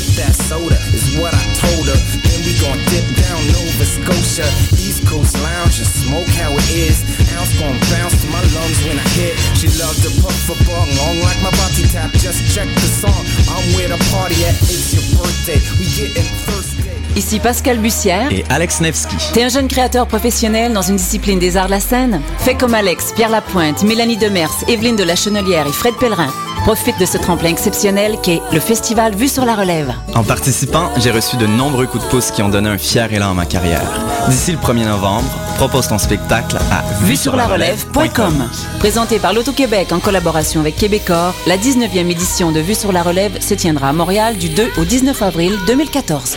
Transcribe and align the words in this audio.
sip 0.00 0.16
that 0.16 0.34
soda, 0.34 0.76
is 0.94 1.16
what 1.18 1.34
I 1.34 1.44
told 1.60 1.84
her. 1.88 1.98
Then 2.24 2.40
we 2.44 2.56
gon' 2.60 2.78
dip 2.88 3.04
down 3.20 3.40
Nova 3.52 3.84
Scotia, 3.84 4.48
East 4.80 5.06
Coast 5.06 5.36
Lounge, 5.42 5.78
and 5.78 5.88
smoke 5.88 6.28
how 6.40 6.52
it 6.56 6.68
is. 6.72 7.04
Ounce 7.36 7.52
gon' 7.60 7.76
bounce 7.92 8.16
to 8.22 8.26
my 8.28 8.40
lungs 8.56 8.78
when 8.84 8.98
I 8.98 9.06
hit. 9.16 9.36
She 9.56 9.68
loved 9.78 10.00
to 10.04 10.10
puff 10.22 10.48
a 10.48 10.56
bong, 10.64 10.88
long 10.96 11.20
like 11.20 11.40
my 11.42 11.52
body 11.52 11.84
tap. 11.92 12.10
Just 12.12 12.40
check 12.54 12.68
the 12.68 12.88
song. 12.88 13.22
I'm 13.52 13.64
with 13.76 13.92
a 13.92 14.00
party 14.10 14.44
at 14.44 14.56
it's 14.62 14.92
your 14.94 15.04
birthday. 15.18 15.60
We 15.78 15.86
getting 15.96 16.28
thirsty. 16.46 16.80
Ici 17.16 17.40
Pascal 17.40 17.78
Bussière 17.78 18.32
et 18.32 18.44
Alex 18.48 18.80
Nevsky. 18.80 19.16
T'es 19.32 19.42
un 19.42 19.48
jeune 19.48 19.66
créateur 19.66 20.06
professionnel 20.06 20.72
dans 20.72 20.82
une 20.82 20.96
discipline 20.96 21.40
des 21.40 21.56
arts 21.56 21.66
de 21.66 21.72
la 21.72 21.80
scène? 21.80 22.22
Fais 22.38 22.54
comme 22.54 22.72
Alex, 22.72 23.12
Pierre 23.16 23.30
Lapointe, 23.30 23.82
Mélanie 23.82 24.16
Demers, 24.16 24.52
Evelyne 24.68 24.94
de 24.94 25.02
la 25.02 25.16
Chenelière 25.16 25.66
et 25.66 25.72
Fred 25.72 25.94
Pellerin. 25.98 26.32
Profite 26.70 27.00
de 27.00 27.04
ce 27.04 27.18
tremplin 27.18 27.48
exceptionnel 27.48 28.16
qu'est 28.22 28.40
le 28.52 28.60
festival 28.60 29.16
Vue 29.16 29.26
sur 29.26 29.44
la 29.44 29.56
Relève. 29.56 29.92
En 30.14 30.22
participant, 30.22 30.88
j'ai 30.98 31.10
reçu 31.10 31.36
de 31.36 31.44
nombreux 31.44 31.88
coups 31.88 32.04
de 32.04 32.08
pouce 32.08 32.30
qui 32.30 32.42
ont 32.42 32.48
donné 32.48 32.68
un 32.68 32.78
fier 32.78 33.12
élan 33.12 33.32
à 33.32 33.34
ma 33.34 33.44
carrière. 33.44 33.90
D'ici 34.28 34.52
le 34.52 34.58
1er 34.58 34.84
novembre, 34.84 35.28
propose 35.56 35.88
ton 35.88 35.98
spectacle 35.98 36.58
à 36.70 36.84
vue 37.02 37.16
sur 37.16 37.34
la 37.34 37.48
relève.com. 37.48 38.48
Présenté 38.78 39.18
par 39.18 39.32
l'Auto-Québec 39.32 39.90
en 39.90 39.98
collaboration 39.98 40.60
avec 40.60 40.76
Québecor, 40.76 41.34
la 41.48 41.56
19e 41.56 42.08
édition 42.08 42.52
de 42.52 42.60
Vue 42.60 42.76
sur 42.76 42.92
la 42.92 43.02
Relève 43.02 43.40
se 43.40 43.54
tiendra 43.54 43.88
à 43.88 43.92
Montréal 43.92 44.36
du 44.36 44.48
2 44.48 44.70
au 44.78 44.84
19 44.84 45.20
avril 45.22 45.58
2014. 45.66 46.36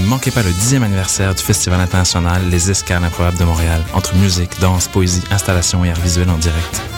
Ne 0.00 0.06
manquez 0.06 0.30
pas 0.30 0.44
le 0.44 0.52
dixième 0.52 0.84
anniversaire 0.84 1.34
du 1.34 1.42
Festival 1.42 1.80
international 1.80 2.48
Les 2.50 2.70
Escales 2.70 3.02
improbables 3.02 3.36
de 3.36 3.44
Montréal, 3.44 3.82
entre 3.94 4.14
musique, 4.14 4.60
danse, 4.60 4.86
poésie, 4.86 5.24
installation 5.32 5.84
et 5.84 5.90
art 5.90 5.98
visuel 5.98 6.30
en 6.30 6.38
direct. 6.38 6.97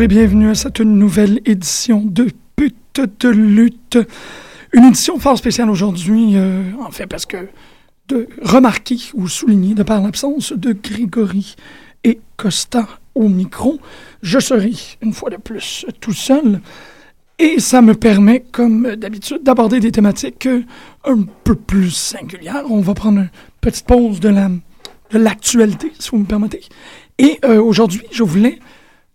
Et 0.00 0.08
bienvenue 0.08 0.48
à 0.48 0.54
cette 0.54 0.80
nouvelle 0.80 1.42
édition 1.44 2.02
de 2.02 2.28
Pute 2.56 3.02
de 3.20 3.28
lutte. 3.28 3.98
Une 4.72 4.84
édition 4.84 5.18
fort 5.18 5.36
spéciale 5.36 5.68
aujourd'hui, 5.68 6.38
euh, 6.38 6.72
en 6.80 6.90
fait, 6.90 7.06
parce 7.06 7.26
que 7.26 7.36
de 8.08 8.26
remarquer 8.40 8.96
ou 9.12 9.28
souligner, 9.28 9.74
de 9.74 9.82
par 9.82 10.00
l'absence 10.00 10.54
de 10.54 10.72
Grégory 10.72 11.54
et 12.02 12.18
Costa 12.38 12.88
au 13.14 13.28
micro, 13.28 13.78
je 14.22 14.38
serai 14.38 14.72
une 15.02 15.12
fois 15.12 15.28
de 15.28 15.36
plus 15.36 15.84
tout 16.00 16.14
seul. 16.14 16.62
Et 17.38 17.60
ça 17.60 17.82
me 17.82 17.94
permet, 17.94 18.40
comme 18.40 18.96
d'habitude, 18.96 19.42
d'aborder 19.42 19.80
des 19.80 19.92
thématiques 19.92 20.48
un 21.04 21.24
peu 21.44 21.56
plus 21.56 21.90
singulières. 21.90 22.64
On 22.70 22.80
va 22.80 22.94
prendre 22.94 23.18
une 23.18 23.30
petite 23.60 23.84
pause 23.84 24.18
de 24.18 24.30
la 24.30 24.48
de 25.10 25.18
l'actualité, 25.18 25.92
si 25.98 26.10
vous 26.10 26.18
me 26.18 26.24
permettez. 26.24 26.62
Et 27.18 27.38
euh, 27.44 27.60
aujourd'hui, 27.60 28.02
je 28.12 28.22
voulais 28.22 28.60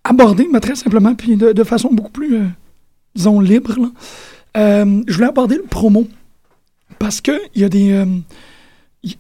aborder, 0.06 0.48
mais 0.52 0.60
très 0.60 0.76
simplement, 0.76 1.16
puis 1.16 1.36
de, 1.36 1.64
façon 1.64 1.90
beaucoup 1.92 2.12
plus, 2.12 2.36
euh, 2.36 2.46
disons, 3.16 3.40
libre, 3.40 3.76
euh, 4.56 5.04
je 5.08 5.14
voulais 5.14 5.28
aborder 5.28 5.56
le 5.58 5.64
promo. 5.64 6.08
Parce 7.00 7.20
qu'il 7.20 7.40
y 7.56 7.64
a 7.64 7.70
des 7.70 8.06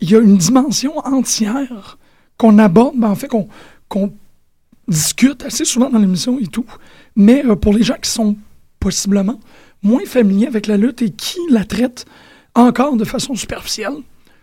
il 0.01 0.09
y 0.09 0.15
a 0.15 0.19
une 0.19 0.37
dimension 0.37 0.97
entière 0.99 1.97
qu'on 2.37 2.57
aborde, 2.57 2.95
ben, 2.97 3.09
en 3.09 3.15
fait, 3.15 3.27
qu'on 3.27 4.13
discute 4.87 5.43
assez 5.45 5.65
souvent 5.65 5.89
dans 5.89 5.99
l'émission 5.99 6.39
et 6.39 6.47
tout. 6.47 6.65
Mais 7.15 7.45
euh, 7.45 7.55
pour 7.55 7.73
les 7.73 7.83
gens 7.83 7.95
qui 8.01 8.09
sont 8.09 8.35
possiblement 8.79 9.39
moins 9.83 10.05
familiers 10.05 10.47
avec 10.47 10.67
la 10.67 10.77
lutte 10.77 11.01
et 11.01 11.11
qui 11.11 11.39
la 11.49 11.63
traitent 11.63 12.05
encore 12.55 12.97
de 12.97 13.05
façon 13.05 13.35
superficielle, 13.35 13.97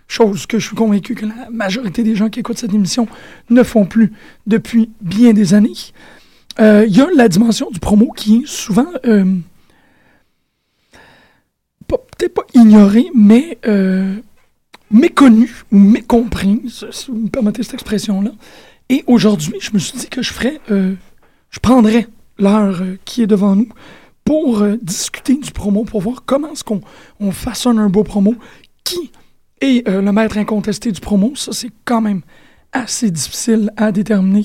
chose 0.06 0.46
que 0.46 0.58
je 0.58 0.66
suis 0.66 0.76
convaincu 0.76 1.14
que 1.14 1.26
la 1.26 1.50
majorité 1.50 2.02
des 2.02 2.14
gens 2.14 2.28
qui 2.28 2.40
écoutent 2.40 2.58
cette 2.58 2.74
émission 2.74 3.08
ne 3.50 3.62
font 3.62 3.84
plus 3.84 4.12
depuis 4.46 4.90
bien 5.00 5.32
des 5.32 5.54
années, 5.54 5.72
euh, 6.60 6.84
il 6.86 6.96
y 6.96 7.00
a 7.00 7.08
la 7.14 7.28
dimension 7.28 7.70
du 7.70 7.80
promo 7.80 8.12
qui 8.12 8.38
est 8.38 8.46
souvent 8.46 8.86
euh, 9.06 9.24
peut-être 11.86 12.34
pas 12.34 12.46
ignorée, 12.54 13.10
mais 13.14 13.58
méconnue 14.92 15.64
ou 15.72 15.78
mécomprise, 15.78 16.86
si 16.90 17.10
vous 17.10 17.16
me 17.16 17.28
permettez 17.28 17.62
cette 17.62 17.74
expression-là. 17.74 18.30
Et 18.88 19.02
aujourd'hui, 19.06 19.54
je 19.60 19.70
me 19.72 19.78
suis 19.78 19.98
dit 19.98 20.08
que 20.08 20.22
je 20.22 20.32
ferais, 20.32 20.60
euh, 20.70 20.94
je 21.50 21.58
prendrais 21.60 22.06
l'heure 22.38 22.82
euh, 22.82 22.98
qui 23.04 23.22
est 23.22 23.26
devant 23.26 23.56
nous 23.56 23.68
pour 24.24 24.60
euh, 24.60 24.76
discuter 24.82 25.34
du 25.34 25.50
promo, 25.50 25.84
pour 25.84 26.02
voir 26.02 26.24
comment 26.26 26.52
est-ce 26.52 26.62
qu'on 26.62 26.82
on 27.18 27.32
façonne 27.32 27.78
un 27.78 27.88
beau 27.88 28.04
promo, 28.04 28.34
qui 28.84 29.10
est 29.60 29.88
le 29.88 30.10
maître 30.10 30.36
incontesté 30.38 30.90
du 30.90 31.00
promo. 31.00 31.34
Ça, 31.36 31.52
c'est 31.52 31.70
quand 31.84 32.00
même 32.00 32.22
assez 32.72 33.10
difficile 33.10 33.70
à 33.76 33.92
déterminer. 33.92 34.44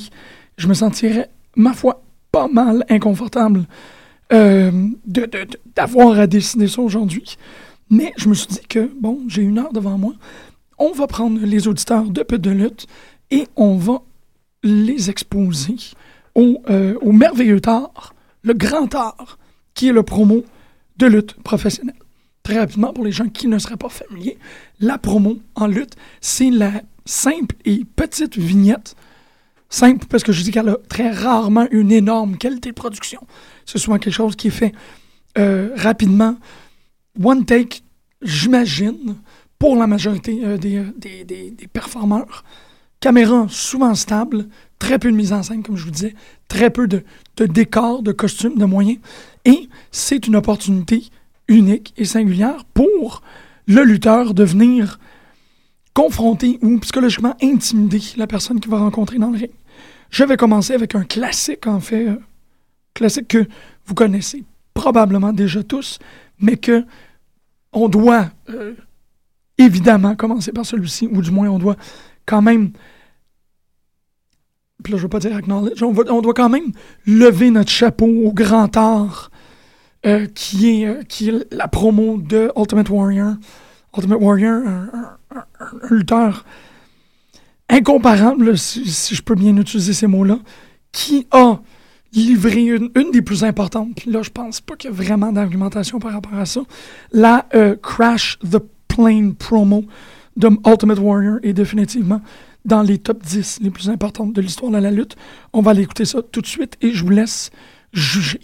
Je 0.57 0.67
me 0.67 0.75
sentirais, 0.75 1.29
ma 1.55 1.73
foi, 1.73 2.03
pas 2.31 2.47
mal 2.47 2.85
inconfortable 2.89 3.65
d'avoir 5.75 6.19
à 6.19 6.27
décider 6.27 6.67
ça 6.67 6.81
aujourd'hui. 6.81 7.37
Mais 7.89 8.13
je 8.17 8.27
me 8.27 8.33
suis 8.33 8.47
dit 8.47 8.67
que, 8.67 8.91
bon, 8.99 9.21
j'ai 9.27 9.41
une 9.41 9.59
heure 9.59 9.71
devant 9.71 9.97
moi. 9.97 10.13
On 10.77 10.91
va 10.91 11.07
prendre 11.07 11.39
les 11.41 11.67
auditeurs 11.67 12.09
de 12.09 12.23
Peu 12.23 12.37
de 12.37 12.51
lutte 12.51 12.87
et 13.31 13.47
on 13.55 13.77
va 13.77 14.01
les 14.63 15.09
exposer 15.09 15.75
au, 16.35 16.61
euh, 16.69 16.95
au 17.01 17.11
merveilleux 17.11 17.61
art, 17.65 18.13
le 18.43 18.53
grand 18.53 18.93
art, 18.93 19.37
qui 19.73 19.87
est 19.87 19.93
le 19.93 20.03
promo 20.03 20.43
de 20.97 21.07
lutte 21.07 21.33
professionnelle. 21.43 21.95
Très 22.43 22.59
rapidement, 22.59 22.93
pour 22.93 23.03
les 23.03 23.11
gens 23.11 23.27
qui 23.27 23.47
ne 23.47 23.57
seraient 23.59 23.77
pas 23.77 23.89
familiers, 23.89 24.37
la 24.79 24.97
promo 24.97 25.39
en 25.55 25.67
lutte, 25.67 25.95
c'est 26.21 26.49
la 26.49 26.71
simple 27.05 27.55
et 27.65 27.83
petite 27.95 28.37
vignette. 28.37 28.95
Simple 29.69 30.05
parce 30.07 30.23
que 30.23 30.31
je 30.31 30.43
dis 30.43 30.51
qu'elle 30.51 30.69
a 30.69 30.77
très 30.89 31.11
rarement 31.11 31.67
une 31.71 31.91
énorme 31.91 32.37
qualité 32.37 32.69
de 32.69 32.75
production. 32.75 33.19
C'est 33.65 33.77
souvent 33.77 33.97
quelque 33.97 34.13
chose 34.13 34.35
qui 34.35 34.47
est 34.47 34.51
fait 34.51 34.73
euh, 35.37 35.69
rapidement 35.75 36.37
one 37.21 37.45
take, 37.45 37.81
j'imagine, 38.21 39.15
pour 39.59 39.75
la 39.75 39.87
majorité 39.87 40.41
euh, 40.43 40.57
euh, 40.57 40.57
des, 40.57 41.23
des, 41.23 41.51
des, 41.51 41.67
performeurs, 41.67 42.43
caméra 42.99 43.47
souvent 43.49 43.93
stable, 43.95 44.47
très 44.79 44.99
peu 44.99 45.11
de 45.11 45.15
mise 45.17 45.33
en 45.33 45.43
scène, 45.43 45.63
comme 45.63 45.75
je 45.75 45.85
vous 45.85 45.91
disais, 45.91 46.15
très 46.47 46.69
peu 46.69 46.87
de, 46.87 47.03
de 47.37 47.45
décors, 47.45 48.03
de 48.03 48.11
costumes, 48.11 48.57
de 48.57 48.65
moyens. 48.65 48.99
Et 49.45 49.69
c'est 49.91 50.27
une 50.27 50.35
opportunité 50.35 51.03
unique 51.47 51.93
et 51.97 52.05
singulière 52.05 52.65
pour 52.73 53.21
le 53.67 53.83
lutteur 53.83 54.33
de 54.33 54.43
venir 54.43 54.99
confronter 55.97 56.59
ou 56.61 56.77
psychologiquement 56.77 57.35
intimider 57.41 57.99
la 58.17 58.27
personne 58.27 58.59
qu'il 58.59 58.69
va 58.69 58.77
rencontrer 58.77 59.17
dans 59.17 59.31
le 59.31 59.39
ring. 59.39 59.49
Je 60.11 60.23
vais 60.23 60.37
commencer 60.37 60.73
avec 60.75 60.93
un 60.93 61.03
classique, 61.03 61.65
en 61.65 61.79
fait, 61.79 62.09
euh, 62.09 62.17
classique 62.93 63.29
que 63.29 63.47
vous 63.87 63.95
connaissez 63.95 64.43
probablement 64.75 65.33
déjà 65.33 65.63
tous, 65.63 65.97
mais 66.37 66.55
que 66.55 66.85
on 67.73 67.89
doit 67.89 68.29
euh, 68.49 68.75
évidemment 69.57 70.15
commencer 70.15 70.51
par 70.51 70.67
celui-ci, 70.67 71.07
ou 71.11 71.23
du 71.23 71.31
moins 71.31 71.49
on 71.49 71.57
doit 71.57 71.77
quand 72.27 72.43
même 72.43 72.73
puis 74.83 74.93
là, 74.93 74.99
je 74.99 75.03
veux 75.03 75.09
pas 75.09 75.19
dire 75.19 75.35
acknowledge, 75.35 75.81
on, 75.81 75.95
on, 76.09 76.21
doit 76.21 76.35
quand 76.35 76.49
même 76.49 76.71
lever 77.07 77.49
notre 77.49 77.71
chapeau 77.71 78.05
au 78.05 78.31
grand 78.31 78.77
art 78.77 79.31
euh, 80.05 80.27
qui, 80.27 80.83
est, 80.83 81.07
qui 81.07 81.29
est 81.29 81.51
la 81.51 81.67
promo 81.67 82.17
de 82.17 82.51
Ultimate 82.55 82.87
Warrior. 82.87 83.33
Ultimate 83.95 84.21
Warrior, 84.21 84.61
un, 84.67 85.16
lutteur 85.89 86.45
incomparable, 87.69 88.57
si, 88.57 89.15
je 89.15 89.21
peux 89.21 89.35
bien 89.35 89.55
utiliser 89.57 89.93
ces 89.93 90.07
mots-là, 90.07 90.39
qui 90.91 91.27
a 91.31 91.59
livré 92.13 92.63
une, 92.63 93.11
des 93.11 93.21
plus 93.21 93.43
importantes, 93.43 94.05
là 94.05 94.21
je 94.21 94.29
pense 94.29 94.61
pas 94.61 94.75
qu'il 94.75 94.89
y 94.89 94.93
a 94.93 94.95
vraiment 94.95 95.31
d'argumentation 95.31 95.99
par 95.99 96.13
rapport 96.13 96.35
à 96.35 96.45
ça, 96.45 96.61
la 97.11 97.45
euh, 97.53 97.75
Crash 97.75 98.39
the 98.39 98.59
Plane 98.87 99.35
promo 99.35 99.83
de 100.37 100.49
Ultimate 100.65 100.99
Warrior 100.99 101.39
est 101.43 101.53
définitivement 101.53 102.21
dans 102.65 102.81
les 102.81 102.97
top 102.97 103.23
10 103.23 103.59
les 103.61 103.69
plus 103.69 103.89
importantes 103.89 104.33
de 104.33 104.41
l'histoire 104.41 104.71
de 104.71 104.77
la 104.77 104.91
lutte. 104.91 105.15
On 105.53 105.61
va 105.61 105.71
aller 105.71 105.83
écouter 105.83 106.05
ça 106.05 106.21
tout 106.21 106.41
de 106.41 106.47
suite 106.47 106.77
et 106.81 106.91
je 106.91 107.03
vous 107.03 107.09
laisse 107.09 107.49
juger. 107.93 108.39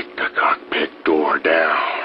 kick 0.00 0.16
the 0.16 0.28
cockpit 0.34 1.04
door 1.04 1.38
down. 1.38 1.99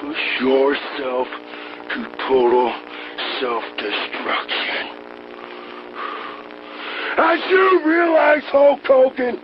Push 0.00 0.40
yourself 0.40 1.28
to 1.90 1.98
total 2.26 2.72
self-destruction. 3.40 4.84
As 7.18 7.40
you 7.50 7.82
realize, 7.84 8.44
Hulk 8.44 8.80
Hogan, 8.86 9.38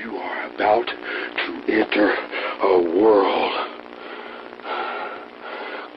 you 0.00 0.16
are 0.16 0.54
about 0.54 0.86
to 0.86 1.64
enter 1.66 2.14
a 2.62 2.78
world 3.00 3.52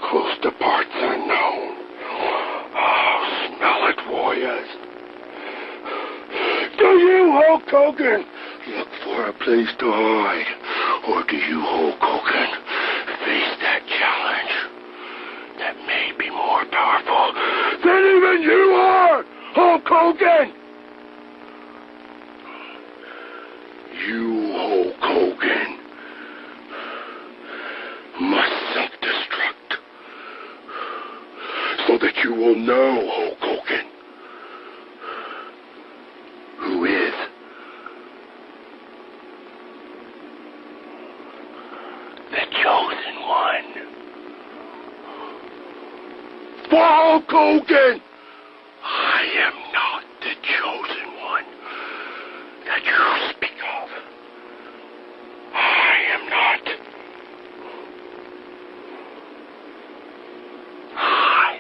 close 0.10 0.38
to 0.42 0.52
part. 0.54 0.93
guys. 4.44 4.68
Do 6.78 6.86
you, 6.86 7.32
Hulk 7.32 7.64
Hogan, 7.70 8.26
look 8.76 8.88
for 9.06 9.28
a 9.28 9.34
place 9.40 9.72
to 9.80 9.88
hide? 9.88 10.50
Or 11.08 11.24
do 11.24 11.38
you, 11.38 11.62
Hulk 11.62 11.96
Hogan, 12.02 12.52
face 13.24 13.56
that 13.64 13.82
challenge 13.88 14.56
that 15.60 15.78
may 15.88 16.12
be 16.20 16.30
more 16.30 16.66
powerful 16.66 17.34
than 17.86 18.04
even 18.04 18.42
you 18.44 18.76
are, 18.76 19.24
Hulk 19.56 19.84
Hogan? 19.86 20.52
You, 24.06 24.52
Hulk 24.58 25.00
Hogan, 25.00 25.80
must 28.20 28.56
self-destruct 28.74 29.70
so 31.88 31.98
that 31.98 32.16
you 32.26 32.34
will 32.34 32.56
know 32.56 33.13
that 52.66 52.84
you 52.86 53.30
speak 53.32 53.60
of. 53.76 53.90
I 55.54 55.96
am 56.16 56.30
not. 56.30 56.64
I, 60.96 61.60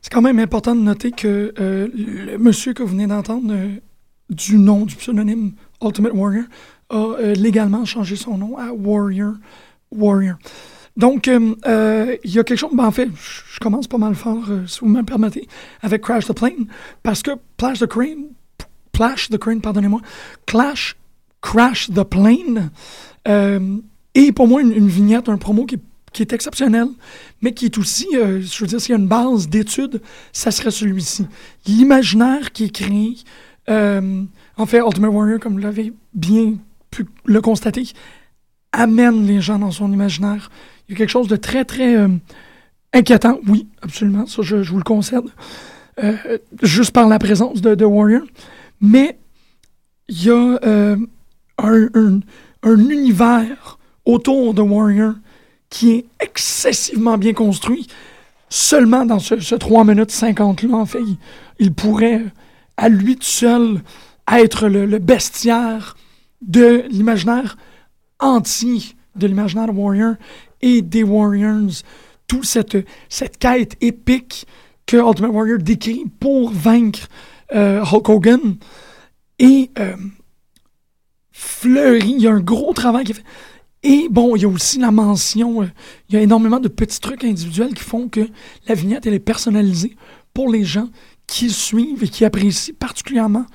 C'est 0.00 0.12
quand 0.14 0.22
même 0.22 0.38
important 0.38 0.74
de 0.74 0.80
noter 0.80 1.10
que 1.10 1.52
euh, 1.58 1.88
le 1.94 2.38
monsieur 2.38 2.72
que 2.72 2.82
vous 2.82 2.88
venez 2.88 3.06
d'entendre, 3.06 3.52
euh, 3.52 3.68
du 4.30 4.56
nom, 4.56 4.86
du 4.86 4.96
pseudonyme 4.96 5.52
Ultimate 5.82 6.12
Warrior, 6.14 6.44
a 6.90 7.16
légalement 7.34 7.84
changé 7.84 8.16
son 8.16 8.38
nom 8.38 8.56
à 8.56 8.72
Warrior 8.72 9.34
Warrior. 9.90 10.36
Donc, 10.96 11.26
il 11.28 11.56
y 12.24 12.38
a 12.38 12.44
quelque 12.44 12.56
chose. 12.56 12.70
Ben, 12.72 12.86
en 12.86 12.90
fait, 12.90 13.08
je 13.14 13.60
commence 13.60 13.86
pas 13.86 13.98
mal 13.98 14.14
fort, 14.14 14.44
si 14.66 14.80
vous 14.80 14.88
me 14.88 15.02
permettez, 15.02 15.46
avec 15.82 16.02
Crash 16.02 16.26
the 16.26 16.32
Plane, 16.32 16.66
parce 17.02 17.22
que 17.22 17.32
Plash 17.56 17.78
the 17.78 17.86
Crane, 17.86 18.26
Plash 18.92 19.28
the 19.28 19.38
Crane, 19.38 19.60
pardonnez-moi, 19.60 20.00
Clash, 20.46 20.96
Crash 21.40 21.88
the 21.90 22.02
Plane, 22.02 22.70
est 24.14 24.32
pour 24.32 24.48
moi 24.48 24.60
une, 24.60 24.88
vignette, 24.88 25.28
un 25.28 25.36
promo 25.36 25.66
qui 25.66 26.22
est 26.22 26.32
exceptionnel, 26.32 26.88
mais 27.42 27.52
qui 27.54 27.66
est 27.66 27.78
aussi, 27.78 28.08
euh, 28.14 28.40
je 28.40 28.60
veux 28.60 28.66
dire, 28.66 28.80
s'il 28.80 28.92
y 28.92 28.94
a 28.94 28.98
une 28.98 29.08
base 29.08 29.48
d'études, 29.48 30.00
ça 30.32 30.50
serait 30.50 30.70
celui-ci. 30.70 31.26
L'imaginaire 31.66 32.52
qui 32.52 32.64
est 32.64 32.74
créé, 32.74 33.16
euh, 33.68 34.24
en 34.58 34.66
fait, 34.66 34.78
Ultimate 34.78 35.10
Warrior, 35.10 35.40
comme 35.40 35.54
vous 35.54 35.58
l'avez 35.58 35.92
bien 36.14 36.54
pu 36.90 37.06
le 37.24 37.40
constater, 37.40 37.84
amène 38.72 39.26
les 39.26 39.40
gens 39.40 39.58
dans 39.58 39.70
son 39.70 39.90
imaginaire. 39.92 40.50
Il 40.88 40.92
y 40.92 40.94
a 40.94 40.98
quelque 40.98 41.10
chose 41.10 41.28
de 41.28 41.36
très, 41.36 41.64
très 41.64 41.96
euh, 41.96 42.08
inquiétant, 42.92 43.38
oui, 43.46 43.66
absolument, 43.80 44.26
ça 44.26 44.42
je, 44.42 44.56
vous 44.56 44.76
le 44.76 44.82
concède, 44.82 45.24
juste 46.62 46.92
par 46.92 47.08
la 47.08 47.18
présence 47.18 47.60
de, 47.60 47.84
Warrior, 47.84 48.22
mais 48.80 49.18
il 50.08 50.24
y 50.24 50.30
a 50.30 50.58
un, 50.62 52.20
un 52.62 52.88
univers 52.88 53.78
autour 54.04 54.54
de 54.54 54.62
Warrior 54.62 55.14
qui 55.70 55.92
est 55.92 56.06
excessivement 56.20 57.18
bien 57.18 57.34
construit. 57.34 57.86
Seulement 58.48 59.04
dans 59.04 59.18
ce, 59.18 59.54
3 59.54 59.84
minutes 59.84 60.10
50-là, 60.10 60.74
en 60.74 60.86
fait, 60.86 61.02
il, 61.58 61.72
pourrait, 61.74 62.24
à 62.76 62.88
lui 62.88 63.16
tout 63.16 63.22
seul, 63.22 63.82
être 64.36 64.68
le, 64.68 64.98
bestiaire 64.98 65.96
de 66.42 66.84
l'imaginaire 66.90 67.56
entier 68.20 68.94
de 69.16 69.26
l'imaginaire 69.26 69.76
Warrior 69.76 70.14
et 70.60 70.82
des 70.82 71.02
Warriors. 71.02 71.82
Toute 72.26 72.44
cette, 72.44 72.76
cette 73.08 73.38
quête 73.38 73.76
épique 73.80 74.46
que 74.86 74.96
Ultimate 74.96 75.32
Warrior 75.32 75.58
décrit 75.58 76.04
pour 76.20 76.50
vaincre 76.50 77.08
euh, 77.54 77.82
Hulk 77.82 78.08
Hogan. 78.08 78.56
Et 79.38 79.70
euh, 79.78 79.96
fleuri, 81.32 82.14
il 82.16 82.22
y 82.22 82.26
a 82.26 82.32
un 82.32 82.40
gros 82.40 82.72
travail 82.72 83.04
qui 83.04 83.12
est 83.12 83.14
fait. 83.14 83.24
Et 83.82 84.08
bon, 84.10 84.34
il 84.34 84.42
y 84.42 84.44
a 84.44 84.48
aussi 84.48 84.78
la 84.78 84.90
mention, 84.90 85.62
euh, 85.62 85.66
il 86.08 86.16
y 86.16 86.18
a 86.18 86.20
énormément 86.20 86.58
de 86.58 86.68
petits 86.68 87.00
trucs 87.00 87.22
individuels 87.22 87.74
qui 87.74 87.84
font 87.84 88.08
que 88.08 88.28
la 88.66 88.74
vignette, 88.74 89.06
elle 89.06 89.14
est 89.14 89.20
personnalisée 89.20 89.96
pour 90.34 90.50
les 90.50 90.64
gens 90.64 90.88
qui 91.26 91.50
suivent 91.50 92.02
et 92.02 92.08
qui 92.08 92.24
apprécient 92.24 92.74
particulièrement 92.78 93.46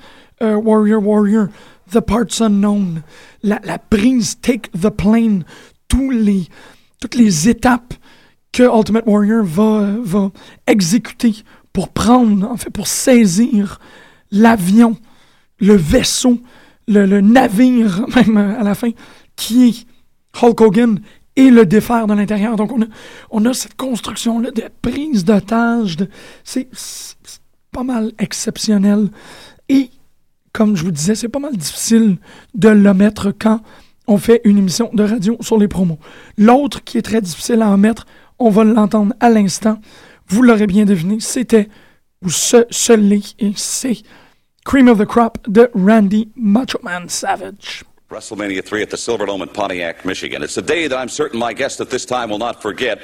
Warrior 0.44 1.02
Warrior, 1.02 1.50
The 1.92 2.00
Parts 2.00 2.42
Unknown, 2.42 3.04
la, 3.44 3.78
prise 3.78 4.36
Take 4.42 4.70
the 4.72 4.90
Plane, 4.90 5.44
tous 5.88 6.12
les, 6.12 6.48
toutes 7.00 7.16
les 7.16 7.50
étapes 7.50 7.94
que 8.52 8.64
Ultimate 8.64 9.06
Warrior 9.06 9.44
va, 9.44 9.96
va 10.02 10.32
exécuter 10.68 11.36
pour 11.72 11.90
prendre, 11.90 12.50
en 12.50 12.58
fait, 12.58 12.70
pour 12.70 12.88
saisir 12.88 13.80
l'avion, 14.32 14.98
le 15.60 15.76
vaisseau, 15.76 16.40
le, 16.88 17.06
le, 17.06 17.22
navire, 17.22 18.06
même 18.16 18.38
à 18.38 18.64
la 18.64 18.76
fin, 18.76 18.92
qui 19.36 19.70
est 19.70 19.88
Hulk 20.42 20.62
Hogan 20.62 21.00
et 21.36 21.50
le 21.50 21.66
défaire 21.66 22.08
de 22.08 22.14
l'intérieur. 22.14 22.56
Donc, 22.56 22.72
on 22.72 22.82
a, 22.82 22.86
on 23.32 23.46
a 23.46 23.54
cette 23.54 23.76
construction-là 23.76 24.52
de 24.52 24.64
prise 24.82 25.26
d'otage. 25.26 25.98
C'est 26.44 26.70
pas 27.72 27.84
mal 27.84 28.12
exceptionnel. 28.20 29.10
Et, 29.70 29.90
comme 30.54 30.76
je 30.76 30.84
vous 30.84 30.92
disais, 30.92 31.16
c'est 31.16 31.28
pas 31.28 31.40
mal 31.40 31.58
difficile 31.58 32.18
de 32.54 32.70
le 32.70 32.94
mettre 32.94 33.32
quand 33.32 33.60
on 34.08 34.18
fait 34.18 34.42
une 34.44 34.58
émission 34.58 34.90
de 34.94 35.04
radio 35.04 35.38
sur 35.42 35.58
les 35.58 35.68
promos. 35.68 35.98
L'autre 36.38 36.84
qui 36.84 36.98
est 36.98 37.02
très 37.02 37.22
difficile 37.22 37.62
à 37.62 37.68
en 37.68 37.78
mettre, 37.78 38.06
on 38.40 38.50
va 38.50 38.64
l'entendre 38.64 39.14
à 39.20 39.30
l'instant. 39.30 39.80
Vous 40.28 40.42
l'aurez 40.44 40.68
bien 40.68 40.86
deviné, 40.86 41.20
c'était, 41.20 41.70
ou 42.24 42.30
ce, 42.30 42.66
ce 42.70 42.94
et 42.94 43.54
c'est 43.56 43.98
Cream 44.64 44.88
of 44.88 45.00
the 45.00 45.06
Crop 45.06 45.38
de 45.48 45.70
Randy 45.74 46.30
Macho 46.36 46.80
Man 46.84 47.10
Savage. 47.10 47.84
WrestleMania 48.10 48.64
3 48.64 48.84
at 48.84 48.90
the 48.92 48.98
Silverdome 48.98 49.42
in 49.42 49.48
Pontiac, 49.48 50.06
Michigan. 50.06 50.44
It's 50.44 50.58
a 50.58 50.62
day 50.62 50.88
that 50.88 50.96
I'm 50.96 51.10
certain 51.10 51.40
my 51.40 51.52
guest 51.52 51.82
at 51.82 51.90
this 51.90 52.06
time 52.06 52.30
will 52.30 52.38
not 52.38 52.62
forget. 52.62 53.00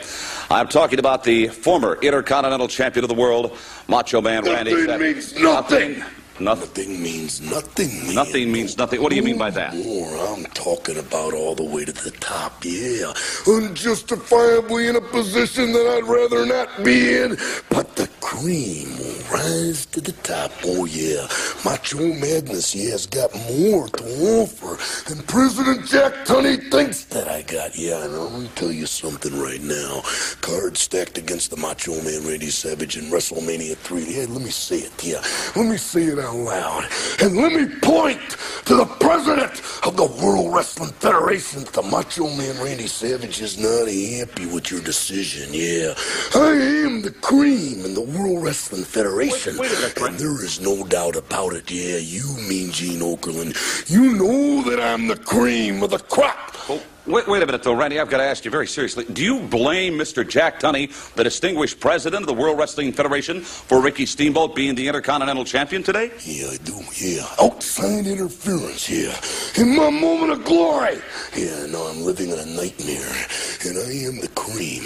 I'm 0.51 0.67
talking 0.67 0.99
about 0.99 1.23
the 1.23 1.47
former 1.47 1.97
Intercontinental 1.99 2.67
Champion 2.67 3.03
of 3.03 3.09
the 3.09 3.15
world, 3.15 3.57
Macho 3.87 4.21
Man 4.21 4.43
Randy 4.43 4.71
Savage. 4.85 4.99
means 4.99 5.33
nothing. 5.39 5.97
nothing. 5.97 6.18
Nothing 6.39 7.03
means 7.03 7.41
nothing. 7.41 8.15
Nothing 8.15 8.51
means 8.51 8.77
nothing. 8.77 9.01
What 9.01 9.09
do 9.09 9.17
you 9.17 9.23
mean 9.23 9.37
by 9.37 9.49
that? 9.51 9.75
More, 9.75 10.07
I'm 10.15 10.45
talking 10.45 10.97
about 10.97 11.33
all 11.33 11.53
the 11.53 11.65
way 11.65 11.83
to 11.83 11.91
the 11.91 12.11
top, 12.11 12.63
yeah. 12.63 13.11
Unjustifiably 13.45 14.87
in 14.87 14.95
a 14.95 15.01
position 15.01 15.73
that 15.73 15.85
I'd 15.85 16.07
rather 16.07 16.45
not 16.45 16.69
be 16.83 17.17
in, 17.17 17.37
but 17.69 17.97
the 17.97 18.07
cream 18.21 18.97
will 18.97 19.21
rise 19.33 19.85
to 19.87 19.99
the 19.99 20.13
top, 20.23 20.51
oh 20.63 20.85
yeah. 20.85 21.27
Macho 21.65 22.13
Madness, 22.13 22.73
yeah, 22.73 22.91
has 22.91 23.05
got 23.05 23.33
more 23.51 23.89
to 23.89 24.03
offer 24.39 24.77
than 25.09 25.21
President 25.23 25.85
Jack 25.87 26.13
Tunney 26.25 26.71
thinks 26.71 27.03
that 27.05 27.27
I 27.27 27.41
got. 27.41 27.77
Yeah, 27.77 28.05
and 28.05 28.15
I'm 28.15 28.31
gonna 28.31 28.47
tell 28.55 28.71
you 28.71 28.85
something 28.85 29.37
right 29.37 29.61
now. 29.61 30.03
Cards 30.39 30.79
stacked 30.81 31.17
against 31.17 31.49
the 31.49 31.57
Macho 31.57 32.01
Man 32.01 32.25
Randy 32.25 32.49
Savage 32.49 32.95
in 32.97 33.05
WrestleMania 33.05 33.75
3. 33.75 34.03
Yeah, 34.03 34.25
let 34.29 34.41
me 34.41 34.51
say 34.51 34.77
it, 34.77 35.03
yeah. 35.03 35.21
Let 35.55 35.69
me 35.69 35.75
say 35.75 36.03
it 36.03 36.17
out 36.17 36.28
out 36.29 36.35
loud. 36.35 36.89
And 37.21 37.35
let 37.35 37.53
me 37.53 37.67
point 37.81 38.21
to 38.65 38.75
the 38.75 38.85
president 38.99 39.61
of 39.85 39.97
the 39.97 40.05
World 40.23 40.53
Wrestling 40.53 40.91
Federation. 40.91 41.63
The 41.63 41.81
Macho 41.81 42.29
Man 42.35 42.61
Randy 42.63 42.87
Savage 42.87 43.41
is 43.41 43.57
not 43.57 43.87
happy 43.87 44.45
with 44.45 44.71
your 44.71 44.81
decision. 44.81 45.49
Yeah, 45.51 45.93
I 46.35 46.51
am 46.85 47.01
the 47.01 47.11
cream 47.11 47.83
in 47.85 47.93
the 47.93 48.01
World 48.01 48.43
Wrestling 48.43 48.83
Federation. 48.83 49.57
Wait, 49.57 49.71
wait 49.71 49.79
minute, 49.79 50.01
and 50.01 50.19
there 50.19 50.43
is 50.43 50.59
no 50.61 50.83
doubt 50.85 51.15
about 51.15 51.53
it. 51.53 51.71
Yeah, 51.71 51.97
you 51.97 52.25
mean 52.47 52.71
Gene 52.71 53.01
Okerlund. 53.01 53.55
You 53.89 54.13
know 54.13 54.69
that 54.69 54.79
I'm 54.79 55.07
the 55.07 55.17
cream 55.17 55.81
of 55.83 55.89
the 55.89 55.99
crop. 55.99 56.55
Oh. 56.69 56.81
Wait, 57.09 57.27
wait, 57.27 57.41
a 57.41 57.45
minute, 57.47 57.63
though, 57.63 57.73
Randy. 57.73 57.99
I've 57.99 58.07
got 58.07 58.17
to 58.17 58.23
ask 58.23 58.45
you 58.45 58.51
very 58.51 58.67
seriously. 58.67 59.03
Do 59.03 59.23
you 59.23 59.39
blame 59.39 59.93
Mr. 59.93 60.27
Jack 60.27 60.59
Tunney, 60.59 60.93
the 61.15 61.23
distinguished 61.23 61.79
president 61.79 62.21
of 62.21 62.27
the 62.27 62.39
World 62.39 62.59
Wrestling 62.59 62.93
Federation, 62.93 63.41
for 63.41 63.81
Ricky 63.81 64.05
Steamboat 64.05 64.53
being 64.53 64.75
the 64.75 64.87
Intercontinental 64.87 65.43
Champion 65.43 65.81
today? 65.81 66.11
Yeah, 66.23 66.51
I 66.51 66.57
do. 66.57 66.79
Yeah. 67.01 67.25
Outside 67.41 68.05
interference. 68.05 68.87
Yeah. 68.87 69.19
In 69.59 69.75
my 69.75 69.89
moment 69.89 70.33
of 70.33 70.45
glory. 70.45 70.99
Yeah, 71.35 71.65
no, 71.65 71.81
I'm 71.87 72.01
living 72.03 72.29
in 72.29 72.37
a 72.37 72.45
nightmare. 72.45 73.25
And 73.65 73.79
I 73.79 73.91
am 74.05 74.21
the 74.21 74.29
cream. 74.35 74.83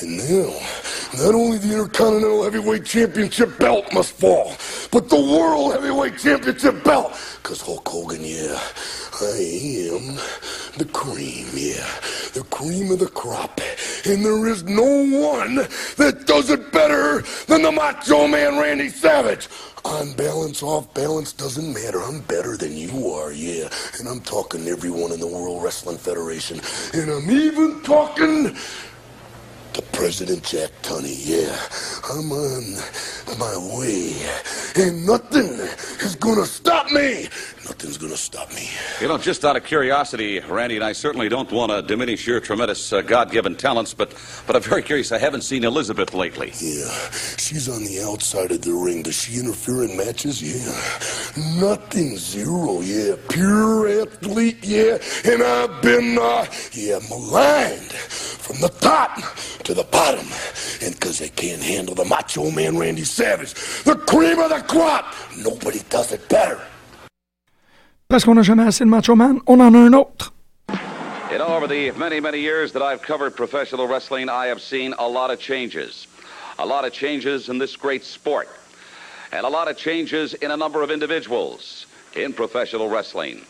And 0.00 0.18
now, 0.18 0.54
not 1.24 1.34
only 1.34 1.58
the 1.58 1.72
Intercontinental 1.72 2.44
Heavyweight 2.44 2.84
Championship 2.84 3.58
belt 3.58 3.92
must 3.92 4.12
fall, 4.12 4.54
but 4.92 5.08
the 5.08 5.20
World 5.20 5.72
Heavyweight 5.72 6.18
Championship 6.18 6.84
belt. 6.84 7.18
Because 7.42 7.60
Hulk 7.60 7.88
Hogan, 7.88 8.22
yeah. 8.22 8.60
I 9.20 9.90
am 9.92 10.16
the 10.76 10.88
cream, 10.92 11.46
yeah. 11.54 11.88
The 12.32 12.44
cream 12.50 12.90
of 12.90 12.98
the 12.98 13.06
crop. 13.06 13.60
And 14.06 14.24
there 14.24 14.46
is 14.48 14.64
no 14.64 14.82
one 14.82 15.56
that 15.96 16.24
does 16.26 16.50
it 16.50 16.72
better 16.72 17.22
than 17.46 17.62
the 17.62 17.70
Macho 17.70 18.26
Man 18.26 18.58
Randy 18.58 18.88
Savage. 18.88 19.48
On 19.84 20.12
balance, 20.14 20.62
off 20.62 20.92
balance, 20.94 21.32
doesn't 21.32 21.72
matter. 21.72 22.02
I'm 22.02 22.20
better 22.22 22.56
than 22.56 22.76
you 22.76 23.10
are, 23.10 23.32
yeah. 23.32 23.68
And 23.98 24.08
I'm 24.08 24.20
talking 24.20 24.64
to 24.64 24.70
everyone 24.70 25.12
in 25.12 25.20
the 25.20 25.26
World 25.26 25.62
Wrestling 25.62 25.98
Federation. 25.98 26.60
And 26.92 27.10
I'm 27.10 27.30
even 27.30 27.82
talking 27.82 28.56
to 29.74 29.82
President 29.92 30.42
Jack 30.42 30.70
Tunney, 30.82 31.16
yeah. 31.24 31.56
I'm 32.10 32.32
on 32.32 33.38
my 33.38 33.76
way. 33.76 34.14
And 34.76 35.06
nothing 35.06 35.50
is 36.00 36.16
gonna 36.16 36.46
stop 36.46 36.90
me. 36.90 37.28
Nothing's 37.64 37.96
gonna 37.96 38.16
stop 38.16 38.52
me. 38.52 38.68
You 39.00 39.08
know, 39.08 39.16
just 39.16 39.44
out 39.44 39.56
of 39.56 39.64
curiosity, 39.64 40.38
Randy, 40.40 40.76
and 40.76 40.84
I 40.84 40.92
certainly 40.92 41.30
don't 41.30 41.50
want 41.50 41.72
to 41.72 41.80
diminish 41.80 42.26
your 42.26 42.38
tremendous 42.38 42.92
uh, 42.92 43.00
God-given 43.00 43.56
talents, 43.56 43.94
but 43.94 44.14
but 44.46 44.54
I'm 44.54 44.62
very 44.62 44.82
curious. 44.82 45.12
I 45.12 45.18
haven't 45.18 45.42
seen 45.42 45.64
Elizabeth 45.64 46.12
lately. 46.12 46.52
Yeah, 46.60 46.90
she's 47.38 47.68
on 47.68 47.84
the 47.84 48.02
outside 48.06 48.50
of 48.50 48.60
the 48.62 48.72
ring. 48.72 49.02
Does 49.02 49.22
she 49.22 49.40
interfere 49.40 49.84
in 49.84 49.96
matches? 49.96 50.42
Yeah, 50.42 51.58
nothing, 51.58 52.18
zero. 52.18 52.82
Yeah, 52.82 53.16
pure 53.30 54.02
athlete. 54.02 54.58
Yeah, 54.62 54.98
and 55.24 55.42
I've 55.42 55.80
been 55.80 56.18
uh, 56.18 56.46
yeah 56.72 56.98
maligned 57.08 57.92
from 57.92 58.60
the 58.60 58.68
top 58.68 59.16
to 59.64 59.72
the 59.72 59.84
bottom, 59.84 60.26
and 60.82 60.92
because 60.94 61.18
they 61.18 61.30
can't 61.30 61.62
handle 61.62 61.94
the 61.94 62.04
Macho 62.04 62.50
Man 62.50 62.76
Randy 62.76 63.04
Savage, 63.04 63.54
the 63.84 63.96
cream 64.06 64.38
of 64.38 64.50
the 64.50 64.60
crop. 64.68 65.14
Nobody 65.38 65.80
does 65.88 66.12
it 66.12 66.28
better. 66.28 66.60
Parce 68.14 68.22
qu'on 68.24 68.36
n'a 68.36 68.42
jamais 68.42 68.62
assez 68.62 68.84
de 68.84 68.88
Macho 68.88 69.16
Man, 69.16 69.40
on 69.48 69.58
en 69.58 69.74
a 69.74 69.78
un 69.78 69.92
autre. 69.92 70.32
You 71.32 71.38
know, 71.38 71.48
over 71.48 71.66
the 71.66 71.90
many, 71.98 72.20
many 72.20 72.38
years 72.38 72.70
that 72.70 72.80
I've 72.80 73.02
covered 73.02 73.34
professional 73.34 73.88
wrestling, 73.88 74.28
I 74.28 74.46
have 74.46 74.60
seen 74.60 74.94
a 75.00 75.08
lot 75.08 75.32
of 75.32 75.40
changes. 75.40 76.06
A 76.60 76.64
lot 76.64 76.84
of 76.84 76.92
changes 76.92 77.48
in 77.48 77.58
this 77.58 77.74
great 77.74 78.04
sport. 78.04 78.48
And 79.32 79.44
a 79.44 79.48
lot 79.48 79.66
of 79.66 79.76
changes 79.76 80.34
in 80.34 80.52
a 80.52 80.56
number 80.56 80.80
of 80.80 80.92
individuals. 80.92 81.86
in 82.14 82.32
professional 82.32 82.88
wrestling. 82.88 83.44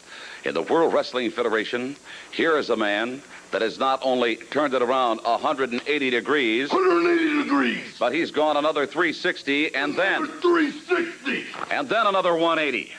In 0.46 0.54
the 0.54 0.62
World 0.62 0.94
Wrestling 0.94 1.30
Federation, 1.30 1.96
here 2.30 2.56
is 2.56 2.70
a 2.70 2.76
man 2.76 3.20
that 3.50 3.60
has 3.60 3.78
not 3.78 4.00
only 4.02 4.36
turned 4.36 4.72
it 4.72 4.80
around 4.80 5.20
180 5.22 6.10
degrees, 6.10 6.70
180 6.72 7.42
degrees. 7.42 7.96
but 7.98 8.14
he's 8.14 8.30
gone 8.30 8.56
another 8.56 8.86
360 8.86 9.74
and 9.74 9.94
then 9.94 10.26
360. 10.40 11.44
and 11.70 11.86
then 11.88 12.06
another 12.06 12.34
180. 12.34 12.90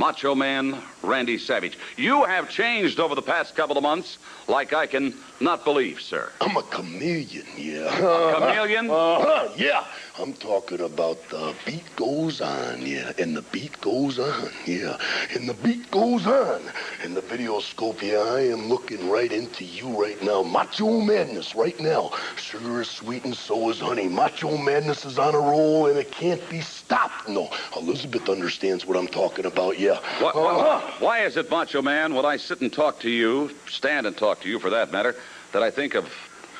Macho 0.00 0.34
Man 0.34 0.80
Randy 1.02 1.36
Savage. 1.36 1.78
You 1.98 2.24
have 2.24 2.48
changed 2.48 2.98
over 3.00 3.14
the 3.14 3.20
past 3.20 3.54
couple 3.54 3.76
of 3.76 3.82
months 3.82 4.16
like 4.48 4.72
I 4.72 4.86
can 4.86 5.12
not 5.40 5.62
believe, 5.62 6.00
sir. 6.00 6.32
I'm 6.40 6.56
a 6.56 6.62
chameleon, 6.62 7.44
yeah. 7.54 7.94
A 7.98 8.34
chameleon? 8.34 8.88
Uh-huh, 8.88 9.50
yeah. 9.58 9.84
I'm 10.20 10.34
talking 10.34 10.80
about 10.80 11.16
the 11.30 11.54
beat 11.64 11.96
goes 11.96 12.42
on, 12.42 12.84
yeah. 12.84 13.10
And 13.18 13.34
the 13.34 13.40
beat 13.40 13.80
goes 13.80 14.18
on, 14.18 14.50
yeah. 14.66 14.98
And 15.34 15.48
the 15.48 15.54
beat 15.54 15.90
goes 15.90 16.26
on. 16.26 16.60
And 17.02 17.16
the 17.16 17.22
video 17.22 17.58
scope, 17.60 18.02
yeah, 18.02 18.18
I 18.18 18.40
am 18.40 18.68
looking 18.68 19.08
right 19.08 19.32
into 19.32 19.64
you 19.64 19.88
right 19.98 20.22
now. 20.22 20.42
Macho 20.42 21.00
Madness 21.00 21.54
right 21.54 21.78
now. 21.80 22.10
Sugar 22.36 22.82
is 22.82 22.90
sweet 22.90 23.24
and 23.24 23.34
so 23.34 23.70
is 23.70 23.80
honey. 23.80 24.08
Macho 24.08 24.58
Madness 24.58 25.06
is 25.06 25.18
on 25.18 25.34
a 25.34 25.38
roll 25.40 25.86
and 25.86 25.98
it 25.98 26.10
can't 26.12 26.46
be 26.50 26.60
stopped. 26.60 27.26
No, 27.26 27.48
Elizabeth 27.74 28.28
understands 28.28 28.84
what 28.84 28.98
I'm 28.98 29.08
talking 29.08 29.46
about, 29.46 29.78
yeah. 29.78 30.00
What, 30.20 30.36
Uh-huh. 30.36 30.96
Why 30.98 31.20
is 31.24 31.38
it, 31.38 31.50
Macho 31.50 31.80
Man, 31.80 32.14
when 32.14 32.26
I 32.26 32.36
sit 32.36 32.60
and 32.60 32.70
talk 32.70 33.00
to 33.00 33.10
you, 33.10 33.56
stand 33.66 34.06
and 34.06 34.14
talk 34.14 34.42
to 34.42 34.48
you 34.50 34.58
for 34.58 34.68
that 34.68 34.92
matter, 34.92 35.16
that 35.52 35.62
I 35.62 35.70
think 35.70 35.94
of 35.94 36.12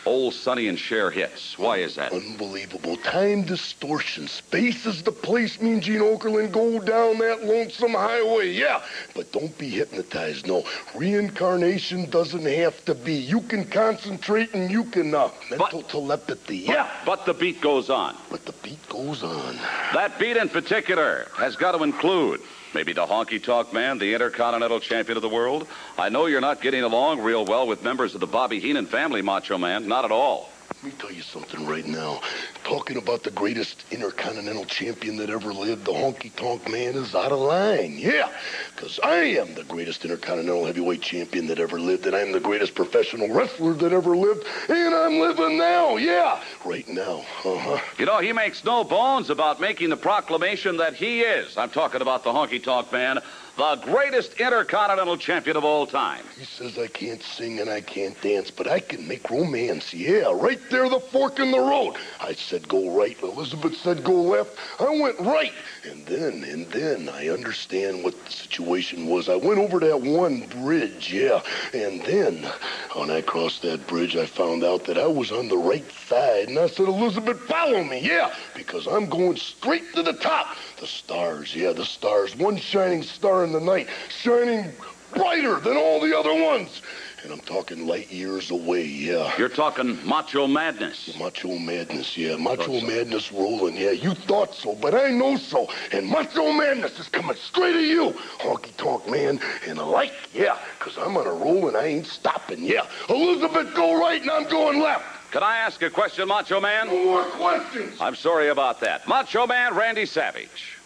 old 0.06 0.34
Sonny 0.34 0.68
and 0.68 0.78
Cher 0.78 1.10
hits? 1.10 1.58
Why 1.58 1.78
is 1.78 1.94
that? 1.96 2.12
Unbelievable. 2.12 2.96
Time 2.98 3.42
distortion. 3.42 4.26
Space 4.28 4.86
is 4.86 5.02
the 5.02 5.12
place, 5.12 5.60
me 5.60 5.72
and 5.74 5.82
Gene 5.82 6.00
Okerlund 6.00 6.52
go 6.52 6.78
down 6.80 7.18
that 7.18 7.44
lonesome 7.44 7.92
highway. 7.92 8.50
Yeah, 8.50 8.82
but 9.14 9.30
don't 9.32 9.56
be 9.58 9.68
hypnotized. 9.68 10.46
No, 10.46 10.64
reincarnation 10.94 12.08
doesn't 12.10 12.44
have 12.46 12.84
to 12.86 12.94
be. 12.94 13.14
You 13.14 13.40
can 13.42 13.64
concentrate 13.64 14.54
and 14.54 14.70
you 14.70 14.84
can, 14.84 15.14
uh, 15.14 15.30
mental 15.50 15.82
telepathy. 15.82 16.58
Yeah, 16.58 16.88
But 17.04 17.26
the 17.26 17.34
beat 17.34 17.60
goes 17.60 17.90
on. 17.90 18.16
but 18.30 18.44
the 18.46 18.52
beat 18.62 18.86
goes 18.88 19.22
on. 19.22 19.56
That 19.92 20.18
beat 20.18 20.36
in 20.36 20.48
particular 20.48 21.26
has 21.36 21.56
got 21.56 21.72
to 21.72 21.82
include 21.82 22.40
maybe 22.74 22.92
the 22.92 23.06
honky 23.06 23.42
tonk 23.42 23.72
man, 23.72 23.98
the 23.98 24.14
intercontinental 24.14 24.80
champion 24.80 25.16
of 25.16 25.22
the 25.22 25.28
world. 25.28 25.66
I 25.98 26.08
know 26.08 26.26
you're 26.26 26.40
not 26.40 26.60
getting 26.60 26.82
along 26.82 27.20
real 27.20 27.44
well 27.44 27.66
with 27.66 27.82
members 27.82 28.14
of 28.14 28.20
the 28.20 28.26
Bobby 28.26 28.60
Heenan 28.60 28.86
family, 28.86 29.22
Macho 29.22 29.58
Man. 29.58 29.88
Not 29.88 30.04
at 30.04 30.12
all. 30.12 30.50
Let 30.82 30.84
me 30.84 30.98
tell 30.98 31.12
you 31.12 31.20
something 31.20 31.66
right 31.66 31.84
now. 31.84 32.22
Talking 32.64 32.96
about 32.96 33.22
the 33.22 33.30
greatest 33.30 33.84
intercontinental 33.90 34.64
champion 34.64 35.16
that 35.18 35.28
ever 35.28 35.52
lived, 35.52 35.84
the 35.84 35.92
honky 35.92 36.34
tonk 36.34 36.70
man 36.70 36.94
is 36.94 37.14
out 37.14 37.32
of 37.32 37.38
line. 37.38 37.98
Yeah, 37.98 38.30
because 38.74 38.98
I 39.02 39.16
am 39.16 39.54
the 39.54 39.64
greatest 39.64 40.04
intercontinental 40.06 40.64
heavyweight 40.64 41.02
champion 41.02 41.48
that 41.48 41.58
ever 41.58 41.78
lived, 41.78 42.06
and 42.06 42.16
I'm 42.16 42.32
the 42.32 42.40
greatest 42.40 42.74
professional 42.74 43.28
wrestler 43.28 43.74
that 43.74 43.92
ever 43.92 44.16
lived, 44.16 44.46
and 44.70 44.94
I'm 44.94 45.18
living 45.18 45.58
now. 45.58 45.96
Yeah, 45.96 46.42
right 46.64 46.88
now. 46.88 47.26
Uh 47.44 47.58
huh. 47.58 47.78
You 47.98 48.06
know, 48.06 48.20
he 48.20 48.32
makes 48.32 48.64
no 48.64 48.82
bones 48.82 49.28
about 49.28 49.60
making 49.60 49.90
the 49.90 49.98
proclamation 49.98 50.78
that 50.78 50.94
he 50.94 51.20
is, 51.20 51.58
I'm 51.58 51.70
talking 51.70 52.00
about 52.00 52.24
the 52.24 52.30
honky 52.30 52.62
tonk 52.62 52.90
man, 52.90 53.18
the 53.60 53.76
greatest 53.76 54.40
intercontinental 54.40 55.18
champion 55.18 55.54
of 55.54 55.66
all 55.66 55.86
time. 55.86 56.24
He 56.38 56.46
says 56.46 56.78
I 56.78 56.86
can't 56.86 57.22
sing 57.22 57.60
and 57.60 57.68
I 57.68 57.82
can't 57.82 58.18
dance, 58.22 58.50
but 58.50 58.66
I 58.66 58.80
can 58.80 59.06
make 59.06 59.28
romance. 59.28 59.92
Yeah, 59.92 60.32
right 60.32 60.58
there, 60.70 60.88
the 60.88 60.98
fork 60.98 61.38
in 61.38 61.50
the 61.50 61.58
road. 61.58 61.96
I 62.20 62.32
said 62.32 62.66
go 62.68 62.96
right. 62.96 63.20
Elizabeth 63.22 63.76
said 63.76 64.02
go 64.02 64.14
left. 64.14 64.56
I 64.78 64.88
went 64.88 65.20
right. 65.20 65.52
And 65.84 66.06
then, 66.06 66.42
and 66.44 66.66
then 66.68 67.10
I 67.10 67.28
understand 67.28 68.02
what 68.02 68.14
the 68.24 68.32
situation 68.32 69.06
was. 69.06 69.28
I 69.28 69.36
went 69.36 69.58
over 69.58 69.78
that 69.80 70.00
one 70.00 70.46
bridge, 70.62 71.12
yeah. 71.12 71.42
And 71.74 72.02
then, 72.02 72.50
when 72.94 73.10
I 73.10 73.20
crossed 73.20 73.60
that 73.62 73.86
bridge, 73.86 74.16
I 74.16 74.24
found 74.24 74.64
out 74.64 74.84
that 74.84 74.96
I 74.96 75.06
was 75.06 75.32
on 75.32 75.48
the 75.48 75.58
right 75.58 75.90
side. 75.92 76.48
And 76.48 76.58
I 76.58 76.66
said, 76.66 76.88
Elizabeth, 76.88 77.40
follow 77.40 77.84
me, 77.84 78.00
yeah, 78.00 78.34
because 78.54 78.86
I'm 78.86 79.08
going 79.08 79.36
straight 79.36 79.94
to 79.94 80.02
the 80.02 80.14
top. 80.14 80.56
The 80.78 80.86
stars, 80.86 81.54
yeah, 81.54 81.72
the 81.72 81.84
stars. 81.84 82.34
One 82.36 82.56
shining 82.56 83.02
star 83.02 83.44
in 83.44 83.49
the 83.52 83.60
night, 83.60 83.88
shining 84.08 84.72
brighter 85.14 85.60
than 85.60 85.76
all 85.76 86.00
the 86.00 86.16
other 86.16 86.34
ones. 86.34 86.82
And 87.22 87.32
I'm 87.32 87.40
talking 87.40 87.86
light 87.86 88.10
years 88.10 88.50
away, 88.50 88.84
yeah. 88.84 89.36
You're 89.36 89.50
talking 89.50 89.98
macho 90.06 90.46
madness. 90.46 91.14
Macho 91.18 91.58
Madness, 91.58 92.16
yeah. 92.16 92.36
Macho 92.36 92.80
Madness 92.80 93.30
rolling, 93.30 93.76
yeah. 93.76 93.90
You 93.90 94.14
thought 94.14 94.54
so, 94.54 94.74
but 94.74 94.94
I 94.94 95.10
know 95.10 95.36
so. 95.36 95.68
And 95.92 96.08
Macho 96.08 96.50
Madness 96.50 96.98
is 96.98 97.08
coming 97.08 97.36
straight 97.36 97.76
at 97.76 97.82
you, 97.82 98.14
honky 98.38 98.74
tonk 98.78 99.06
man. 99.10 99.38
And 99.66 99.78
I 99.78 99.84
like, 99.84 100.12
yeah, 100.32 100.58
because 100.78 100.96
I'm 100.96 101.16
on 101.18 101.26
a 101.26 101.32
roll 101.32 101.68
and 101.68 101.76
I 101.76 101.86
ain't 101.86 102.06
stopping, 102.06 102.64
yeah. 102.64 102.86
Elizabeth, 103.10 103.74
go 103.74 104.00
right 104.00 104.22
and 104.22 104.30
I'm 104.30 104.48
going 104.48 104.80
left. 104.80 105.04
Can 105.30 105.42
I 105.42 105.58
ask 105.58 105.80
a 105.82 105.90
question, 105.90 106.26
Macho 106.26 106.60
Man? 106.60 106.86
No 106.88 107.04
more 107.04 107.24
questions. 107.24 108.00
I'm 108.00 108.16
sorry 108.16 108.48
about 108.48 108.80
that. 108.80 109.06
Macho 109.06 109.46
Man 109.46 109.76
Randy 109.76 110.06
Savage. 110.06 110.79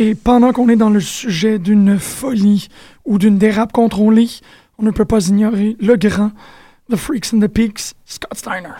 Et 0.00 0.14
pendant 0.14 0.52
qu'on 0.52 0.68
est 0.68 0.76
dans 0.76 0.90
le 0.90 1.00
sujet 1.00 1.58
d'une 1.58 1.98
folie 1.98 2.68
ou 3.04 3.18
d'une 3.18 3.36
dérape 3.36 3.72
contrôlée, 3.72 4.28
on 4.78 4.84
ne 4.84 4.92
peut 4.92 5.04
pas 5.04 5.26
ignorer 5.26 5.76
le 5.80 5.96
grand, 5.96 6.30
The 6.88 6.94
Freaks 6.94 7.34
and 7.34 7.40
the 7.40 7.48
Peaks, 7.48 7.94
Scott 8.06 8.38
Steiner. 8.38 8.78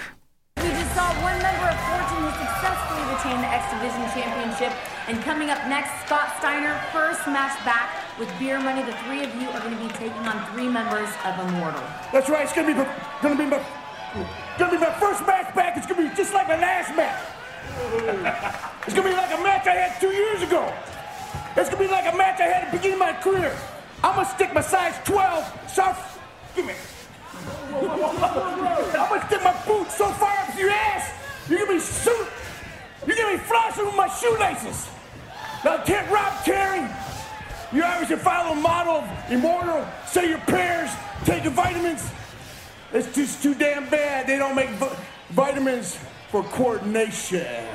We 0.59 0.71
just 0.71 0.95
saw 0.95 1.11
one 1.19 1.35
member 1.43 1.67
of 1.67 1.79
Fortune 1.91 2.23
who 2.23 2.31
successfully 2.39 3.03
retained 3.11 3.43
the 3.43 3.51
X 3.51 3.67
Division 3.75 4.05
Championship. 4.15 4.71
And 5.09 5.19
coming 5.25 5.51
up 5.51 5.59
next, 5.67 5.91
Scott 6.07 6.39
Steiner, 6.39 6.79
first 6.93 7.27
match 7.27 7.59
back 7.67 7.91
with 8.21 8.31
beer 8.39 8.61
money. 8.63 8.83
The 8.87 8.95
three 9.03 9.25
of 9.27 9.35
you 9.43 9.49
are 9.51 9.59
going 9.59 9.75
to 9.75 9.83
be 9.83 9.91
taking 9.99 10.23
on 10.23 10.39
three 10.55 10.69
members 10.69 11.11
of 11.27 11.35
Immortal. 11.51 11.83
That's 12.13 12.31
right. 12.31 12.45
It's 12.47 12.55
gonna 12.55 12.69
be 12.69 12.75
my- 12.75 12.87
gonna 13.23 13.35
be 13.35 13.47
my 13.47 13.59
gonna 14.59 14.71
be 14.71 14.79
my 14.79 14.93
first 15.03 15.27
match 15.27 15.53
back. 15.55 15.77
It's 15.77 15.87
gonna 15.87 16.09
be 16.09 16.15
just 16.15 16.33
like 16.33 16.47
my 16.47 16.59
last 16.61 16.95
match. 16.95 17.19
It's 18.87 18.95
gonna 18.95 19.09
be 19.11 19.15
like 19.15 19.33
a 19.35 19.43
match 19.43 19.67
I 19.67 19.75
had 19.75 20.01
two 20.01 20.13
years 20.15 20.43
ago. 20.43 20.73
It's 21.57 21.69
gonna 21.71 21.83
be 21.83 21.89
like 21.89 22.13
a 22.13 22.17
match 22.17 22.41
I 22.41 22.45
had 22.45 22.65
at 22.65 22.71
the 22.71 22.77
beginning 22.77 23.01
of 23.01 23.07
my 23.07 23.13
career. 23.15 23.57
I'm 24.03 24.15
gonna 24.15 24.29
stick 24.29 24.55
my 24.55 24.61
size 24.61 24.95
12 25.05 25.71
South. 25.71 26.21
Give 26.55 26.67
me. 26.67 26.75
I'm 27.75 29.09
gonna 29.09 29.27
stick 29.27 29.43
my 29.43 29.55
boots 29.67 29.97
so 29.97 30.07
far 30.13 30.37
up 30.39 30.59
your 30.59 30.71
ass. 30.71 31.11
You're 31.49 31.61
gonna 31.61 31.73
be 31.73 31.81
shoot. 31.81 32.29
You're 33.07 33.17
gonna 33.17 33.39
be 33.39 33.45
flossing 33.45 33.87
with 33.87 33.97
my 33.97 34.09
shoelaces. 34.09 34.89
Now, 35.65 35.83
can't 35.85 36.11
Rob 36.11 36.45
Terry. 36.45 36.89
You 37.73 37.83
obviously 37.83 38.17
follow 38.17 38.53
a 38.53 38.57
model 38.57 38.97
of 38.97 39.31
immortal, 39.31 39.87
say 40.07 40.31
your 40.31 40.39
prayers, 40.39 40.91
take 41.25 41.45
your 41.45 41.53
vitamins. 41.53 42.11
It's 42.93 43.15
just 43.15 43.43
too 43.43 43.55
damn 43.55 43.89
bad 43.91 44.27
they 44.27 44.39
don't 44.39 44.55
make 44.55 44.71
vi- 44.71 44.97
vitamins 45.31 45.99
for 46.31 46.43
coordination. 46.45 47.67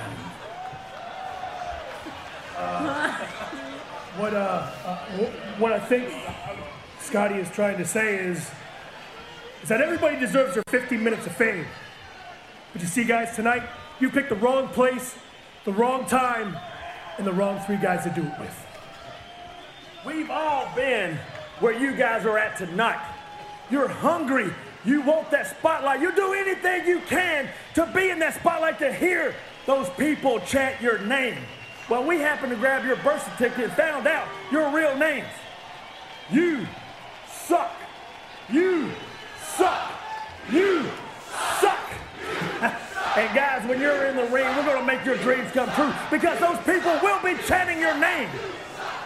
Uh, 2.56 3.28
what, 4.18 4.34
uh, 4.34 4.70
uh, 4.86 4.98
what 5.58 5.74
I 5.74 5.80
think 5.80 6.14
Scotty 7.00 7.36
is 7.36 7.50
trying 7.50 7.78
to 7.78 7.86
say 7.86 8.16
is, 8.16 8.50
is 9.64 9.70
that 9.70 9.82
everybody 9.82 10.20
deserves 10.20 10.54
their 10.54 10.64
15 10.68 11.04
minutes 11.04 11.26
of 11.26 11.36
fame. 11.36 11.66
But 12.74 12.82
you 12.82 12.88
see, 12.88 13.04
guys, 13.06 13.36
tonight 13.36 13.64
you 14.00 14.10
picked 14.10 14.30
the 14.30 14.36
wrong 14.36 14.68
place, 14.68 15.16
the 15.66 15.74
wrong 15.74 16.06
time, 16.06 16.56
and 17.18 17.26
the 17.26 17.34
wrong 17.34 17.60
three 17.66 17.78
guys 17.78 18.04
to 18.04 18.10
do 18.10 18.22
it 18.22 18.40
with. 18.40 18.66
We've 20.06 20.30
all 20.30 20.68
been 20.76 21.18
where 21.60 21.74
you 21.74 21.96
guys 21.96 22.26
are 22.26 22.38
at 22.38 22.58
tonight. 22.58 23.02
You're 23.72 23.88
hungry. 23.88 24.54
You 24.86 25.02
want 25.02 25.32
that 25.32 25.48
spotlight. 25.58 26.02
You 26.02 26.14
do 26.14 26.34
anything 26.34 26.86
you 26.86 27.00
can 27.08 27.48
to 27.76 27.86
be 27.96 28.10
in 28.10 28.20
that 28.20 28.36
spotlight 28.36 28.80
to 28.80 28.92
hear 28.92 29.34
those 29.66 29.90
people 29.92 30.40
chant 30.42 30.82
your 30.82 31.00
name. 31.00 31.38
Well, 31.90 32.06
we 32.06 32.20
happened 32.20 32.52
to 32.52 32.58
grab 32.58 32.86
your 32.86 32.96
birth 32.98 33.24
certificate 33.24 33.66
and 33.66 33.74
found 33.74 34.08
out 34.08 34.28
your 34.52 34.72
real 34.72 34.96
names. 34.98 35.28
You 36.32 36.66
suck. 37.30 37.72
You 38.50 38.90
suck. 39.56 39.92
You 40.50 40.86
suck. 41.60 41.80
and 43.18 43.36
guys, 43.36 43.68
when 43.68 43.82
you're 43.82 44.06
in 44.06 44.16
the 44.16 44.24
ring, 44.24 44.46
we're 44.56 44.64
going 44.64 44.80
to 44.80 44.86
make 44.86 45.06
your 45.06 45.18
dreams 45.18 45.52
come 45.52 45.70
true 45.72 45.94
because 46.10 46.40
those 46.40 46.58
people 46.60 46.98
will 47.04 47.22
be 47.22 47.36
chanting 47.44 47.80
your 47.80 47.98
name. 48.00 48.30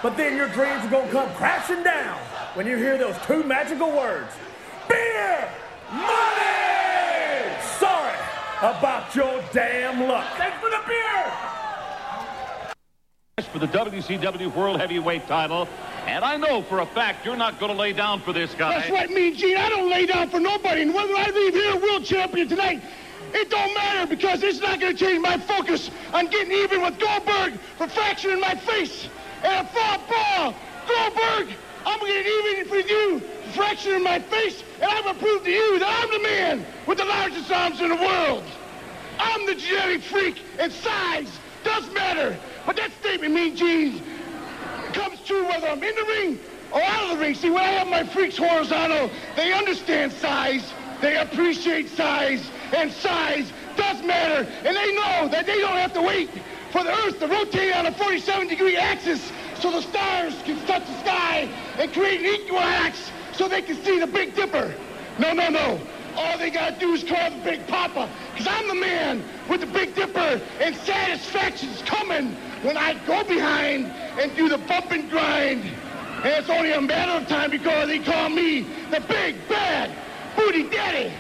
But 0.03 0.15
then 0.15 0.37
your 0.37 0.49
dreams 0.49 0.85
are 0.85 0.89
going 0.89 1.07
to 1.07 1.11
come 1.11 1.29
crashing 1.31 1.81
down 1.83 2.19
when 2.53 2.67
you 2.67 2.77
hear 2.77 2.97
those 2.97 3.15
two 3.25 3.43
magical 3.43 3.89
words 3.89 4.33
beer 4.87 5.49
money! 5.91 7.57
Sorry 7.79 8.17
about 8.59 9.15
your 9.15 9.43
damn 9.51 10.07
luck. 10.07 10.27
Thanks 10.37 10.57
for 10.59 10.69
the 10.69 10.81
beer! 10.87 11.56
For 13.51 13.59
the 13.59 13.67
WCW 13.67 14.51
World 14.55 14.79
Heavyweight 14.79 15.27
title. 15.27 15.67
And 16.07 16.25
I 16.25 16.37
know 16.37 16.63
for 16.63 16.79
a 16.79 16.87
fact 16.87 17.23
you're 17.23 17.37
not 17.37 17.59
going 17.59 17.71
to 17.71 17.77
lay 17.77 17.93
down 17.93 18.19
for 18.21 18.33
this 18.33 18.55
guy. 18.55 18.79
That's 18.79 18.89
right, 18.89 19.11
me 19.11 19.31
Gene. 19.31 19.57
I 19.57 19.69
don't 19.69 19.91
lay 19.91 20.07
down 20.07 20.31
for 20.31 20.39
nobody. 20.39 20.81
And 20.81 20.91
whether 20.91 21.13
I 21.15 21.29
leave 21.29 21.53
here 21.53 21.75
world 21.75 22.03
champion 22.03 22.47
tonight, 22.47 22.81
it 23.35 23.51
don't 23.51 23.71
matter 23.75 24.07
because 24.07 24.41
it's 24.41 24.59
not 24.59 24.79
going 24.79 24.97
to 24.97 25.05
change 25.05 25.21
my 25.21 25.37
focus 25.37 25.91
on 26.15 26.25
getting 26.27 26.51
even 26.51 26.81
with 26.81 26.97
Goldberg 26.97 27.59
for 27.77 27.87
fracturing 27.87 28.39
my 28.39 28.55
face. 28.55 29.07
And 29.43 29.69
for 29.69 29.99
ball, 30.09 30.55
Goldberg, 30.87 31.53
I'm 31.85 31.99
gonna 31.99 32.11
get 32.11 32.25
even 32.25 32.71
with 32.71 32.89
you, 32.89 33.19
fraction 33.53 33.93
in 33.93 34.03
my 34.03 34.17
face, 34.17 34.63
and 34.81 34.89
I'm 34.89 35.03
gonna 35.03 35.19
prove 35.19 35.43
to 35.43 35.51
you 35.51 35.77
that 35.77 36.03
I'm 36.03 36.11
the 36.11 36.27
man 36.27 36.65
with 36.87 36.97
the 36.97 37.05
largest 37.05 37.51
arms 37.51 37.81
in 37.81 37.89
the 37.89 37.95
world. 37.95 38.43
I'm 39.19 39.45
the 39.45 39.55
genetic 39.55 40.01
freak, 40.01 40.41
and 40.59 40.71
size 40.71 41.39
does 41.63 41.89
matter. 41.93 42.35
But 42.67 42.75
that 42.75 42.91
statement 42.99 43.33
means, 43.33 43.57
geez, 43.57 44.01
comes 44.91 45.21
true 45.21 45.47
whether 45.47 45.67
I'm 45.67 45.81
in 45.81 45.95
the 45.95 46.03
ring 46.03 46.39
or 46.73 46.83
out 46.83 47.05
of 47.05 47.17
the 47.17 47.23
ring. 47.23 47.33
See, 47.33 47.49
when 47.49 47.63
I 47.63 47.69
have 47.69 47.87
my 47.87 48.03
freaks 48.03 48.37
horizontal, 48.37 49.09
they 49.37 49.53
understand 49.53 50.11
size, 50.11 50.73
they 50.99 51.15
appreciate 51.15 51.87
size, 51.87 52.45
and 52.75 52.91
size 52.91 53.53
does 53.77 54.03
matter. 54.03 54.45
And 54.65 54.75
they 54.75 54.93
know 54.93 55.29
that 55.29 55.45
they 55.45 55.59
don't 55.59 55.77
have 55.77 55.93
to 55.93 56.01
wait 56.01 56.29
for 56.71 56.83
the 56.83 56.91
Earth 57.05 57.19
to 57.19 57.27
rotate 57.27 57.73
on 57.73 57.85
a 57.85 57.91
47 57.93 58.49
degree 58.49 58.75
axis 58.75 59.31
so 59.59 59.71
the 59.71 59.81
stars 59.81 60.35
can 60.43 60.59
touch 60.67 60.85
the 60.85 60.99
sky 60.99 61.47
and 61.79 61.93
create 61.93 62.19
an 62.19 62.25
equinox 62.25 63.11
so 63.31 63.47
they 63.47 63.61
can 63.61 63.81
see 63.81 63.97
the 63.97 64.07
Big 64.07 64.35
Dipper. 64.35 64.75
No, 65.19 65.31
no, 65.31 65.47
no. 65.47 65.79
All 66.17 66.37
they 66.37 66.49
gotta 66.49 66.77
do 66.79 66.93
is 66.93 67.03
call 67.03 67.29
the 67.29 67.37
Big 67.43 67.65
Papa, 67.67 68.09
because 68.33 68.47
I'm 68.47 68.67
the 68.67 68.75
man 68.75 69.23
with 69.47 69.61
the 69.61 69.67
Big 69.67 69.95
Dipper, 69.95 70.41
and 70.59 70.75
satisfaction's 70.75 71.81
coming 71.83 72.35
when 72.63 72.77
I 72.77 72.93
go 73.05 73.23
behind 73.23 73.85
and 74.19 74.35
do 74.35 74.49
the 74.49 74.57
bump 74.57 74.91
and 74.91 75.09
grind. 75.09 75.63
And 76.23 76.33
it's 76.33 76.49
only 76.49 76.71
a 76.71 76.81
matter 76.81 77.11
of 77.11 77.27
time 77.27 77.51
because 77.51 77.87
they 77.87 77.99
call 77.99 78.29
me 78.29 78.61
the 78.89 78.99
Big 79.01 79.47
Bad 79.47 79.91
Booty 80.35 80.63
Daddy. 80.69 81.13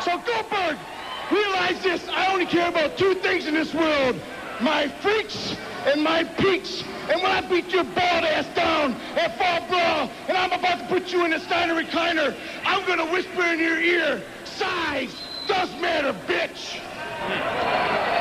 So 0.00 0.18
Goldberg, 0.18 0.78
realize 1.30 1.82
this, 1.82 2.06
I 2.08 2.32
only 2.32 2.46
care 2.46 2.68
about 2.68 2.98
two 2.98 3.14
things 3.14 3.46
in 3.46 3.54
this 3.54 3.72
world, 3.74 4.20
my 4.60 4.88
freaks 5.00 5.56
and 5.86 6.02
my 6.02 6.24
peaks. 6.24 6.82
And 7.08 7.22
when 7.22 7.30
I 7.30 7.40
beat 7.48 7.72
your 7.72 7.84
bald 7.84 8.24
ass 8.24 8.46
down 8.54 8.92
at 9.16 9.38
Fall 9.38 9.68
Brawl, 9.68 10.10
and 10.28 10.36
I'm 10.36 10.52
about 10.52 10.80
to 10.80 10.86
put 10.86 11.12
you 11.12 11.24
in 11.24 11.32
a 11.32 11.40
Steiner 11.40 11.74
recliner, 11.74 12.36
I'm 12.64 12.86
gonna 12.86 13.10
whisper 13.10 13.42
in 13.44 13.58
your 13.58 13.80
ear, 13.80 14.22
size 14.44 15.14
does 15.46 15.70
matter, 15.80 16.12
bitch! 16.26 18.15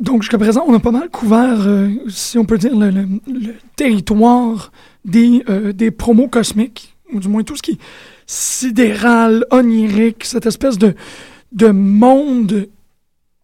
Donc, 0.00 0.22
jusqu'à 0.22 0.38
présent, 0.38 0.64
on 0.66 0.72
a 0.72 0.80
pas 0.80 0.92
mal 0.92 1.10
couvert, 1.10 1.66
euh, 1.66 1.90
si 2.08 2.38
on 2.38 2.46
peut 2.46 2.56
dire, 2.56 2.74
le, 2.74 3.06
territoire 3.76 4.72
des, 5.04 5.44
euh, 5.50 5.74
des 5.74 5.90
promos 5.90 6.28
cosmiques, 6.28 6.96
ou 7.12 7.20
du 7.20 7.28
moins 7.28 7.42
tout 7.42 7.54
ce 7.54 7.62
qui 7.62 7.72
est 7.72 7.78
sidéral, 8.26 9.44
onirique, 9.50 10.24
cette 10.24 10.46
espèce 10.46 10.78
de, 10.78 10.94
de 11.52 11.68
monde 11.68 12.68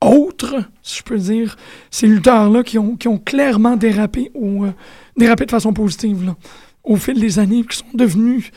autre, 0.00 0.64
si 0.82 0.98
je 0.98 1.02
peux 1.02 1.18
dire, 1.18 1.56
ces 1.90 2.06
lutteurs-là 2.06 2.62
qui 2.62 2.78
ont, 2.78 2.96
qui 2.96 3.08
ont 3.08 3.18
clairement 3.18 3.76
dérapé, 3.76 4.30
au, 4.34 4.64
euh, 4.64 4.72
dérapé 5.18 5.44
de 5.44 5.50
façon 5.50 5.74
positive 5.74 6.34
au 6.84 6.96
fil 6.96 7.20
des 7.20 7.38
années, 7.38 7.64
qui 7.64 7.76
sont 7.76 7.84
devenus 7.92 8.50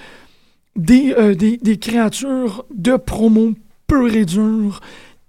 des, 0.77 1.35
des, 1.35 1.57
des 1.57 1.77
créatures 1.77 2.63
de 2.73 2.95
promo 2.95 3.53
pur 3.87 4.13
et 4.13 4.23
dur, 4.23 4.79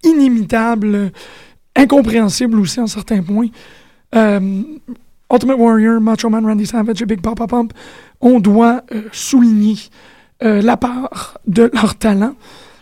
inimitables, 0.04 1.10
incompréhensibles 1.76 2.58
aussi 2.58 2.80
en 2.80 2.86
certains 2.86 3.22
points. 3.22 3.48
Euh, 4.14 4.62
Ultimate 5.32 5.58
Warrior, 5.58 6.00
Macho 6.00 6.28
Man, 6.28 6.44
Randy 6.44 6.66
Savage 6.66 7.02
et 7.02 7.06
Big 7.06 7.20
Papa 7.20 7.46
Pump, 7.46 7.72
on 8.20 8.40
doit 8.40 8.82
euh, 8.92 9.02
souligner 9.12 9.76
euh, 10.42 10.60
la 10.60 10.76
part 10.76 11.38
de 11.46 11.70
leur 11.72 11.94
talent. 11.94 12.34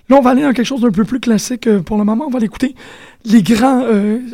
Là, 0.09 0.17
on 0.17 0.23
va 0.23 0.31
aller 0.31 0.43
dans 0.43 0.53
quelque 0.53 0.67
chose 0.67 0.81
d'un 0.81 0.91
peu 0.91 1.05
plus 1.05 1.21
classique 1.21 1.67
euh, 1.67 1.81
pour 1.81 1.99
le 1.99 2.05
moment. 2.05 2.25
On 2.27 2.31
va 2.31 2.39
l'écouter 2.39 2.75
les 3.25 3.43
grands, 3.43 3.85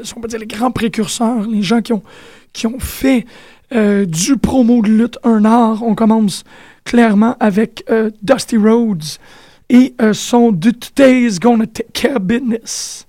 si 0.03 0.13
on 0.17 0.21
peut 0.21 0.29
dire 0.29 0.39
les 0.39 0.47
grands 0.47 0.71
précurseurs, 0.71 1.47
les 1.49 1.63
gens 1.63 1.83
qui 1.83 1.93
ont, 1.93 2.03
qui 2.53 2.67
ont 2.67 2.79
fait 2.79 3.25
du 3.73 4.37
promo 4.37 4.83
de 4.83 4.89
lutte 4.89 5.19
un 5.25 5.45
art. 5.45 5.83
On 5.83 5.97
commence 5.97 6.45
clairement 6.85 7.35
avec 7.41 7.85
Dusty 8.23 8.57
Rhodes 8.57 9.03
et 9.69 9.95
son 10.13 10.53
de 10.53 10.71
Today's 10.71 11.41
Gonna 11.41 11.67
Take 11.67 11.89
Care 11.93 12.21
Business. 12.21 13.05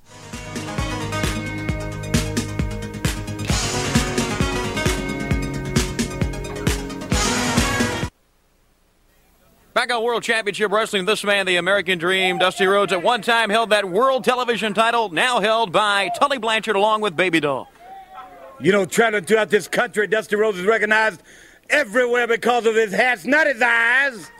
Back 9.75 9.91
on 9.91 10.01
World 10.03 10.23
Championship 10.23 10.71
Wrestling, 10.71 11.03
this 11.03 11.21
man, 11.25 11.45
the 11.45 11.57
American 11.57 11.99
Dream, 11.99 12.37
Dusty 12.37 12.65
Rhodes, 12.65 12.93
at 12.93 13.03
one 13.03 13.21
time 13.21 13.49
held 13.49 13.71
that 13.71 13.83
world 13.83 14.23
television 14.23 14.73
title, 14.73 15.09
now 15.09 15.41
held 15.41 15.73
by 15.73 16.09
Tully 16.17 16.37
Blanchard 16.37 16.77
along 16.77 17.01
with 17.01 17.17
Baby 17.17 17.41
Doll. 17.41 17.69
You 18.61 18.71
know, 18.71 18.85
traveling 18.85 19.25
throughout 19.25 19.49
this 19.49 19.67
country, 19.67 20.07
Dusty 20.07 20.37
Rhodes 20.37 20.59
is 20.59 20.65
recognized 20.65 21.21
everywhere 21.69 22.25
because 22.25 22.65
of 22.65 22.73
his 22.73 22.93
hats, 22.93 23.25
not 23.25 23.47
his 23.47 23.61
eyes. 23.61 24.31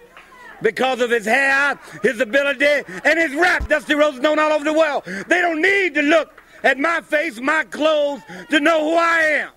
Because 0.62 1.02
of 1.02 1.10
his 1.10 1.26
hair, 1.26 1.78
his 2.02 2.22
ability, 2.22 2.90
and 3.04 3.20
his 3.20 3.36
rap, 3.36 3.68
Dusty 3.68 3.94
Rhodes 3.94 4.16
is 4.16 4.24
known 4.24 4.40
all 4.40 4.54
over 4.54 4.64
the 4.64 4.72
world. 4.72 5.04
They 5.28 5.42
don't 5.42 5.62
need 5.62 5.96
to 5.96 6.02
look 6.02 6.42
at 6.64 6.80
my 6.80 7.02
face, 7.02 7.42
my 7.42 7.66
clothes, 7.66 8.22
to 8.52 8.62
know 8.62 8.90
who 8.90 8.96
I 8.96 9.20
am. 9.42 9.50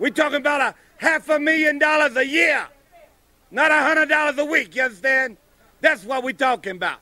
We're 0.00 0.10
talking 0.10 0.38
about 0.38 0.62
a 0.62 0.74
half 0.96 1.28
a 1.28 1.38
million 1.38 1.78
dollars 1.78 2.16
a 2.16 2.26
year, 2.26 2.66
not 3.56 3.70
a 3.70 3.78
hundred 3.78 4.10
dollars 4.10 4.36
a 4.36 4.44
week, 4.44 4.76
you 4.76 4.82
understand? 4.82 5.38
That's 5.80 6.04
what 6.04 6.22
we're 6.22 6.34
talking 6.34 6.72
about. 6.72 7.00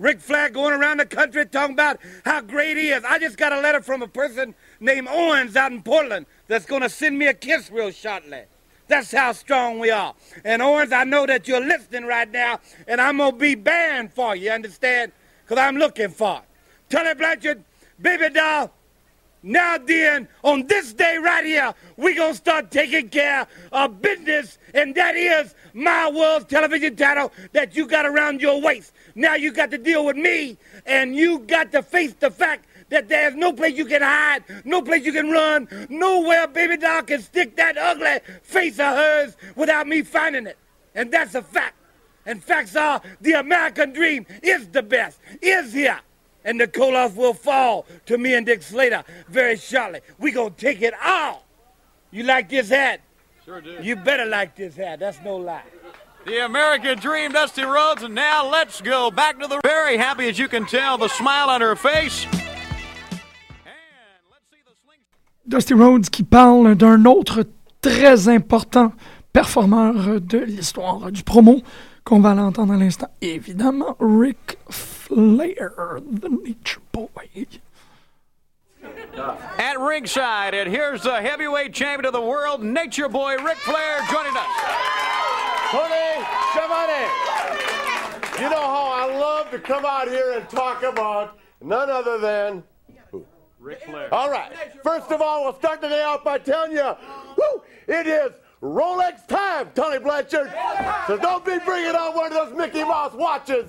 Ric 0.00 0.20
Flair 0.20 0.50
going 0.50 0.74
around 0.74 0.98
the 0.98 1.06
country 1.06 1.46
talking 1.46 1.74
about 1.74 2.00
how 2.24 2.40
great 2.40 2.76
he 2.76 2.88
is. 2.88 3.04
I 3.04 3.20
just 3.20 3.36
got 3.36 3.52
a 3.52 3.60
letter 3.60 3.80
from 3.80 4.02
a 4.02 4.08
person 4.08 4.56
named 4.80 5.06
Owens 5.08 5.54
out 5.54 5.70
in 5.70 5.82
Portland 5.84 6.26
that's 6.48 6.66
going 6.66 6.82
to 6.82 6.88
send 6.88 7.16
me 7.16 7.28
a 7.28 7.34
kiss 7.34 7.70
real 7.70 7.92
shortly. 7.92 8.42
That's 8.88 9.12
how 9.12 9.30
strong 9.30 9.78
we 9.78 9.90
are. 9.90 10.14
And 10.44 10.62
Owens, 10.62 10.90
I 10.90 11.04
know 11.04 11.26
that 11.26 11.46
you're 11.46 11.64
listening 11.64 12.06
right 12.06 12.30
now, 12.30 12.58
and 12.88 13.00
I'm 13.00 13.18
going 13.18 13.32
to 13.32 13.38
be 13.38 13.54
banned 13.54 14.12
for 14.12 14.34
you, 14.34 14.50
understand? 14.50 15.12
Because 15.44 15.62
I'm 15.62 15.76
looking 15.76 16.08
for 16.08 16.38
it. 16.38 16.90
Tully 16.90 17.14
Blanchard, 17.14 17.62
baby 18.00 18.30
doll, 18.30 18.72
now 19.42 19.78
then, 19.78 20.28
on 20.42 20.66
this 20.66 20.92
day 20.92 21.16
right 21.16 21.44
here, 21.44 21.74
we 21.96 22.14
to 22.14 22.34
start 22.34 22.70
taking 22.70 23.08
care 23.08 23.46
of 23.72 24.02
business, 24.02 24.58
and 24.74 24.94
that 24.94 25.16
is 25.16 25.54
my 25.74 26.10
world 26.10 26.48
television 26.48 26.96
title 26.96 27.32
that 27.52 27.76
you 27.76 27.86
got 27.86 28.04
around 28.04 28.40
your 28.40 28.60
waist. 28.60 28.92
Now 29.14 29.34
you 29.34 29.52
got 29.52 29.70
to 29.70 29.78
deal 29.78 30.04
with 30.04 30.16
me, 30.16 30.58
and 30.86 31.14
you 31.14 31.40
got 31.40 31.72
to 31.72 31.82
face 31.82 32.14
the 32.14 32.30
fact 32.30 32.66
that 32.90 33.08
there's 33.08 33.34
no 33.34 33.52
place 33.52 33.76
you 33.76 33.84
can 33.84 34.02
hide, 34.02 34.42
no 34.64 34.82
place 34.82 35.04
you 35.04 35.12
can 35.12 35.30
run, 35.30 35.68
nowhere 35.88 36.48
baby 36.48 36.76
doll 36.76 37.02
can 37.02 37.20
stick 37.20 37.56
that 37.56 37.76
ugly 37.76 38.18
face 38.42 38.78
of 38.78 38.96
hers 38.96 39.36
without 39.56 39.86
me 39.86 40.02
finding 40.02 40.46
it. 40.46 40.58
And 40.94 41.12
that's 41.12 41.34
a 41.34 41.42
fact. 41.42 41.74
And 42.26 42.42
facts 42.42 42.76
are 42.76 43.00
the 43.20 43.32
American 43.32 43.92
dream 43.92 44.26
is 44.42 44.68
the 44.68 44.82
best, 44.82 45.18
is 45.40 45.72
here. 45.72 46.00
And 46.44 46.60
the 46.60 46.66
Koloff 46.66 47.14
will 47.14 47.34
fall 47.34 47.86
to 48.06 48.16
me 48.16 48.34
and 48.34 48.46
Dick 48.46 48.62
Slater 48.62 49.04
very 49.28 49.56
shortly. 49.56 50.00
We 50.18 50.32
gonna 50.32 50.50
take 50.50 50.82
it 50.82 50.94
all. 51.04 51.44
You 52.10 52.22
like 52.22 52.48
this 52.48 52.70
hat? 52.70 53.00
Sure 53.44 53.60
do. 53.60 53.78
You 53.82 53.96
better 53.96 54.24
like 54.24 54.56
this 54.56 54.76
hat. 54.76 55.00
That's 55.00 55.20
no 55.24 55.36
lie. 55.36 55.62
The 56.26 56.44
American 56.44 56.98
Dream, 56.98 57.32
Dusty 57.32 57.62
Rhodes, 57.62 58.02
and 58.02 58.14
now 58.14 58.48
let's 58.50 58.80
go 58.80 59.10
back 59.10 59.38
to 59.40 59.46
the 59.46 59.60
very 59.64 59.96
happy 59.96 60.28
as 60.28 60.38
you 60.38 60.48
can 60.48 60.66
tell, 60.66 60.98
the 60.98 61.08
smile 61.08 61.48
on 61.48 61.60
her 61.60 61.76
face. 61.76 62.26
Dusty 65.46 65.72
Rhodes 65.72 66.10
qui 66.10 66.24
parle 66.24 66.74
d'un 66.74 67.06
autre 67.06 67.46
très 67.80 68.28
important 68.28 68.92
performeur 69.32 70.20
de 70.20 70.38
l'histoire 70.38 71.10
du 71.10 71.22
promo 71.22 71.62
qu'on 72.04 72.20
va 72.20 72.34
l'entendre 72.34 72.74
à 72.74 72.76
l'instant. 72.76 73.08
Évidemment, 73.22 73.96
Ric 73.98 74.58
Flair, 75.08 76.00
the 76.02 76.28
Nature 76.28 76.80
Boy. 76.92 77.08
At 79.56 79.80
ringside, 79.80 80.52
and 80.52 80.70
here's 80.70 81.02
the 81.02 81.22
heavyweight 81.22 81.72
champion 81.72 82.04
of 82.04 82.12
the 82.12 82.20
world, 82.20 82.62
Nature 82.62 83.08
Boy 83.08 83.36
Ric 83.42 83.56
Flair, 83.56 84.00
joining 84.10 84.36
us. 84.36 84.46
Tony 85.70 86.24
Schiavone, 86.52 87.08
you 88.38 88.50
know 88.50 88.60
how 88.60 88.92
I 88.92 89.18
love 89.18 89.50
to 89.50 89.58
come 89.58 89.86
out 89.86 90.08
here 90.08 90.32
and 90.32 90.48
talk 90.50 90.82
about 90.82 91.38
none 91.62 91.90
other 91.90 92.18
than 92.18 92.62
Ric 93.58 93.82
Flair. 93.84 94.12
All 94.12 94.30
right. 94.30 94.52
First 94.82 95.10
of 95.10 95.22
all, 95.22 95.44
we'll 95.44 95.54
start 95.54 95.80
the 95.80 95.88
day 95.88 96.02
out 96.02 96.22
by 96.22 96.36
telling 96.38 96.72
you, 96.72 96.94
whoo, 97.36 97.62
it 97.86 98.06
is 98.06 98.32
Rolex 98.62 99.26
time, 99.26 99.70
Tully 99.74 100.00
Blanchard. 100.00 100.52
So 101.06 101.16
don't 101.16 101.44
be 101.46 101.58
bringing 101.64 101.96
on 101.96 102.14
one 102.14 102.26
of 102.26 102.50
those 102.50 102.58
Mickey 102.58 102.84
Mouse 102.84 103.14
watches 103.14 103.66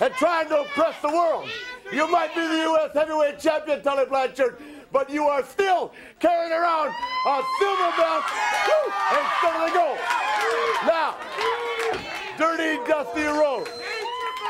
and 0.00 0.12
trying 0.14 0.48
to 0.48 0.60
oppress 0.60 1.00
the 1.02 1.08
world. 1.08 1.48
You 1.92 2.10
might 2.10 2.34
be 2.34 2.40
the 2.40 2.56
U.S. 2.56 2.90
heavyweight 2.92 3.38
champion, 3.38 3.82
Tully 3.82 4.06
Blanchard, 4.06 4.58
but 4.92 5.08
you 5.10 5.24
are 5.24 5.44
still 5.44 5.92
carrying 6.18 6.52
around 6.52 6.88
a 6.88 7.42
silver 7.58 7.92
belt 7.96 8.24
woo, 8.66 8.92
and 9.12 9.26
still 9.38 9.66
to 9.66 9.72
go. 9.72 9.98
Now, 10.86 11.16
Dirty 12.38 12.76
Dusty 12.88 13.22
Rhodes, 13.22 13.70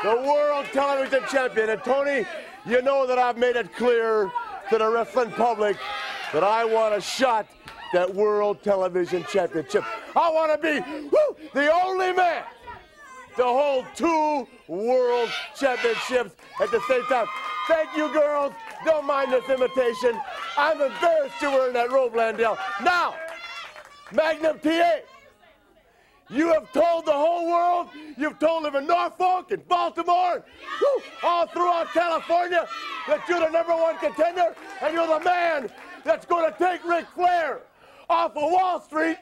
the 0.03 0.15
world 0.15 0.65
television 0.73 1.23
champion. 1.29 1.69
And 1.69 1.83
Tony, 1.83 2.25
you 2.65 2.81
know 2.81 3.07
that 3.07 3.17
I've 3.17 3.37
made 3.37 3.55
it 3.55 3.73
clear 3.75 4.31
to 4.69 4.77
the 4.77 4.89
wrestling 4.89 5.31
public 5.31 5.77
that 6.33 6.43
I 6.43 6.65
want 6.65 6.95
a 6.95 7.01
shot 7.01 7.47
that 7.93 8.13
World 8.13 8.61
Television 8.63 9.23
Championship. 9.31 9.83
I 10.15 10.29
want 10.29 10.51
to 10.51 10.57
be 10.57 11.07
woo, 11.09 11.35
the 11.53 11.71
only 11.71 12.11
man 12.11 12.43
to 13.37 13.43
hold 13.43 13.85
two 13.95 14.47
World 14.67 15.29
Championships 15.55 16.35
at 16.61 16.71
the 16.71 16.81
same 16.87 17.03
time. 17.05 17.27
Thank 17.67 17.95
you, 17.95 18.11
girls. 18.11 18.53
Don't 18.85 19.05
mind 19.05 19.31
this 19.31 19.47
imitation. 19.49 20.19
I'm 20.57 20.81
embarrassed 20.81 21.35
you're 21.41 21.51
wearing 21.51 21.73
that 21.73 21.91
robe, 21.91 22.13
Landel. 22.13 22.57
Now, 22.83 23.15
Magnum 24.11 24.59
TA. 24.59 24.99
You 26.29 26.51
have 26.53 26.71
told 26.73 27.05
the 27.05 27.13
whole 27.13 27.47
world, 27.47 27.87
you've 28.17 28.37
told 28.37 28.65
them 28.65 28.75
in 28.75 28.85
Norfolk 28.85 29.51
and 29.51 29.65
Baltimore, 29.65 30.43
whew, 30.79 31.01
all 31.23 31.47
throughout 31.47 31.87
California, 31.93 32.67
that 33.07 33.21
you're 33.29 33.39
the 33.39 33.49
number 33.49 33.73
one 33.73 33.97
contender 33.97 34.53
and 34.81 34.93
you're 34.93 35.07
the 35.07 35.23
man 35.23 35.69
that's 36.03 36.25
going 36.25 36.51
to 36.51 36.57
take 36.57 36.83
Ric 36.85 37.05
Flair 37.15 37.61
off 38.09 38.35
of 38.35 38.51
Wall 38.51 38.81
Street, 38.81 39.17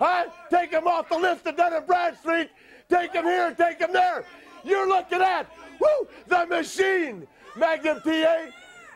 huh? 0.00 0.24
Take 0.50 0.72
him 0.72 0.88
off 0.88 1.08
the 1.08 1.18
list 1.18 1.46
of 1.46 1.56
Dun 1.56 1.74
and 1.74 1.86
Bradstreet, 1.86 2.50
take 2.88 3.12
him 3.12 3.24
here, 3.24 3.54
take 3.54 3.78
him 3.78 3.92
there. 3.92 4.24
You're 4.64 4.88
looking 4.88 5.22
at, 5.22 5.46
whoo, 5.80 6.08
the 6.26 6.46
machine, 6.46 7.26
Magnum 7.56 8.00
TA, 8.02 8.46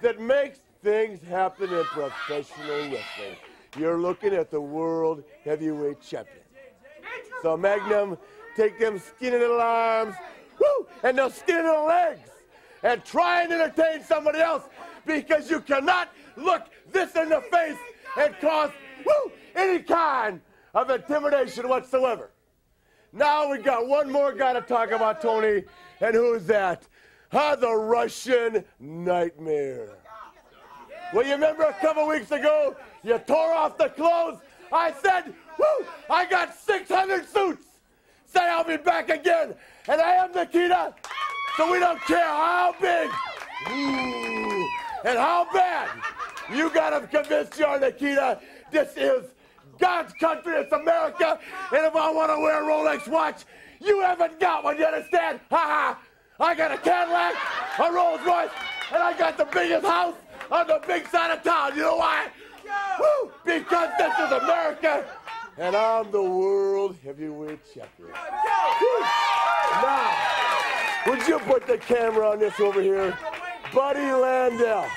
that 0.03 0.21
makes 0.21 0.61
things 0.83 1.21
happen 1.29 1.73
in 1.73 1.85
professional 1.85 2.77
wrestling. 2.77 3.37
You're 3.79 3.99
looking 3.99 4.35
at 4.35 4.51
the 4.51 4.61
world 4.61 5.23
heavyweight 5.45 6.01
champion. 6.03 6.39
So 7.43 7.57
Magnum, 7.57 8.19
take 8.57 8.79
them 8.79 8.99
skinny 8.99 9.39
little 9.39 9.61
arms, 9.61 10.15
whoo, 10.59 10.87
and 11.03 11.17
those 11.19 11.35
skinny 11.35 11.63
little 11.63 11.87
legs, 11.87 12.29
and 12.83 13.05
try 13.05 13.43
and 13.43 13.53
entertain 13.53 14.03
somebody 14.03 14.41
else 14.41 14.65
because 15.07 15.51
you 15.51 15.61
cannot 15.61 16.11
look 16.37 16.63
this 16.93 17.15
in 17.15 17.29
the 17.29 17.41
face 17.43 17.79
and 18.19 18.35
cause 18.41 18.71
whoo, 19.05 19.33
any 19.55 19.83
kind 19.83 20.41
of 20.75 20.91
intimidation 20.91 21.69
whatsoever. 21.69 22.31
Now 23.13 23.51
we 23.51 23.59
got 23.59 23.89
one 23.89 24.11
more 24.11 24.33
guy 24.33 24.53
to 24.53 24.61
talk 24.61 24.93
about, 24.93 25.21
Tony, 25.21 25.65
and 26.01 26.15
who's 26.15 26.47
that? 26.47 26.87
Ah, 27.33 27.57
the 27.57 27.73
Russian 27.73 28.65
Nightmare. 28.79 29.97
Well, 31.13 31.27
you 31.27 31.33
remember 31.33 31.65
a 31.65 31.73
couple 31.75 32.07
weeks 32.07 32.31
ago, 32.31 32.77
you 33.03 33.19
tore 33.19 33.53
off 33.53 33.77
the 33.79 33.89
clothes. 33.89 34.39
I 34.73 34.93
said, 34.93 35.35
whoo, 35.59 35.87
I 36.09 36.25
got 36.25 36.57
600 36.57 37.29
suits. 37.29 37.65
Say 38.27 38.41
I'll 38.41 38.63
be 38.63 38.77
back 38.77 39.11
again. 39.11 39.55
And 39.89 40.01
I 40.01 40.13
am 40.13 40.33
Nikita. 40.33 40.95
So 41.57 41.71
we 41.71 41.81
don't 41.81 42.01
care 42.03 42.25
how 42.25 42.75
big 42.81 43.11
and 45.05 45.19
how 45.19 45.49
bad 45.53 45.89
you 46.55 46.71
got 46.71 46.91
to 46.91 47.07
convince 47.09 47.59
your 47.59 47.81
Nikita. 47.81 48.41
This 48.71 48.97
is 48.97 49.25
God's 49.81 50.13
country. 50.15 50.55
It's 50.55 50.73
America. 50.73 51.39
And 51.73 51.87
if 51.87 51.97
I 51.97 52.11
want 52.11 52.31
to 52.31 52.39
wear 52.39 52.63
a 52.63 52.67
Rolex 52.67 53.09
watch, 53.09 53.45
you 53.81 54.01
haven't 54.01 54.39
got 54.39 54.63
one. 54.63 54.79
You 54.79 54.85
understand? 54.85 55.41
Ha 55.51 55.57
ha. 55.57 55.99
I 56.39 56.55
got 56.55 56.73
a 56.73 56.79
Cadillac, 56.79 57.35
a 57.79 57.93
Rolls 57.93 58.21
Royce, 58.27 58.51
and 58.93 59.03
I 59.03 59.17
got 59.19 59.37
the 59.37 59.45
biggest 59.45 59.85
house 59.85 60.15
on 60.51 60.67
the 60.67 60.81
big 60.87 61.07
side 61.09 61.31
of 61.37 61.43
town. 61.43 61.77
You 61.77 61.83
know 61.83 61.97
why? 61.97 62.29
Woo! 62.99 63.31
Because 63.45 63.91
this 63.99 64.19
is 64.19 64.33
America, 64.33 65.05
and 65.59 65.77
I'm 65.77 66.11
the 66.11 66.23
world 66.23 66.97
heavyweight 67.05 67.61
champion. 67.75 68.11
Now, 69.83 70.17
would 71.07 71.29
you 71.29 71.39
put 71.41 71.67
the 71.67 71.77
camera 71.77 72.31
on 72.31 72.39
this 72.39 72.59
over 72.59 72.81
here? 72.81 73.17
Buddy 73.75 74.01
Landel. 74.01 74.89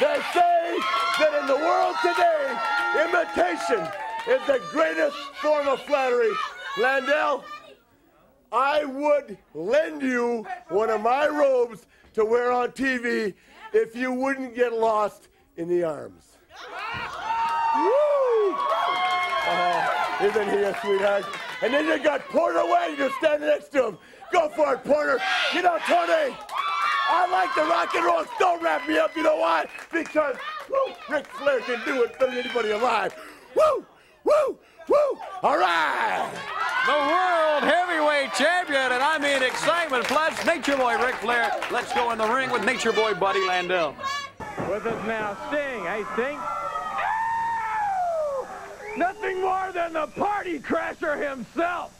They 0.00 0.20
say 0.32 0.78
that 1.18 1.38
in 1.40 1.46
the 1.46 1.56
world 1.56 1.96
today, 2.02 2.56
imitation 2.94 3.86
is 4.28 4.40
the 4.46 4.60
greatest 4.70 5.16
form 5.40 5.68
of 5.68 5.80
flattery. 5.82 6.32
Landel, 6.76 7.44
I 8.52 8.84
would 8.84 9.36
lend 9.54 10.02
you 10.02 10.46
one 10.68 10.90
of 10.90 11.00
my 11.00 11.26
robes 11.26 11.86
to 12.14 12.24
wear 12.24 12.52
on 12.52 12.70
TV 12.70 13.34
if 13.72 13.96
you 13.96 14.12
wouldn't 14.12 14.54
get 14.54 14.72
lost 14.72 15.28
in 15.56 15.68
the 15.68 15.82
arms. 15.82 16.36
Woo! 17.76 17.90
Oh, 19.46 20.18
isn't 20.22 20.48
he 20.50 20.56
a 20.58 20.76
sweetheart? 20.80 21.24
And 21.62 21.74
then 21.74 21.86
you 21.86 22.02
got 22.02 22.20
Porter 22.28 22.64
Wayne 22.64 22.96
just 22.96 23.16
standing 23.16 23.48
next 23.48 23.70
to 23.72 23.88
him. 23.88 23.98
Go 24.32 24.48
for 24.50 24.74
it, 24.74 24.84
Porter. 24.84 25.20
You 25.52 25.62
know, 25.62 25.78
Tony, 25.86 26.36
I 27.08 27.28
like 27.30 27.54
the 27.54 27.62
rock 27.62 27.94
and 27.94 28.04
roll. 28.04 28.24
Don't 28.38 28.62
wrap 28.62 28.88
me 28.88 28.98
up. 28.98 29.14
You 29.16 29.22
know 29.22 29.36
why? 29.36 29.66
Because 29.92 30.36
woo, 30.74 30.94
Ric 31.08 31.26
Flair 31.26 31.60
can 31.60 31.80
do 31.84 32.02
it 32.02 32.18
better 32.18 32.32
than 32.32 32.44
anybody 32.44 32.70
alive. 32.70 33.14
Woo! 33.54 33.84
Woo! 34.24 34.58
Woo! 34.88 35.18
All 35.42 35.58
right! 35.58 36.30
The 36.86 36.92
world 36.92 37.62
heavyweight 37.64 38.34
champion, 38.34 38.92
and 38.92 39.02
I 39.02 39.18
mean 39.18 39.42
excitement. 39.42 40.04
Plus, 40.04 40.44
Nature 40.44 40.76
Boy 40.76 40.98
Ric 40.98 41.14
Flair. 41.16 41.50
Let's 41.70 41.92
go 41.94 42.10
in 42.10 42.18
the 42.18 42.28
ring 42.28 42.50
with 42.50 42.64
Nature 42.64 42.92
Boy 42.92 43.14
Buddy 43.14 43.40
Landel. 43.40 43.94
With 44.68 44.84
us 44.86 45.06
now, 45.06 45.36
Sting. 45.48 45.84
Hey, 45.84 46.04
Sting. 46.14 46.38
Nothing 48.96 49.40
more 49.40 49.72
than 49.72 49.94
the 49.94 50.06
party 50.08 50.58
crasher 50.58 51.16
himself. 51.16 51.90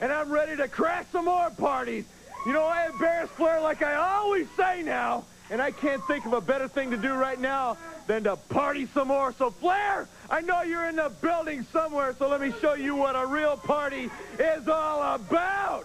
And 0.00 0.12
I'm 0.12 0.30
ready 0.30 0.56
to 0.56 0.68
crash 0.68 1.06
some 1.12 1.26
more 1.26 1.50
parties. 1.50 2.04
You 2.44 2.52
know, 2.52 2.64
I 2.64 2.86
embarrass 2.86 3.30
Flair 3.30 3.60
like 3.60 3.82
I 3.82 3.94
always 3.94 4.46
say 4.56 4.82
now. 4.82 5.24
And 5.50 5.60
I 5.60 5.70
can't 5.70 6.02
think 6.06 6.24
of 6.24 6.32
a 6.32 6.40
better 6.40 6.68
thing 6.68 6.90
to 6.90 6.96
do 6.96 7.12
right 7.12 7.38
now 7.38 7.76
than 8.06 8.24
to 8.24 8.36
party 8.36 8.86
some 8.86 9.08
more. 9.08 9.32
So, 9.32 9.50
Flair, 9.50 10.08
I 10.30 10.40
know 10.40 10.62
you're 10.62 10.88
in 10.88 10.96
the 10.96 11.12
building 11.20 11.66
somewhere, 11.72 12.14
so 12.18 12.28
let 12.28 12.40
me 12.40 12.52
show 12.60 12.74
you 12.74 12.96
what 12.96 13.14
a 13.14 13.26
real 13.26 13.56
party 13.56 14.10
is 14.38 14.68
all 14.68 15.14
about. 15.14 15.84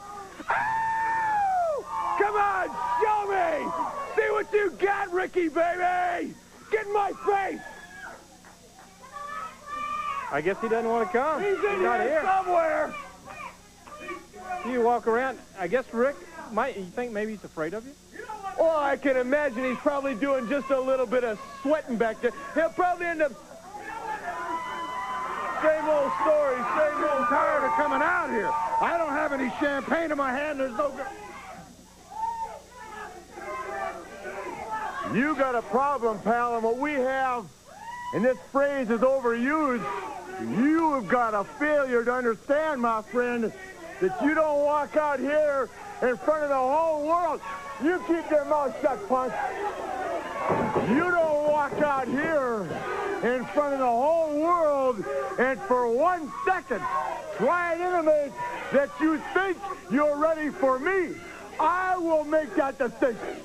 Ow! 0.50 2.16
Come 2.20 2.36
on, 2.36 2.68
show 3.02 3.28
me! 3.28 3.72
See 4.16 4.32
what 4.32 4.52
you 4.54 4.72
got, 4.80 5.12
Ricky, 5.12 5.50
baby! 5.50 6.34
Get 6.72 6.86
in 6.86 6.94
my 6.94 7.12
face! 7.26 7.62
I 10.32 10.42
guess 10.42 10.58
he 10.62 10.70
doesn't 10.70 10.90
want 10.90 11.12
to 11.12 11.18
come. 11.18 11.42
He's 11.42 11.58
in 11.64 11.84
not 11.84 12.02
here, 12.02 12.10
here. 12.10 12.24
somewhere. 12.24 12.94
You 14.68 14.82
walk 14.82 15.08
around. 15.08 15.40
I 15.58 15.68
guess 15.68 15.86
Rick 15.92 16.16
might. 16.52 16.78
You 16.78 16.84
think 16.84 17.12
maybe 17.12 17.32
he's 17.32 17.44
afraid 17.44 17.74
of 17.74 17.86
you? 17.86 17.94
Oh, 18.60 18.78
I 18.78 18.98
can 18.98 19.16
imagine 19.16 19.64
he's 19.64 19.78
probably 19.78 20.16
doing 20.16 20.50
just 20.50 20.70
a 20.70 20.80
little 20.80 21.06
bit 21.06 21.24
of 21.24 21.40
sweating 21.62 21.96
back 21.96 22.20
there. 22.22 22.34
He'll 22.54 22.70
probably 22.70 23.06
end 23.06 23.22
up. 23.22 23.32
Same 25.62 25.90
old 25.90 26.12
story, 26.22 26.56
same 26.56 27.04
old. 27.04 27.20
tired 27.30 27.64
of 27.64 27.72
coming 27.74 28.02
out 28.02 28.30
here. 28.30 28.50
I 28.82 28.98
don't 28.98 29.12
have 29.12 29.32
any 29.34 29.50
champagne 29.60 30.12
in 30.12 30.18
my 30.18 30.32
hand. 30.32 30.60
There's 30.60 30.78
no. 30.78 30.92
You 35.14 35.36
got 35.36 35.56
a 35.56 35.62
problem, 35.64 36.20
pal, 36.20 36.56
and 36.56 36.64
what 36.64 36.78
we 36.78 36.94
have, 36.94 37.46
and 38.14 38.24
this 38.24 38.38
phrase 38.52 38.90
is 38.90 39.00
overused, 39.00 39.84
you 40.62 40.94
have 40.94 41.08
got 41.08 41.34
a 41.34 41.44
failure 41.44 42.04
to 42.04 42.14
understand, 42.14 42.82
my 42.82 43.02
friend, 43.04 43.52
that 44.02 44.22
you 44.22 44.36
don't 44.36 44.64
walk 44.64 44.96
out 44.98 45.20
here 45.20 45.68
in 46.02 46.16
front 46.18 46.44
of 46.44 46.50
the 46.50 46.56
whole 46.56 47.08
world. 47.08 47.42
You 47.82 47.98
keep 48.08 48.30
your 48.30 48.44
mouth 48.44 48.76
shut, 48.82 49.08
punk. 49.08 49.32
You 50.90 51.00
don't 51.00 51.50
walk 51.50 51.74
out 51.82 52.08
here 52.08 52.68
in 53.24 53.46
front 53.46 53.74
of 53.74 53.80
the 53.80 53.86
whole 53.86 54.38
world 54.38 55.06
and 55.38 55.60
for 55.62 55.90
one 55.90 56.30
second 56.46 56.82
try 57.38 57.74
and 57.74 57.82
intimate 57.82 58.34
that 58.74 58.90
you 59.00 59.22
think 59.34 59.58
you're 59.90 60.18
ready 60.18 60.50
for 60.50 60.78
me. 60.78 61.16
I 61.58 61.96
will 61.98 62.26
make 62.26 62.54
that 62.56 62.78
decision. 62.78 63.38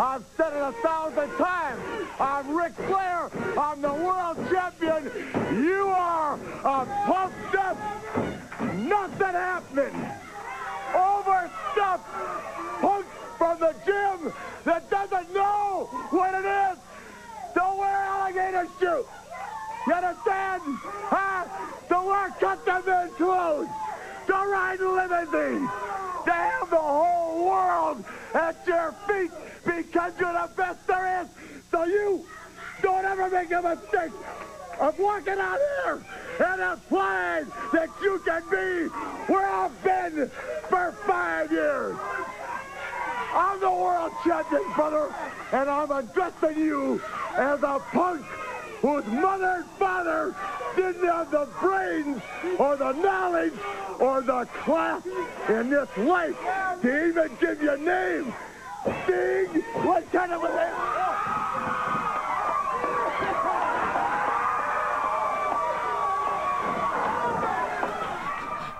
I've 0.00 0.24
said 0.38 0.54
it 0.54 0.62
a 0.62 0.72
thousand 0.82 1.30
times. 1.36 1.80
I'm 2.18 2.56
Ric 2.56 2.72
Flair. 2.72 3.30
I'm 3.58 3.82
the 3.82 3.92
world 3.92 4.38
champion. 4.50 5.10
You 5.62 5.88
are 5.88 6.34
a 6.64 6.86
pumped 7.06 7.54
up, 7.54 7.76
nothing 8.76 9.34
happening, 9.34 9.94
overstuffed 10.94 12.43
from 13.44 13.60
the 13.60 13.74
gym 13.84 14.32
that 14.64 14.88
doesn't 14.88 15.34
know 15.34 15.86
what 16.08 16.32
it 16.32 16.46
is 16.46 16.78
Don't 17.54 17.76
wear 17.76 17.94
alligator 17.94 18.66
shoes. 18.80 19.04
You 19.86 19.92
understand? 19.92 20.62
Huh? 21.12 21.44
To 21.90 22.06
wear 22.08 22.30
custom-made 22.40 23.14
clothes. 23.18 23.68
Don't 24.26 24.50
ride 24.50 24.80
limousines. 24.80 25.68
To 26.24 26.32
have 26.32 26.70
the 26.70 26.78
whole 26.78 27.44
world 27.44 28.02
at 28.32 28.56
your 28.66 28.94
feet 29.06 29.30
because 29.62 30.12
you're 30.18 30.32
the 30.32 30.50
best 30.56 30.86
there 30.86 31.20
is. 31.20 31.28
So 31.70 31.84
you 31.84 32.24
don't 32.80 33.04
ever 33.04 33.28
make 33.28 33.52
a 33.52 33.60
mistake 33.60 34.12
of 34.80 34.98
walking 34.98 35.38
out 35.38 35.58
here 35.84 36.02
and 36.40 36.62
implying 36.62 37.46
that 37.74 37.90
you 38.00 38.22
can 38.24 38.42
be 38.50 38.88
where 39.30 39.46
I've 39.46 39.84
been 39.84 40.30
for 40.70 40.92
five 41.06 41.52
years. 41.52 41.96
I'm 43.34 43.58
the 43.60 43.70
world 43.70 44.12
champion, 44.24 44.62
brother, 44.74 45.12
and 45.52 45.68
I'm 45.68 45.90
addressing 45.90 46.56
you 46.56 47.02
as 47.36 47.62
a 47.62 47.80
punk 47.90 48.24
whose 48.80 49.06
mother 49.06 49.56
and 49.56 49.64
father 49.78 50.34
didn't 50.76 51.04
have 51.04 51.30
the 51.30 51.48
brains 51.60 52.22
or 52.58 52.76
the 52.76 52.92
knowledge 52.92 53.54
or 53.98 54.20
the 54.20 54.46
class 54.62 55.04
in 55.48 55.70
this 55.70 55.88
life 55.96 56.36
to 56.82 57.08
even 57.08 57.30
give 57.40 57.62
you 57.62 57.72
a 57.72 57.76
name. 57.76 58.32
Sting, 59.04 59.62
what 59.82 60.10
kind 60.12 60.32
of 60.32 60.44
a 60.44 60.48
name? 60.48 61.53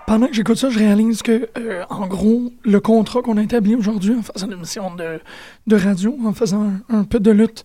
Pendant 0.07 0.27
que 0.27 0.33
j'écoute 0.33 0.57
ça, 0.57 0.69
je 0.69 0.77
réalise 0.77 1.23
que, 1.23 1.49
euh, 1.57 1.83
en 1.89 2.05
gros, 2.07 2.51
le 2.63 2.79
contrat 2.79 3.21
qu'on 3.23 3.37
a 3.37 3.43
établi 3.43 3.73
aujourd'hui 3.75 4.13
en 4.15 4.21
faisant 4.21 4.45
une 4.47 4.53
émission 4.53 4.93
de, 4.95 5.19
de 5.65 5.75
radio, 5.75 6.15
en 6.23 6.33
faisant 6.33 6.71
un, 6.89 7.03
peu 7.05 7.19
de 7.19 7.31
lutte 7.31 7.63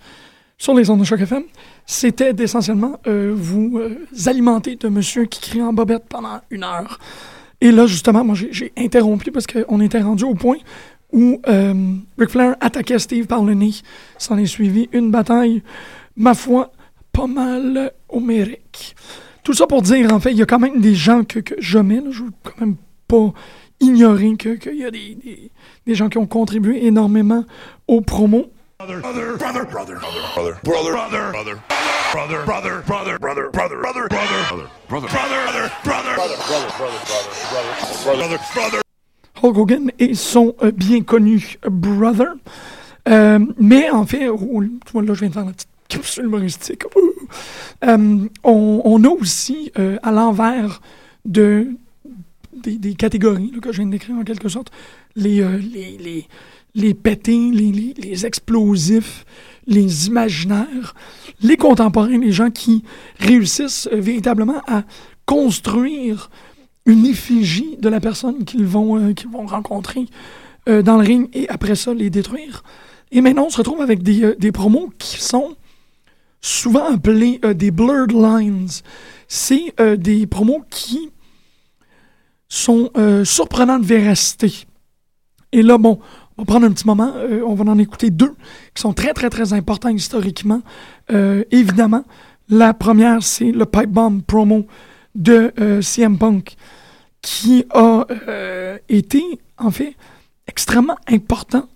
sur 0.57 0.73
les 0.75 0.89
ondes 0.89 1.01
de 1.01 1.05
choc 1.05 1.21
FM, 1.21 1.43
c'était 1.85 2.33
d'essentiellement 2.33 2.99
euh, 3.07 3.33
vous 3.37 3.79
euh, 3.79 4.07
alimenter 4.27 4.77
de 4.77 4.89
monsieur 4.89 5.27
qui 5.27 5.41
crie 5.41 5.63
en 5.63 5.73
bobette 5.75 6.05
pendant 6.09 6.41
une 6.51 6.65
heure. 6.65 6.99
Et 7.61 7.71
là, 7.73 7.87
justement, 7.87 8.25
moi, 8.25 8.35
j'ai- 8.35 8.53
j'ai 8.53 8.73
interrompu 8.79 9.31
parce 9.31 9.47
qu'on 9.47 9.81
était 9.83 10.01
rendu 10.01 10.25
au 10.25 10.35
point 10.35 10.57
où 11.13 11.41
euh, 11.47 11.75
Ric 12.19 12.31
Flair 12.31 12.57
attaquait 12.61 12.99
Steve 12.99 13.27
par 13.27 13.45
le 13.45 13.53
nez. 13.53 13.73
S'en 14.17 14.39
est 14.39 14.47
suivi 14.47 14.89
une 14.93 15.11
bataille, 15.11 15.63
ma 16.17 16.33
foi, 16.35 16.73
pas 17.13 17.27
mal 17.27 17.93
homérique. 18.09 18.97
Tout 19.43 19.55
ça 19.55 19.67
pour 19.67 19.83
dire, 19.83 20.13
en 20.13 20.21
fait, 20.21 20.33
il 20.33 20.39
y 20.39 20.43
a 20.43 20.47
quand 20.47 20.59
même 20.59 20.81
des 20.81 20.95
gens 20.95 21.25
que, 21.25 21.41
que 21.41 21.55
je 21.59 21.79
mets, 21.79 22.03
je 22.11 22.25
veux 22.25 22.31
quand 22.43 22.61
même 22.61 22.77
pas 23.09 23.33
ignorer 23.81 24.37
qu'il 24.37 24.77
y 24.77 24.85
a 24.85 24.91
des, 24.91 25.95
gens 25.95 26.09
qui 26.09 26.19
ont 26.19 26.27
contribué 26.27 26.87
énormément 26.87 27.45
aux 27.89 28.01
promos. 28.01 28.47
Hulk 39.43 39.57
Hogan 39.57 39.91
et 39.99 40.15
son 40.15 40.55
euh, 40.63 40.71
bien 40.71 41.03
connu 41.03 41.57
euh, 41.65 41.71
brother. 41.71 42.35
Euh, 43.09 43.39
mais 43.59 43.91
en 43.91 44.05
fait, 44.05 44.29
oh, 44.29 44.39
tu 44.63 44.93
vois, 44.93 45.03
là, 45.03 45.15
je 45.15 45.21
viens 45.21 45.29
de 45.29 45.35
faire 45.35 45.45
la 45.45 45.53
petite 45.53 45.69
capsule 45.89 46.25
humoristique. 46.27 46.85
Euh, 47.85 48.29
on, 48.45 49.05
a 49.05 49.09
aussi, 49.09 49.73
euh, 49.79 49.97
à 50.03 50.13
l'envers 50.13 50.81
de, 51.25 51.69
des, 52.55 52.95
catégories 52.95 53.53
que 53.63 53.73
je 53.73 53.79
viens 53.79 53.87
de 53.87 53.93
décrire 53.93 54.17
en 54.17 54.25
quelque 54.25 54.49
sorte, 54.49 54.71
les, 55.17 55.41
euh, 55.41 55.59
les, 55.59 55.97
les, 55.99 56.29
les 56.75 56.95
pétés, 56.95 57.51
les, 57.53 58.27
explosifs, 58.27 59.25
les 59.67 60.09
imaginaires, 60.09 60.95
les 61.43 61.57
contemporains, 61.57 62.19
les 62.19 62.33
gens 62.33 62.51
qui 62.51 62.85
réussissent 63.19 63.89
euh, 63.93 64.01
véritablement 64.01 64.63
à 64.67 64.83
construire 65.27 66.31
une 66.87 67.07
effigie 67.07 67.77
de 67.79 67.89
la 67.89 68.01
personne 68.01 68.45
qu'ils 68.45 68.67
vont, 68.67 69.15
qu'ils 69.15 69.31
vont 69.31 69.47
rencontrer 69.47 70.07
dans 70.67 70.97
le 70.97 71.07
ring 71.07 71.29
et 71.33 71.49
après 71.49 71.75
ça 71.75 71.95
les 71.95 72.11
détruire. 72.11 72.65
Et 73.13 73.21
maintenant, 73.21 73.45
on 73.47 73.51
se 73.51 73.59
retrouve 73.59 73.81
avec 73.81 74.03
des, 74.03 74.35
des 74.39 74.51
promos 74.51 74.91
qui 74.99 75.21
sont 75.21 75.57
souvent 76.41 76.95
appelés 76.95 77.41
euh, 77.45 77.55
des 77.55 77.71
blurred 77.71 78.13
lines. 78.13 78.69
C'est 79.29 79.75
euh, 79.81 79.97
des 79.97 80.27
promos 80.27 80.65
qui 80.71 81.11
sont 82.49 82.91
euh, 82.97 83.25
surprenants 83.25 83.79
de 83.79 83.87
véracité. 83.87 84.67
Et 85.53 85.63
là, 85.63 85.79
bon, 85.79 86.01
on 86.37 86.43
va 86.43 86.47
prendre 86.47 86.67
un 86.67 86.73
petit 86.73 86.87
moment, 86.87 87.13
on 87.45 87.55
va 87.55 87.71
en 87.71 87.79
écouter 87.79 88.11
deux 88.11 88.35
qui 88.75 88.81
sont 88.81 88.93
très, 88.93 89.13
très, 89.13 89.29
très 89.29 89.53
importants 89.53 89.89
historiquement. 89.91 90.63
Évidemment, 91.51 92.05
la 92.49 92.73
première, 92.73 93.23
c'est 93.23 93.51
le 93.51 93.67
Pipe 93.67 93.91
Bomb 93.91 94.23
promo 94.23 94.65
de 95.17 95.53
CM 95.83 96.19
Punk 96.19 96.55
qui 97.21 97.67
a 97.75 98.07
été, 98.89 99.23
en 99.59 99.73
fait, 99.73 99.97
extrêmement 100.47 100.97
important 101.09 101.69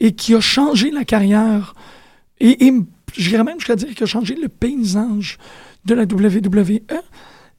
et 0.00 0.12
qui 0.12 0.34
a 0.34 0.40
changé 0.40 0.90
la 0.90 1.04
carrière 1.04 1.74
et, 2.40 2.66
et 2.66 2.72
j'irais 3.16 3.44
même 3.44 3.58
jusqu'à 3.58 3.76
dire 3.76 3.88
qu'il 3.94 4.04
a 4.04 4.06
changé 4.06 4.34
le 4.34 4.48
paysage 4.48 5.38
de 5.84 5.94
la 5.94 6.04
WWE. 6.04 6.80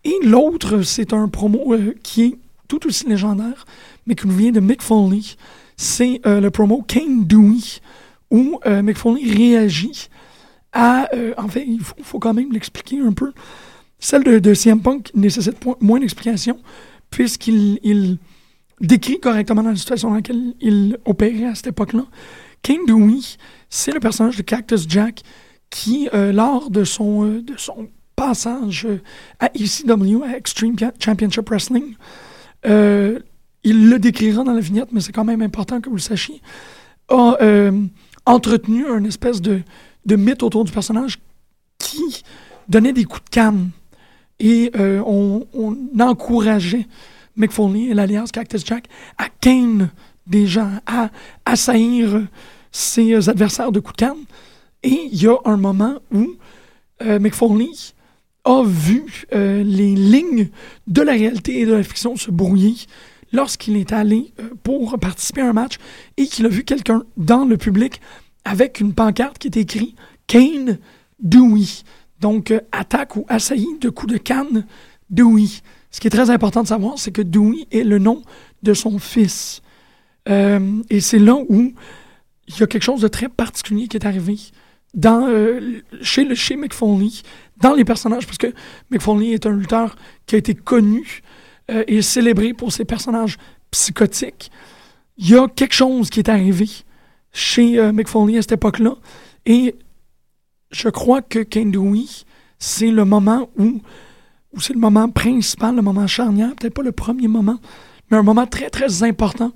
Et 0.03 0.15
l'autre, 0.23 0.81
c'est 0.81 1.13
un 1.13 1.27
promo 1.27 1.73
euh, 1.73 1.93
qui 2.01 2.23
est 2.23 2.35
tout 2.67 2.87
aussi 2.87 3.05
légendaire, 3.07 3.65
mais 4.07 4.15
qui 4.15 4.27
nous 4.27 4.35
vient 4.35 4.51
de 4.51 4.61
Mick 4.61 4.81
Foley. 4.81 5.21
C'est 5.75 6.21
euh, 6.25 6.39
le 6.39 6.51
promo 6.51 6.83
Kane 6.87 7.25
Dewey, 7.25 7.81
où 8.29 8.59
euh, 8.65 8.81
Mick 8.81 8.97
Foley 8.97 9.21
réagit 9.29 10.07
à... 10.71 11.13
euh, 11.13 11.33
en 11.37 11.49
fait, 11.49 11.65
il 11.67 11.81
faut, 11.81 12.19
quand 12.19 12.33
même 12.33 12.51
l'expliquer 12.53 12.99
un 12.99 13.11
peu. 13.11 13.33
Celle 13.99 14.23
de, 14.23 14.53
CM 14.53 14.81
Punk 14.81 15.11
nécessite 15.13 15.57
moins 15.81 15.99
d'explication, 15.99 16.59
puisqu'il 17.09 17.79
il 17.83 18.17
décrit 18.79 19.19
correctement 19.19 19.61
la 19.61 19.75
situation 19.75 20.09
dans 20.09 20.15
laquelle 20.15 20.53
il 20.61 20.97
opérait 21.05 21.45
à 21.45 21.55
cette 21.55 21.67
époque-là. 21.67 22.05
Kane 22.61 22.85
Dewey, 22.85 23.19
c'est 23.69 23.91
le 23.91 23.99
personnage 23.99 24.37
de 24.37 24.43
Cactus 24.43 24.85
Jack 24.87 25.23
qui, 25.69 26.09
euh, 26.13 26.31
lors 26.31 26.69
de 26.69 26.83
son, 26.83 27.23
euh, 27.25 27.43
passage 28.15 28.85
euh, 28.85 29.01
à 29.39 29.49
ECW, 29.55 30.23
à 30.23 30.37
Extreme 30.37 30.75
Championship 30.99 31.49
Wrestling, 31.49 31.95
il 33.63 33.89
le 33.89 33.97
décrira 33.97 34.43
dans 34.43 34.53
la 34.53 34.59
vignette, 34.59 34.89
mais 34.91 35.01
c'est 35.01 35.11
quand 35.11 35.23
même 35.23 35.41
important 35.41 35.81
que 35.81 35.89
vous 35.89 35.95
le 35.95 36.01
sachiez, 36.01 36.41
a 37.09 37.37
entretenu 38.25 38.85
un 38.87 39.03
espèce 39.03 39.41
de, 39.41 39.61
de 40.05 40.15
mythe 40.15 40.43
autour 40.43 40.63
du 40.63 40.71
personnage 40.71 41.19
qui 41.79 42.23
donnait 42.67 42.93
des 42.93 43.05
coups 43.05 43.23
de 43.25 43.29
canne. 43.29 43.69
Et 44.39 44.71
on, 44.75 45.47
on 45.53 45.77
encourageait 45.99 46.87
Mick 47.35 47.51
Foley 47.51 47.85
et 47.85 47.93
l'Alliance 47.93 48.31
Cactus 48.31 48.65
Jack 48.65 48.87
à 49.17 49.29
Kane 49.29 49.89
des 50.27 50.47
gens, 50.47 50.71
à 50.85 51.09
assaillir 51.45 52.21
ses 52.71 53.13
euh, 53.13 53.29
adversaires 53.29 53.71
de 53.71 53.79
coups 53.79 53.97
de 53.97 54.05
canne. 54.05 54.23
Et 54.83 55.09
il 55.11 55.21
y 55.21 55.27
a 55.27 55.37
un 55.45 55.57
moment 55.57 55.95
où 56.11 56.35
euh, 57.03 57.29
Foley 57.31 57.69
a 58.43 58.63
vu 58.63 59.25
euh, 59.33 59.63
les 59.63 59.93
lignes 59.95 60.49
de 60.87 61.01
la 61.01 61.11
réalité 61.11 61.59
et 61.59 61.65
de 61.65 61.73
la 61.73 61.83
fiction 61.83 62.15
se 62.15 62.31
brouiller 62.31 62.75
lorsqu'il 63.31 63.77
est 63.77 63.93
allé 63.93 64.33
pour 64.63 64.97
participer 64.99 65.41
à 65.41 65.49
un 65.49 65.53
match 65.53 65.75
et 66.17 66.25
qu'il 66.25 66.45
a 66.45 66.49
vu 66.49 66.63
quelqu'un 66.63 67.03
dans 67.17 67.45
le 67.45 67.57
public 67.57 68.01
avec 68.43 68.79
une 68.79 68.93
pancarte 68.93 69.37
qui 69.37 69.47
est 69.47 69.57
écrit 69.57 69.95
Kane 70.27 70.79
Dewey. 71.19 71.83
Donc, 72.19 72.53
attaque 72.71 73.15
ou 73.15 73.25
assailli 73.29 73.67
de 73.79 73.89
coups 73.89 74.13
de 74.13 74.17
canne 74.17 74.65
Dewey. 75.09 75.47
Ce 75.91 75.99
qui 75.99 76.07
est 76.07 76.11
très 76.11 76.29
important 76.29 76.63
de 76.63 76.67
savoir, 76.67 76.97
c'est 76.97 77.11
que 77.11 77.21
Dewey 77.21 77.67
est 77.71 77.83
le 77.83 77.99
nom 77.99 78.21
de 78.63 78.73
son 78.73 78.99
fils. 78.99 79.61
Et 80.27 80.99
c'est 80.99 81.19
là 81.19 81.35
où 81.35 81.73
il 82.55 82.59
y 82.59 82.63
a 82.63 82.67
quelque 82.67 82.83
chose 82.83 83.01
de 83.01 83.07
très 83.07 83.29
particulier 83.29 83.87
qui 83.87 83.97
est 83.97 84.05
arrivé 84.05 84.37
euh, 85.05 85.79
chez, 86.01 86.25
le, 86.25 86.35
Foley, 86.71 87.09
dans 87.57 87.73
les 87.73 87.85
personnages, 87.85 88.25
parce 88.25 88.37
que 88.37 88.53
Mick 88.89 89.01
Foley 89.01 89.29
est 89.29 89.45
un 89.45 89.51
lutteur 89.51 89.95
qui 90.25 90.35
a 90.35 90.37
été 90.37 90.53
connu 90.53 91.21
euh, 91.69 91.83
et 91.87 92.01
célébré 92.01 92.53
pour 92.53 92.73
ses 92.73 92.83
personnages 92.83 93.37
psychotiques. 93.71 94.51
Il 95.17 95.29
y 95.29 95.35
a 95.35 95.47
quelque 95.47 95.73
chose 95.73 96.09
qui 96.09 96.19
est 96.19 96.29
arrivé 96.29 96.67
chez 97.31 97.79
euh, 97.79 97.93
Mick 97.93 98.09
Foley 98.09 98.37
à 98.37 98.41
cette 98.41 98.53
époque-là, 98.53 98.95
et 99.45 99.75
je 100.71 100.89
crois 100.89 101.21
que 101.21 101.39
Dewey, 101.39 102.05
c'est 102.59 102.91
le 102.91 103.05
moment 103.05 103.49
où 103.57 103.81
c'est 104.59 104.73
le 104.73 104.79
moment 104.79 105.09
principal, 105.09 105.77
le 105.77 105.81
moment 105.81 106.07
charnière, 106.07 106.53
peut-être 106.55 106.73
pas 106.73 106.83
le 106.83 106.91
premier 106.91 107.29
moment, 107.29 107.59
mais 108.09 108.17
un 108.17 108.23
moment 108.23 108.45
très 108.45 108.69
très 108.69 109.03
important 109.03 109.53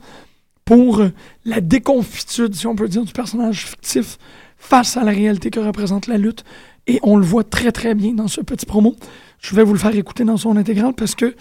pour 0.65 1.03
la 1.45 1.61
déconfitude, 1.61 2.55
si 2.55 2.65
on 2.67 2.75
peut 2.75 2.87
dire, 2.87 3.03
du 3.05 3.13
personnage 3.13 3.65
fictif 3.67 4.17
face 4.57 4.97
à 4.97 5.03
la 5.03 5.11
réalité 5.11 5.49
que 5.51 5.59
représente 5.59 6.07
la 6.07 6.17
lutte. 6.17 6.43
Et 6.87 6.99
on 7.03 7.17
le 7.17 7.25
voit 7.25 7.43
très 7.43 7.71
très 7.71 7.93
bien 7.95 8.13
dans 8.13 8.27
ce 8.27 8.41
petit 8.41 8.65
promo. 8.65 8.95
Je 9.39 9.55
vais 9.55 9.63
vous 9.63 9.73
le 9.73 9.79
faire 9.79 9.95
écouter 9.95 10.23
dans 10.23 10.37
son 10.37 10.57
intégrale 10.57 10.93
parce 10.93 11.15
que 11.15 11.35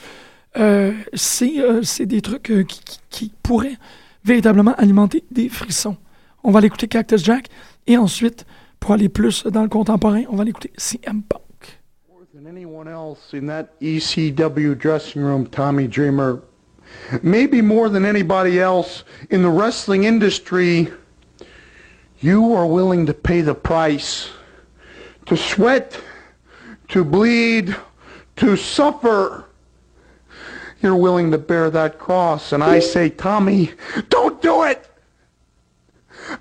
euh, 0.56 0.92
c'est 1.14 1.58
euh, 1.58 1.82
des 2.00 2.20
trucs 2.20 2.50
euh, 2.50 2.62
qui, 2.64 2.80
qui- 2.84 3.00
qui 3.10 3.32
pourraient 3.42 3.76
véritablement 4.24 4.74
alimenter 4.76 5.24
des 5.30 5.48
frissons. 5.48 5.96
On 6.42 6.50
va 6.50 6.60
l'écouter 6.60 6.86
Cactus 6.88 7.24
Jack 7.24 7.48
et 7.86 7.96
ensuite, 7.96 8.44
pour 8.78 8.92
aller 8.92 9.08
plus 9.08 9.44
dans 9.44 9.62
le 9.62 9.68
contemporain, 9.68 10.22
on 10.30 10.36
va 10.36 10.44
l'écouter 10.44 10.70
CM 10.76 11.22
Punk. 11.22 11.40
than 12.34 12.46
anyone 12.46 12.88
else 12.88 13.32
in 13.32 13.46
that 13.46 13.68
ECW 13.80 14.74
dressing 14.76 15.22
room, 15.22 15.46
Tommy 15.46 15.86
Dreamer. 15.88 16.40
Maybe 17.22 17.60
more 17.60 17.88
than 17.88 18.04
anybody 18.04 18.60
else 18.60 19.04
in 19.30 19.42
the 19.42 19.50
wrestling 19.50 20.04
industry, 20.04 20.92
you 22.20 22.54
are 22.54 22.66
willing 22.66 23.06
to 23.06 23.14
pay 23.14 23.42
the 23.42 23.54
price, 23.54 24.30
to 25.26 25.36
sweat, 25.36 26.00
to 26.88 27.04
bleed, 27.04 27.76
to 28.36 28.56
suffer. 28.56 29.46
You're 30.80 30.96
willing 30.96 31.30
to 31.30 31.38
bear 31.38 31.70
that 31.70 31.98
cross. 31.98 32.52
And 32.52 32.62
I 32.62 32.78
say, 32.78 33.10
Tommy, 33.10 33.72
don't 34.08 34.40
do 34.40 34.64
it! 34.64 34.90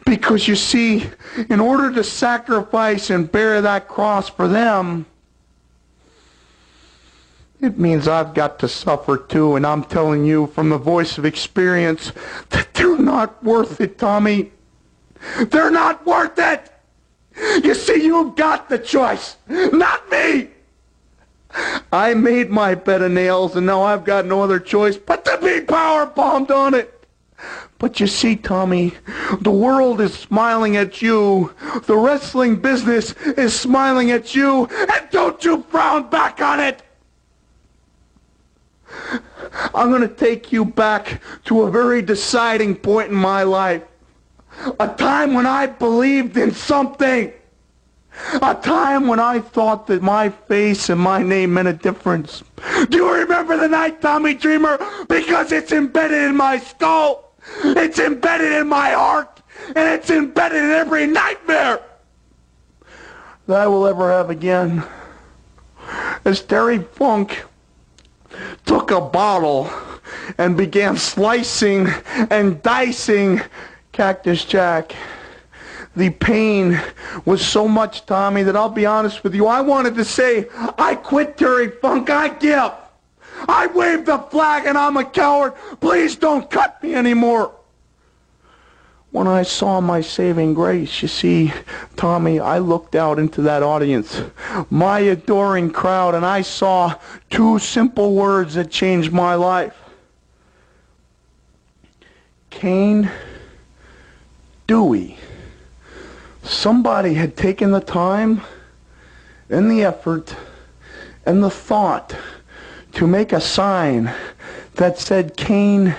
Because 0.05 0.47
you 0.47 0.55
see, 0.55 1.09
in 1.49 1.59
order 1.59 1.91
to 1.91 2.03
sacrifice 2.03 3.09
and 3.09 3.29
bear 3.29 3.61
that 3.61 3.87
cross 3.87 4.29
for 4.29 4.47
them, 4.47 5.05
it 7.63 7.79
means 7.79 8.07
I've 8.07 8.33
got 8.33 8.59
to 8.59 8.67
suffer 8.67 9.17
too, 9.17 9.55
and 9.55 9.65
I'm 9.65 9.83
telling 9.85 10.25
you 10.25 10.47
from 10.47 10.69
the 10.69 10.77
voice 10.77 11.17
of 11.17 11.25
experience 11.25 12.11
that 12.49 12.73
they're 12.73 12.97
not 12.97 13.41
worth 13.43 13.79
it, 13.79 13.97
Tommy. 13.97 14.51
They're 15.49 15.71
not 15.71 16.05
worth 16.05 16.37
it! 16.37 16.69
You 17.63 17.73
see, 17.73 18.03
you've 18.03 18.35
got 18.35 18.69
the 18.69 18.77
choice, 18.77 19.37
not 19.47 20.09
me! 20.11 20.49
I 21.91 22.13
made 22.15 22.49
my 22.49 22.75
bed 22.75 23.01
of 23.01 23.11
nails, 23.11 23.55
and 23.55 23.65
now 23.65 23.81
I've 23.83 24.03
got 24.03 24.25
no 24.25 24.41
other 24.41 24.59
choice 24.59 24.97
but 24.97 25.23
to 25.25 25.37
be 25.41 25.61
power 25.61 26.05
bombed 26.05 26.51
on 26.51 26.73
it. 26.73 27.07
But 27.77 27.99
you 27.99 28.07
see, 28.07 28.35
Tommy, 28.35 28.93
the 29.41 29.51
world 29.51 30.01
is 30.01 30.13
smiling 30.13 30.77
at 30.77 31.01
you. 31.01 31.53
The 31.85 31.97
wrestling 31.97 32.57
business 32.57 33.13
is 33.37 33.57
smiling 33.57 34.11
at 34.11 34.33
you. 34.35 34.67
And 34.67 35.09
don't 35.11 35.43
you 35.43 35.63
frown 35.69 36.09
back 36.09 36.39
on 36.41 36.59
it. 36.59 36.81
I'm 39.73 39.89
going 39.89 40.01
to 40.01 40.07
take 40.07 40.51
you 40.51 40.65
back 40.65 41.21
to 41.45 41.63
a 41.63 41.71
very 41.71 42.01
deciding 42.01 42.75
point 42.75 43.09
in 43.09 43.15
my 43.15 43.43
life. 43.43 43.83
A 44.79 44.87
time 44.87 45.33
when 45.33 45.45
I 45.45 45.65
believed 45.65 46.37
in 46.37 46.53
something. 46.53 47.33
A 48.41 48.53
time 48.55 49.07
when 49.07 49.19
I 49.19 49.39
thought 49.39 49.87
that 49.87 50.03
my 50.03 50.29
face 50.29 50.89
and 50.89 51.01
my 51.01 51.23
name 51.23 51.53
meant 51.55 51.67
a 51.67 51.73
difference. 51.73 52.43
Do 52.89 52.97
you 52.97 53.13
remember 53.13 53.57
the 53.57 53.67
night, 53.67 54.01
Tommy 54.01 54.35
Dreamer? 54.35 54.77
Because 55.09 55.51
it's 55.51 55.71
embedded 55.71 56.29
in 56.29 56.35
my 56.35 56.59
skull. 56.59 57.33
It's 57.63 57.99
embedded 57.99 58.51
in 58.53 58.67
my 58.67 58.91
heart. 58.91 59.41
And 59.67 59.89
it's 59.89 60.09
embedded 60.09 60.63
in 60.63 60.71
every 60.71 61.07
nightmare 61.07 61.81
that 63.47 63.59
I 63.59 63.67
will 63.67 63.87
ever 63.87 64.11
have 64.11 64.29
again. 64.29 64.83
As 66.25 66.41
Terry 66.41 66.79
Funk 66.79 67.43
took 68.65 68.91
a 68.91 69.01
bottle 69.01 69.69
and 70.37 70.55
began 70.57 70.97
slicing 70.97 71.87
and 72.29 72.61
dicing 72.61 73.41
Cactus 73.91 74.45
Jack. 74.45 74.95
The 75.95 76.09
pain 76.09 76.81
was 77.25 77.45
so 77.45 77.67
much, 77.67 78.05
Tommy, 78.05 78.41
that 78.43 78.55
I'll 78.55 78.69
be 78.69 78.85
honest 78.85 79.23
with 79.23 79.35
you. 79.35 79.45
I 79.45 79.61
wanted 79.61 79.95
to 79.95 80.05
say, 80.05 80.47
I 80.77 80.95
quit 80.95 81.37
Terry 81.37 81.69
Funk. 81.69 82.09
I 82.09 82.29
give. 82.29 82.71
I 83.47 83.67
waved 83.67 84.07
the 84.07 84.17
flag 84.17 84.65
and 84.65 84.77
I'm 84.77 84.97
a 84.97 85.05
coward. 85.05 85.53
Please 85.79 86.15
don't 86.15 86.49
cut 86.49 86.81
me 86.81 86.95
anymore. 86.95 87.53
When 89.13 89.27
I 89.27 89.43
saw 89.43 89.79
my 89.79 90.01
saving 90.01 90.55
grace, 90.55 91.03
you 91.03 91.07
see, 91.07 91.53
Tommy, 91.95 92.39
I 92.39 92.57
looked 92.57 92.95
out 92.95 93.19
into 93.19 93.43
that 93.43 93.61
audience, 93.61 94.23
my 94.71 95.01
adoring 95.01 95.69
crowd, 95.69 96.15
and 96.15 96.25
I 96.25 96.41
saw 96.41 96.95
two 97.29 97.59
simple 97.59 98.15
words 98.15 98.55
that 98.55 98.71
changed 98.71 99.13
my 99.13 99.35
life. 99.35 99.75
Cane 102.49 103.11
Dewey. 104.65 105.19
Somebody 106.41 107.13
had 107.13 107.37
taken 107.37 107.69
the 107.69 107.81
time 107.81 108.41
and 109.47 109.69
the 109.69 109.83
effort 109.83 110.35
and 111.23 111.43
the 111.43 111.51
thought 111.51 112.15
to 112.93 113.05
make 113.05 113.31
a 113.31 113.39
sign 113.39 114.11
that 114.73 114.97
said 114.97 115.37
Cane 115.37 115.95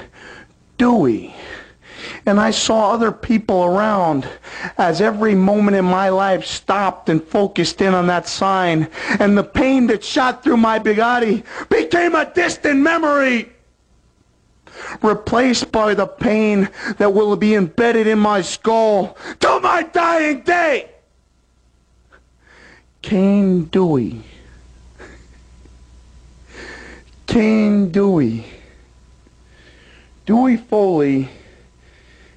Dewey. 0.79 1.33
And 2.27 2.41
I 2.41 2.51
saw 2.51 2.93
other 2.93 3.13
people 3.13 3.65
around 3.65 4.27
as 4.79 5.01
every 5.03 5.35
moment 5.35 5.77
in 5.77 5.85
my 5.85 6.09
life 6.09 6.47
stopped 6.47 7.11
and 7.11 7.23
focused 7.23 7.83
in 7.83 7.95
on 7.95 8.07
that 8.07 8.27
sign. 8.27 8.89
And 9.19 9.37
the 9.37 9.45
pain 9.45 9.87
that 9.89 10.03
shot 10.03 10.43
through 10.43 10.57
my 10.57 10.79
body 10.79 11.43
became 11.69 12.15
a 12.15 12.31
distant 12.33 12.81
memory 12.81 13.51
replaced 15.03 15.71
by 15.71 15.95
the 15.95 16.07
pain 16.07 16.69
that 16.97 17.13
will 17.13 17.37
be 17.37 17.55
embedded 17.55 18.07
in 18.07 18.19
my 18.19 18.41
skull 18.41 19.17
till 19.39 19.61
my 19.61 19.83
dying 19.83 20.41
day. 20.43 20.91
Cane 23.03 23.65
Dewey. 23.67 24.23
Cane 27.27 27.91
Dewey. 27.91 28.47
Dewey 30.25 30.57
Foley 30.57 31.29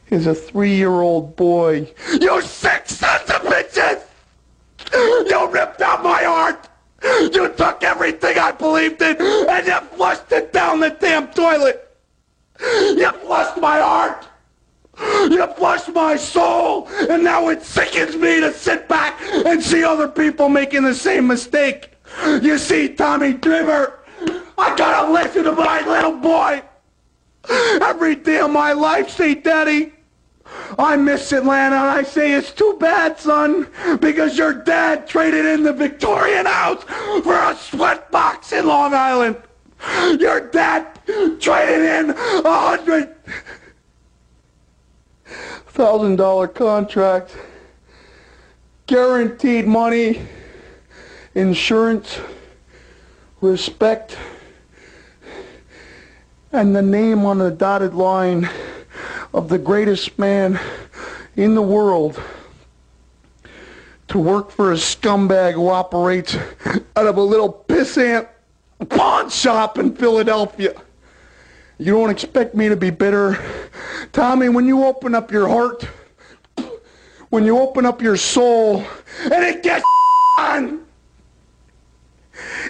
is 0.09 0.27
a 0.27 0.35
three-year-old 0.35 1.35
boy. 1.35 1.91
You 2.19 2.41
sick 2.41 2.87
sons 2.87 3.29
of 3.29 3.41
bitches! 3.41 4.01
You 4.93 5.49
ripped 5.49 5.81
out 5.81 6.03
my 6.03 6.23
heart! 6.23 6.69
You 7.03 7.49
took 7.53 7.83
everything 7.83 8.37
I 8.37 8.51
believed 8.51 9.01
in 9.01 9.17
and 9.19 9.67
you 9.67 9.79
flushed 9.95 10.31
it 10.31 10.53
down 10.53 10.79
the 10.79 10.89
damn 10.89 11.27
toilet! 11.27 11.95
You 12.59 13.11
flushed 13.25 13.57
my 13.57 13.79
heart! 13.79 14.27
You 14.99 15.45
flushed 15.53 15.89
my 15.93 16.15
soul! 16.15 16.87
And 17.09 17.23
now 17.23 17.49
it 17.49 17.61
sickens 17.61 18.15
me 18.15 18.39
to 18.39 18.53
sit 18.53 18.87
back 18.87 19.21
and 19.21 19.61
see 19.61 19.83
other 19.83 20.07
people 20.07 20.49
making 20.49 20.83
the 20.83 20.95
same 20.95 21.27
mistake. 21.27 21.91
You 22.25 22.57
see, 22.57 22.89
Tommy 22.89 23.33
Dreamer, 23.33 23.99
I 24.57 24.75
gotta 24.75 25.11
listen 25.11 25.43
to 25.43 25.51
my 25.51 25.85
little 25.85 26.17
boy. 26.17 26.63
Every 27.49 28.15
day 28.15 28.39
of 28.39 28.51
my 28.51 28.73
life, 28.73 29.09
say, 29.09 29.35
Daddy, 29.35 29.93
I 30.79 30.95
miss 30.95 31.31
Atlanta, 31.31 31.75
I 31.75 32.03
say 32.03 32.33
it's 32.33 32.51
too 32.51 32.77
bad, 32.79 33.19
son, 33.19 33.67
because 33.99 34.37
your 34.37 34.53
dad 34.53 35.07
traded 35.07 35.45
in 35.45 35.63
the 35.63 35.73
Victorian 35.73 36.45
house 36.45 36.83
for 36.83 37.35
a 37.35 37.55
sweatbox 37.55 38.57
in 38.57 38.67
Long 38.67 38.93
Island. 38.93 39.37
Your 40.19 40.41
dad 40.49 40.99
traded 41.39 41.81
in 41.81 42.09
a 42.11 42.59
hundred 42.59 43.15
thousand 45.67 46.15
dollar 46.15 46.47
contract, 46.47 47.37
guaranteed 48.87 49.67
money, 49.67 50.21
insurance, 51.35 52.19
respect, 53.41 54.17
and 56.51 56.75
the 56.75 56.81
name 56.81 57.25
on 57.25 57.37
the 57.37 57.51
dotted 57.51 57.93
line 57.93 58.49
of 59.37 59.49
the 59.49 59.57
greatest 59.59 60.17
man 60.17 60.59
in 61.35 61.53
the 61.53 61.61
world 61.61 62.19
to 64.07 64.17
work 64.17 64.49
for 64.49 64.71
a 64.71 64.75
scumbag 64.75 65.53
who 65.53 65.69
operates 65.69 66.35
out 66.95 67.05
of 67.05 67.17
a 67.17 67.21
little 67.21 67.63
pissant 67.67 68.27
pawn 68.89 69.29
shop 69.29 69.77
in 69.77 69.95
Philadelphia. 69.95 70.73
You 71.77 71.93
don't 71.93 72.09
expect 72.09 72.55
me 72.55 72.67
to 72.67 72.75
be 72.75 72.89
bitter. 72.89 73.37
Tommy, 74.11 74.49
when 74.49 74.65
you 74.65 74.83
open 74.83 75.13
up 75.13 75.31
your 75.31 75.47
heart, 75.47 75.87
when 77.29 77.45
you 77.45 77.59
open 77.59 77.85
up 77.85 78.01
your 78.01 78.17
soul, 78.17 78.83
and 79.21 79.43
it 79.43 79.61
gets 79.61 79.85
on, 80.39 80.83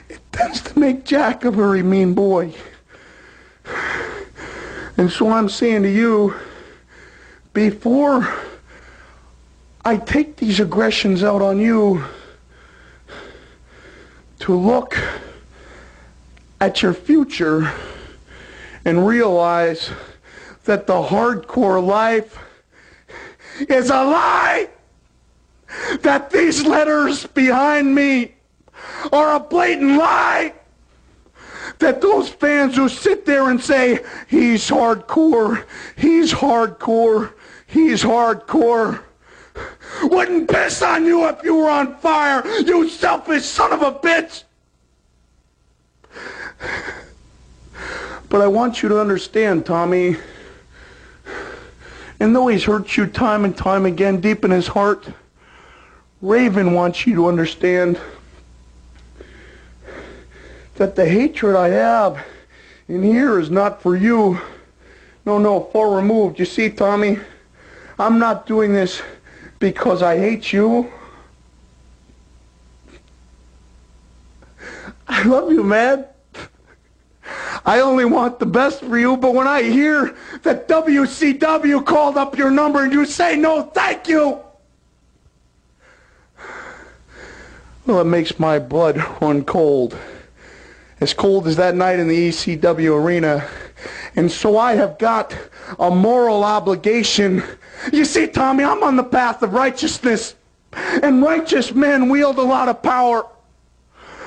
it 0.10 0.20
tends 0.34 0.60
to 0.60 0.78
make 0.78 1.06
Jack 1.06 1.46
a 1.46 1.52
very 1.52 1.82
mean 1.82 2.14
boy. 2.14 2.54
And 4.98 5.10
so 5.10 5.32
I'm 5.32 5.48
saying 5.48 5.84
to 5.84 5.90
you, 5.90 6.36
before 7.58 8.32
I 9.84 9.98
take 9.98 10.36
these 10.36 10.60
aggressions 10.60 11.24
out 11.24 11.42
on 11.42 11.60
you, 11.60 12.04
to 14.42 14.54
look 14.54 14.96
at 16.62 16.84
your 16.84 16.94
future 16.94 17.74
and 18.86 19.08
realize 19.08 19.90
that 20.66 20.86
the 20.86 21.02
hardcore 21.02 21.84
life 21.84 22.38
is 23.68 23.90
a 23.90 24.04
lie. 24.04 24.70
That 26.02 26.30
these 26.30 26.64
letters 26.64 27.26
behind 27.26 27.96
me 27.96 28.36
are 29.12 29.36
a 29.36 29.40
blatant 29.40 29.98
lie. 29.98 30.54
That 31.80 32.02
those 32.02 32.30
fans 32.30 32.76
who 32.76 32.88
sit 32.88 33.26
there 33.26 33.50
and 33.50 33.60
say, 33.60 34.06
he's 34.28 34.70
hardcore, 34.70 35.66
he's 35.96 36.32
hardcore, 36.32 37.34
he's 37.68 38.04
hardcore, 38.04 39.02
wouldn't 40.04 40.50
piss 40.50 40.82
on 40.82 41.06
you 41.06 41.28
if 41.28 41.44
you 41.44 41.56
were 41.56 41.70
on 41.70 41.96
fire, 41.98 42.46
you 42.66 42.90
selfish 42.90 43.46
son 43.46 43.72
of 43.74 43.82
a 43.82 43.92
bitch. 43.92 44.44
But 48.30 48.42
I 48.42 48.48
want 48.48 48.82
you 48.82 48.90
to 48.90 49.00
understand, 49.00 49.66
Tommy, 49.66 50.18
and 52.20 52.36
though 52.36 52.48
he's 52.48 52.64
hurt 52.64 52.98
you 52.98 53.06
time 53.06 53.46
and 53.46 53.56
time 53.56 53.86
again 53.86 54.20
deep 54.20 54.44
in 54.44 54.52
his 54.52 54.68
heart, 54.68 55.08
Raven 56.22 56.74
wants 56.74 57.06
you 57.06 57.16
to 57.16 57.28
understand 57.28 58.00
that 60.76 60.96
the 60.96 61.08
hatred 61.08 61.56
I 61.56 61.70
have 61.70 62.26
in 62.88 63.04
here 63.04 63.40
is 63.40 63.50
not 63.50 63.82
for 63.82 63.96
you. 63.96 64.40
No, 65.26 65.38
no, 65.38 65.62
far 65.74 65.96
removed. 65.96 66.40
You 66.40 66.46
see, 66.46 66.70
Tommy, 66.70 67.20
I'm 68.00 68.20
not 68.20 68.46
doing 68.46 68.74
this 68.74 69.02
because 69.60 70.04
I 70.04 70.18
hate 70.18 70.54
you. 70.54 70.92
I 75.08 75.24
love 75.24 75.52
you, 75.52 75.64
man. 75.64 76.06
I 77.66 77.82
only 77.82 78.06
want 78.06 78.40
the 78.40 78.46
best 78.46 78.82
for 78.82 78.98
you, 78.98 79.18
but 79.18 79.34
when 79.34 79.48
I 79.48 79.64
hear 79.64 80.16
that 80.44 80.68
WCW 80.68 81.86
called 81.86 82.18
up 82.18 82.38
your 82.38 82.52
number 82.52 82.84
and 82.84 82.94
you 82.94 83.06
say 83.06 83.36
no 83.36 83.64
thank 83.64 84.08
you, 84.08 84.40
well, 87.86 88.02
it 88.02 88.06
makes 88.06 88.40
my 88.40 88.60
blood 88.60 88.98
run 89.22 89.44
cold. 89.44 89.98
As 91.00 91.14
cold 91.14 91.48
as 91.48 91.56
that 91.58 91.76
night 91.76 92.00
in 92.00 92.08
the 92.08 92.30
ECW 92.30 93.02
arena. 93.02 93.48
And 94.18 94.32
so 94.32 94.58
I 94.58 94.74
have 94.74 94.98
got 94.98 95.38
a 95.80 95.92
moral 95.92 96.44
obligation. 96.44 97.44
You 97.94 98.04
see, 98.04 98.28
Tommy, 98.28 98.64
I'm 98.64 98.84
on 98.84 98.96
the 98.96 99.04
path 99.04 99.44
of 99.44 99.54
righteousness. 99.54 100.34
And 100.74 101.22
righteous 101.22 101.74
men 101.74 102.10
wield 102.10 102.40
a 102.40 102.44
lot 102.44 102.68
of 102.68 102.82
power. 102.82 103.28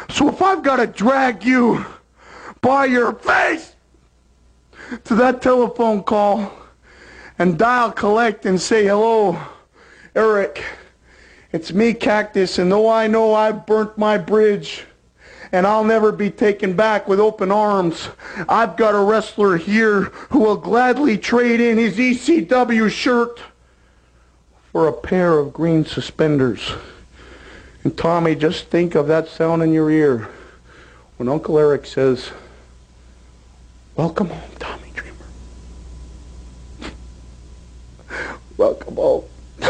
So 0.09 0.29
if 0.29 0.41
I've 0.41 0.63
got 0.63 0.77
to 0.77 0.87
drag 0.87 1.45
you 1.45 1.85
by 2.61 2.85
your 2.85 3.13
face 3.15 3.75
to 5.05 5.15
that 5.17 5.43
telephone 5.43 6.05
call 6.05 6.53
and 7.41 7.59
dial 7.59 7.91
collect 7.91 8.47
and 8.47 8.61
say, 8.61 8.87
hello, 8.87 9.39
Eric, 10.15 10.63
it's 11.53 11.73
me, 11.73 11.95
Cactus, 11.95 12.59
and 12.59 12.71
though 12.71 12.89
I 12.89 13.09
know 13.09 13.35
I've 13.35 13.67
burnt 13.67 13.99
my 13.99 14.19
bridge 14.19 14.85
and 15.53 15.67
I'll 15.67 15.85
never 15.85 16.13
be 16.13 16.31
taken 16.31 16.75
back 16.75 17.09
with 17.09 17.19
open 17.19 17.51
arms, 17.51 18.09
I've 18.49 18.77
got 18.77 18.95
a 18.95 19.01
wrestler 19.01 19.57
here 19.57 20.03
who 20.31 20.41
will 20.41 20.57
gladly 20.57 21.19
trade 21.19 21.61
in 21.61 21.79
his 21.79 21.97
ECW 21.97 22.91
shirt 22.91 23.41
for 24.73 24.87
a 24.87 24.93
pair 24.93 25.39
of 25.39 25.53
green 25.53 25.85
suspenders. 25.85 26.73
And 27.83 27.97
Tommy, 27.97 28.35
just 28.35 28.67
think 28.67 28.95
of 28.95 29.09
that 29.09 29.29
sound 29.29 29.63
in 29.63 29.73
your 29.73 29.91
ear 29.91 30.29
when 31.17 31.29
Uncle 31.29 31.59
Eric 31.59 31.87
says, 31.87 32.31
Welcome 33.97 34.29
home, 34.29 34.51
Tommy 34.59 34.93
Dreamer. 34.95 35.17
Welcome 38.57 38.95
home. 38.97 39.25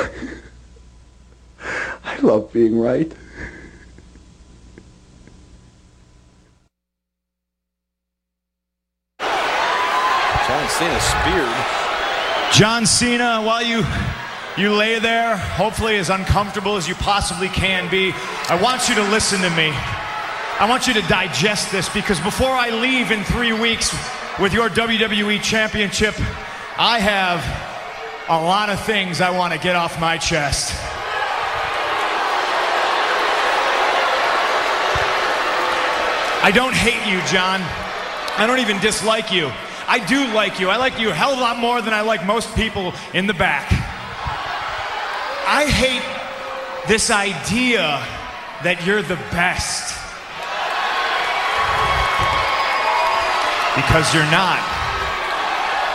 I 2.05 2.19
love 2.21 2.53
being 2.53 2.79
right. 2.79 3.11
John 10.51 10.60
Cena 10.79 11.01
speared. 11.01 11.81
John 12.53 12.87
Cena, 12.87 13.43
while 13.43 13.63
you 13.63 13.85
you 14.57 14.75
lay 14.75 14.99
there, 14.99 15.37
hopefully 15.37 15.97
as 15.97 16.11
uncomfortable 16.11 16.77
as 16.77 16.89
you 16.89 16.95
possibly 16.95 17.49
can 17.49 17.91
be, 17.91 18.13
I 18.49 18.61
want 18.61 18.89
you 18.89 18.95
to 18.97 19.03
listen 19.03 19.41
to 19.41 19.51
me. 19.51 19.71
I 19.71 20.67
want 20.69 20.87
you 20.87 20.95
to 20.95 21.03
digest 21.03 21.73
this 21.73 21.89
because 21.89 22.21
before 22.21 22.51
I 22.51 22.71
leave 22.71 23.11
in 23.11 23.25
three 23.25 23.53
weeks 23.53 23.95
with 24.39 24.53
your 24.53 24.69
WWE 24.69 25.43
Championship, 25.43 26.15
I 26.79 26.99
have 26.99 27.41
a 28.29 28.41
lot 28.41 28.69
of 28.69 28.81
things 28.85 29.21
I 29.21 29.31
want 29.31 29.53
to 29.53 29.59
get 29.59 29.77
off 29.77 29.99
my 30.01 30.19
chest. 30.19 30.75
I 36.43 36.51
don't 36.51 36.75
hate 36.75 37.11
you, 37.11 37.21
John. 37.27 37.61
I 38.39 38.47
don't 38.47 38.61
even 38.61 38.79
dislike 38.81 39.33
you. 39.33 39.51
I 39.91 39.99
do 39.99 40.33
like 40.33 40.61
you. 40.61 40.69
I 40.69 40.77
like 40.77 41.01
you 41.01 41.11
a 41.11 41.13
hell 41.13 41.33
of 41.33 41.39
a 41.39 41.43
lot 41.43 41.59
more 41.59 41.83
than 41.83 41.93
I 41.93 42.03
like 42.03 42.25
most 42.25 42.55
people 42.55 42.95
in 43.13 43.27
the 43.27 43.35
back. 43.35 43.67
I 45.49 45.67
hate 45.67 46.07
this 46.87 47.11
idea 47.11 47.99
that 48.63 48.87
you're 48.87 49.03
the 49.03 49.19
best. 49.35 49.91
Because 53.75 54.15
you're 54.15 54.31
not. 54.31 54.63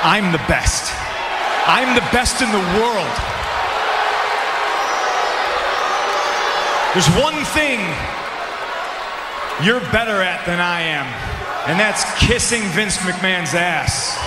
I'm 0.03 0.35
the 0.35 0.43
best. 0.51 0.91
I'm 1.63 1.95
the 1.95 2.03
best 2.11 2.43
in 2.43 2.51
the 2.51 2.65
world. 2.75 3.15
There's 6.91 7.07
one 7.15 7.39
thing 7.55 7.79
you're 9.63 9.79
better 9.91 10.21
at 10.21 10.45
than 10.45 10.59
I 10.59 10.81
am, 10.81 11.05
and 11.69 11.79
that's 11.79 12.03
kissing 12.19 12.61
Vince 12.71 12.97
McMahon's 12.97 13.53
ass. 13.53 14.19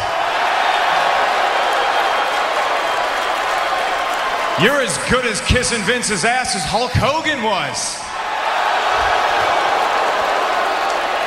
You're 4.62 4.80
as 4.80 4.98
good 5.10 5.24
as 5.24 5.40
kissing 5.42 5.82
Vince's 5.82 6.24
ass 6.24 6.56
as 6.56 6.64
Hulk 6.64 6.90
Hogan 6.92 7.42
was. 7.44 7.96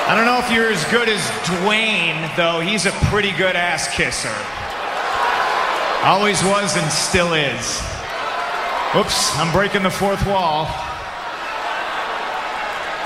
I 0.10 0.16
don't 0.16 0.26
know 0.26 0.39
if 0.39 0.52
you're 0.52 0.70
as 0.70 0.84
good 0.91 1.08
as 1.08 1.22
Dwayne, 1.47 2.36
though. 2.36 2.60
He's 2.60 2.86
a 2.86 2.91
pretty 3.08 3.32
good 3.32 3.56
ass 3.56 3.88
kisser. 3.95 4.36
Always 6.04 6.43
was 6.43 6.76
and 6.76 6.91
still 6.91 7.34
is. 7.34 7.82
Oops, 8.97 9.38
I'm 9.38 9.54
breaking 9.54 9.84
the 9.84 9.89
fourth 9.89 10.26
wall. 10.28 10.68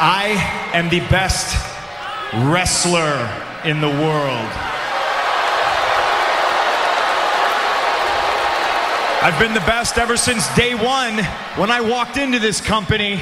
I 0.08 0.38
am 0.72 0.90
the 0.90 1.00
best 1.00 1.58
wrestler 2.32 3.28
in 3.64 3.82
the 3.82 3.90
world. 3.90 4.52
I've 9.24 9.40
been 9.40 9.56
the 9.56 9.62
best 9.62 9.98
ever 9.98 10.16
since 10.16 10.48
day 10.56 10.76
one 10.76 11.24
when 11.58 11.72
I 11.72 11.82
walked 11.82 12.18
into 12.18 12.38
this 12.38 12.62
company, 12.62 13.20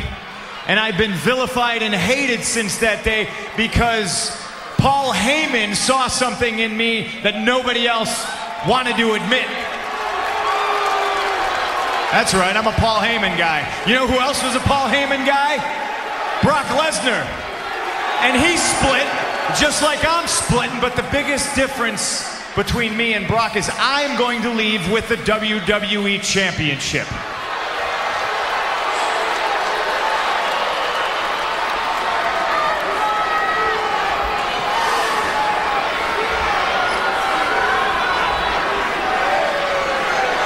and 0.67 0.77
I've 0.77 0.97
been 0.97 1.13
vilified 1.13 1.83
and 1.83 1.95
hated 1.95 2.43
since 2.43 2.79
that 2.79 3.05
day 3.05 3.29
because 3.55 4.37
Paul 4.75 5.13
Heyman 5.13 5.77
saw 5.77 6.09
something 6.09 6.59
in 6.59 6.75
me 6.75 7.07
that 7.23 7.39
nobody 7.45 7.87
else 7.87 8.27
wanted 8.67 8.97
to 8.97 9.13
admit. 9.13 9.47
That's 12.11 12.33
right, 12.33 12.53
I'm 12.53 12.67
a 12.67 12.73
Paul 12.73 12.99
Heyman 12.99 13.37
guy. 13.37 13.63
You 13.87 13.95
know 13.95 14.05
who 14.05 14.19
else 14.19 14.43
was 14.43 14.53
a 14.57 14.59
Paul 14.59 14.89
Heyman 14.89 15.25
guy? 15.25 15.82
Brock 16.43 16.65
Lesnar. 16.75 17.23
And 18.19 18.35
he 18.35 18.57
split 18.57 19.07
just 19.57 19.81
like 19.81 19.99
I'm 20.05 20.27
splitting, 20.27 20.79
but 20.81 20.95
the 20.95 21.07
biggest 21.09 21.55
difference 21.55 22.29
between 22.53 22.95
me 22.95 23.13
and 23.13 23.25
Brock 23.27 23.55
is 23.55 23.69
I'm 23.75 24.17
going 24.17 24.41
to 24.41 24.49
leave 24.49 24.91
with 24.91 25.07
the 25.07 25.15
WWE 25.15 26.21
Championship. 26.21 27.07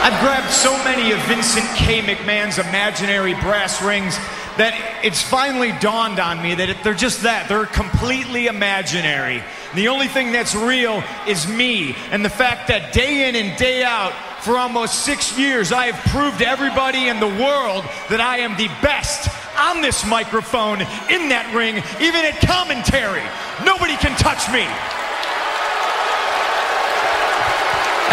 I've 0.04 0.22
grabbed 0.22 0.52
so 0.52 0.72
many 0.84 1.12
of 1.12 1.20
Vincent 1.24 1.66
K. 1.76 2.02
McMahon's 2.02 2.60
imaginary 2.60 3.34
brass 3.34 3.82
rings 3.82 4.18
that 4.58 5.02
it's 5.04 5.22
finally 5.22 5.72
dawned 5.80 6.20
on 6.20 6.42
me 6.42 6.56
that 6.56 6.84
they're 6.84 6.94
just 6.94 7.24
that. 7.24 7.48
They're 7.48 7.66
completely 7.66 8.48
imaginary. 8.48 9.44
The 9.76 9.88
only 9.90 10.08
thing 10.08 10.32
that's 10.32 10.56
real 10.56 11.04
is 11.28 11.48
me 11.48 11.96
and 12.12 12.24
the 12.24 12.30
fact 12.30 12.68
that 12.70 12.94
day 12.94 13.30
in 13.30 13.36
and 13.36 13.58
day 13.58 13.84
out, 13.84 14.14
for 14.42 14.58
almost 14.58 15.04
six 15.04 15.38
years, 15.38 15.72
I 15.72 15.92
have 15.92 16.00
proved 16.12 16.40
to 16.40 16.48
everybody 16.48 17.08
in 17.08 17.20
the 17.20 17.28
world 17.28 17.84
that 18.10 18.22
I 18.22 18.40
am 18.40 18.56
the 18.56 18.70
best 18.82 19.28
on 19.58 19.82
this 19.82 20.06
microphone, 20.06 20.80
in 21.10 21.34
that 21.34 21.50
ring, 21.54 21.82
even 22.00 22.22
at 22.24 22.38
commentary. 22.46 23.26
Nobody 23.66 23.98
can 23.98 24.14
touch 24.16 24.46
me. 24.54 24.64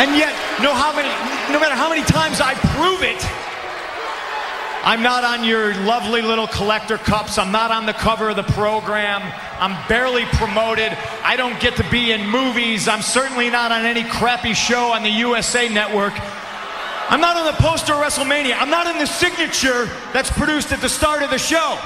And 0.00 0.16
yet, 0.18 0.34
no, 0.58 0.74
how 0.74 0.90
many, 0.96 1.12
no 1.52 1.60
matter 1.60 1.76
how 1.76 1.88
many 1.88 2.02
times 2.02 2.40
I 2.40 2.58
prove 2.74 3.04
it, 3.06 3.20
I'm 4.84 5.02
not 5.02 5.24
on 5.24 5.44
your 5.44 5.74
lovely 5.84 6.20
little 6.20 6.46
collector 6.46 6.98
cups. 6.98 7.38
I'm 7.38 7.50
not 7.50 7.70
on 7.70 7.86
the 7.86 7.94
cover 7.94 8.28
of 8.28 8.36
the 8.36 8.42
program. 8.42 9.22
I'm 9.58 9.88
barely 9.88 10.26
promoted. 10.26 10.92
I 11.22 11.36
don't 11.36 11.58
get 11.58 11.76
to 11.76 11.90
be 11.90 12.12
in 12.12 12.28
movies. 12.28 12.86
I'm 12.86 13.00
certainly 13.00 13.48
not 13.48 13.72
on 13.72 13.86
any 13.86 14.04
crappy 14.04 14.52
show 14.52 14.92
on 14.92 15.02
the 15.02 15.08
USA 15.08 15.70
Network. 15.70 16.12
I'm 17.08 17.20
not 17.22 17.34
on 17.38 17.46
the 17.46 17.62
poster 17.62 17.94
of 17.94 18.00
WrestleMania. 18.00 18.56
I'm 18.58 18.68
not 18.68 18.86
in 18.86 18.98
the 18.98 19.06
signature 19.06 19.86
that's 20.12 20.30
produced 20.30 20.70
at 20.70 20.82
the 20.82 20.90
start 20.90 21.22
of 21.22 21.30
the 21.30 21.38
show. 21.38 21.78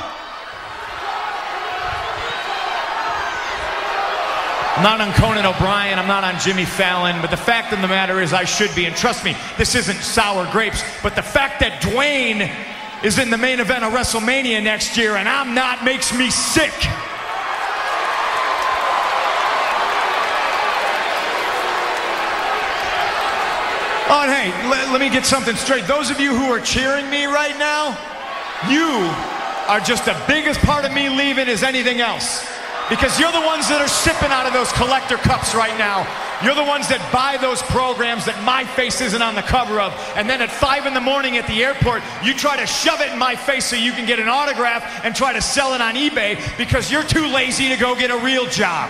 I'm 4.75 4.83
not 4.83 5.01
on 5.01 5.13
Conan 5.15 5.47
O'Brien. 5.47 6.01
I'm 6.01 6.09
not 6.09 6.25
on 6.25 6.41
Jimmy 6.41 6.65
Fallon. 6.65 7.21
But 7.21 7.31
the 7.31 7.37
fact 7.37 7.73
of 7.73 7.81
the 7.81 7.89
matter 7.89 8.21
is, 8.21 8.33
I 8.33 8.43
should 8.43 8.75
be. 8.75 8.87
And 8.87 8.97
trust 8.97 9.25
me, 9.25 9.37
this 9.57 9.77
isn't 9.77 10.01
sour 10.01 10.51
grapes. 10.51 10.83
But 11.01 11.15
the 11.15 11.23
fact 11.23 11.61
that 11.61 11.81
Dwayne 11.81 12.49
is 13.03 13.19
in 13.19 13.31
the 13.31 13.39
main 13.39 13.61
event 13.61 13.85
of 13.85 13.93
WrestleMania 13.93 14.63
next 14.63 14.97
year 14.97 15.17
and 15.17 15.29
I'm 15.29 15.55
not 15.55 15.85
makes 15.85 16.13
me 16.17 16.31
sick. 16.31 16.73
Oh, 24.11 24.25
hey, 24.27 24.51
let, 24.69 24.91
let 24.91 25.01
me 25.01 25.11
get 25.11 25.27
something 25.27 25.55
straight. 25.55 25.87
Those 25.87 26.11
of 26.11 26.19
you 26.19 26.35
who 26.35 26.51
are 26.51 26.61
cheering 26.61 27.11
me 27.11 27.27
right 27.27 27.57
now, 27.59 27.97
you 28.69 29.13
are 29.69 29.81
just 29.81 30.07
the 30.07 30.17
biggest 30.27 30.61
part 30.61 30.85
of 30.85 30.93
me 30.93 31.09
leaving 31.09 31.47
as 31.47 31.63
anything 31.63 32.01
else. 32.01 32.45
Because 32.89 33.21
you're 33.21 33.33
the 33.33 33.45
ones 33.45 33.69
that 33.69 33.83
are 33.83 33.89
sipping 33.89 34.33
out 34.33 34.47
of 34.47 34.55
those 34.55 34.73
collector 34.73 35.19
cups 35.19 35.55
right 35.55 35.77
now. 35.77 36.09
You're 36.43 36.55
the 36.55 36.63
ones 36.63 36.87
that 36.89 37.03
buy 37.13 37.37
those 37.37 37.63
programs 37.63 38.25
that 38.27 38.41
my 38.45 38.65
face 38.65 39.01
isn't 39.01 39.23
on 39.23 39.35
the 39.35 39.43
cover 39.43 39.81
of. 39.81 39.93
And 40.15 40.31
then 40.31 40.41
at 40.41 40.53
5 40.53 40.87
in 40.87 40.95
the 40.95 41.01
morning 41.01 41.37
at 41.37 41.49
the 41.49 41.65
airport, 41.65 42.03
you 42.23 42.33
try 42.33 42.57
to 42.57 42.67
shove 42.67 43.01
it 43.01 43.13
in 43.13 43.19
my 43.19 43.35
face 43.35 43.67
so 43.67 43.75
you 43.75 43.91
can 43.91 44.07
get 44.07 44.21
an 44.21 44.29
autograph 44.29 45.05
and 45.05 45.17
try 45.17 45.33
to 45.33 45.43
sell 45.43 45.75
it 45.75 45.81
on 45.81 45.97
eBay 45.97 46.39
because 46.57 46.93
you're 46.93 47.03
too 47.03 47.27
lazy 47.27 47.69
to 47.71 47.77
go 47.77 47.97
get 47.97 48.13
a 48.13 48.19
real 48.19 48.47
job. 48.47 48.89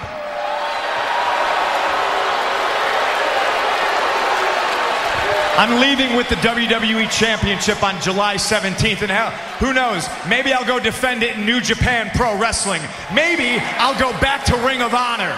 I'm 5.57 5.81
leaving 5.81 6.17
with 6.17 6.29
the 6.29 6.37
WWE 6.37 7.11
Championship 7.11 7.83
on 7.83 8.01
July 8.01 8.37
17th, 8.37 9.03
and 9.03 9.11
hell, 9.11 9.31
who 9.59 9.73
knows? 9.73 10.07
Maybe 10.29 10.53
I'll 10.53 10.65
go 10.65 10.79
defend 10.79 11.25
it 11.25 11.37
in 11.37 11.47
New 11.47 11.61
Japan 11.61 12.11
Pro 12.15 12.39
Wrestling. 12.39 12.81
Maybe 13.13 13.59
I'll 13.79 13.99
go 13.99 14.13
back 14.21 14.45
to 14.45 14.57
Ring 14.59 14.83
of 14.83 14.95
Honor. 14.95 15.37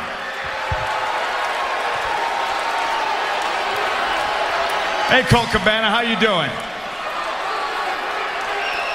Hey, 5.11 5.25
Colt 5.25 5.49
Cabana, 5.49 5.91
how 5.91 6.03
you 6.03 6.15
doing? 6.21 6.49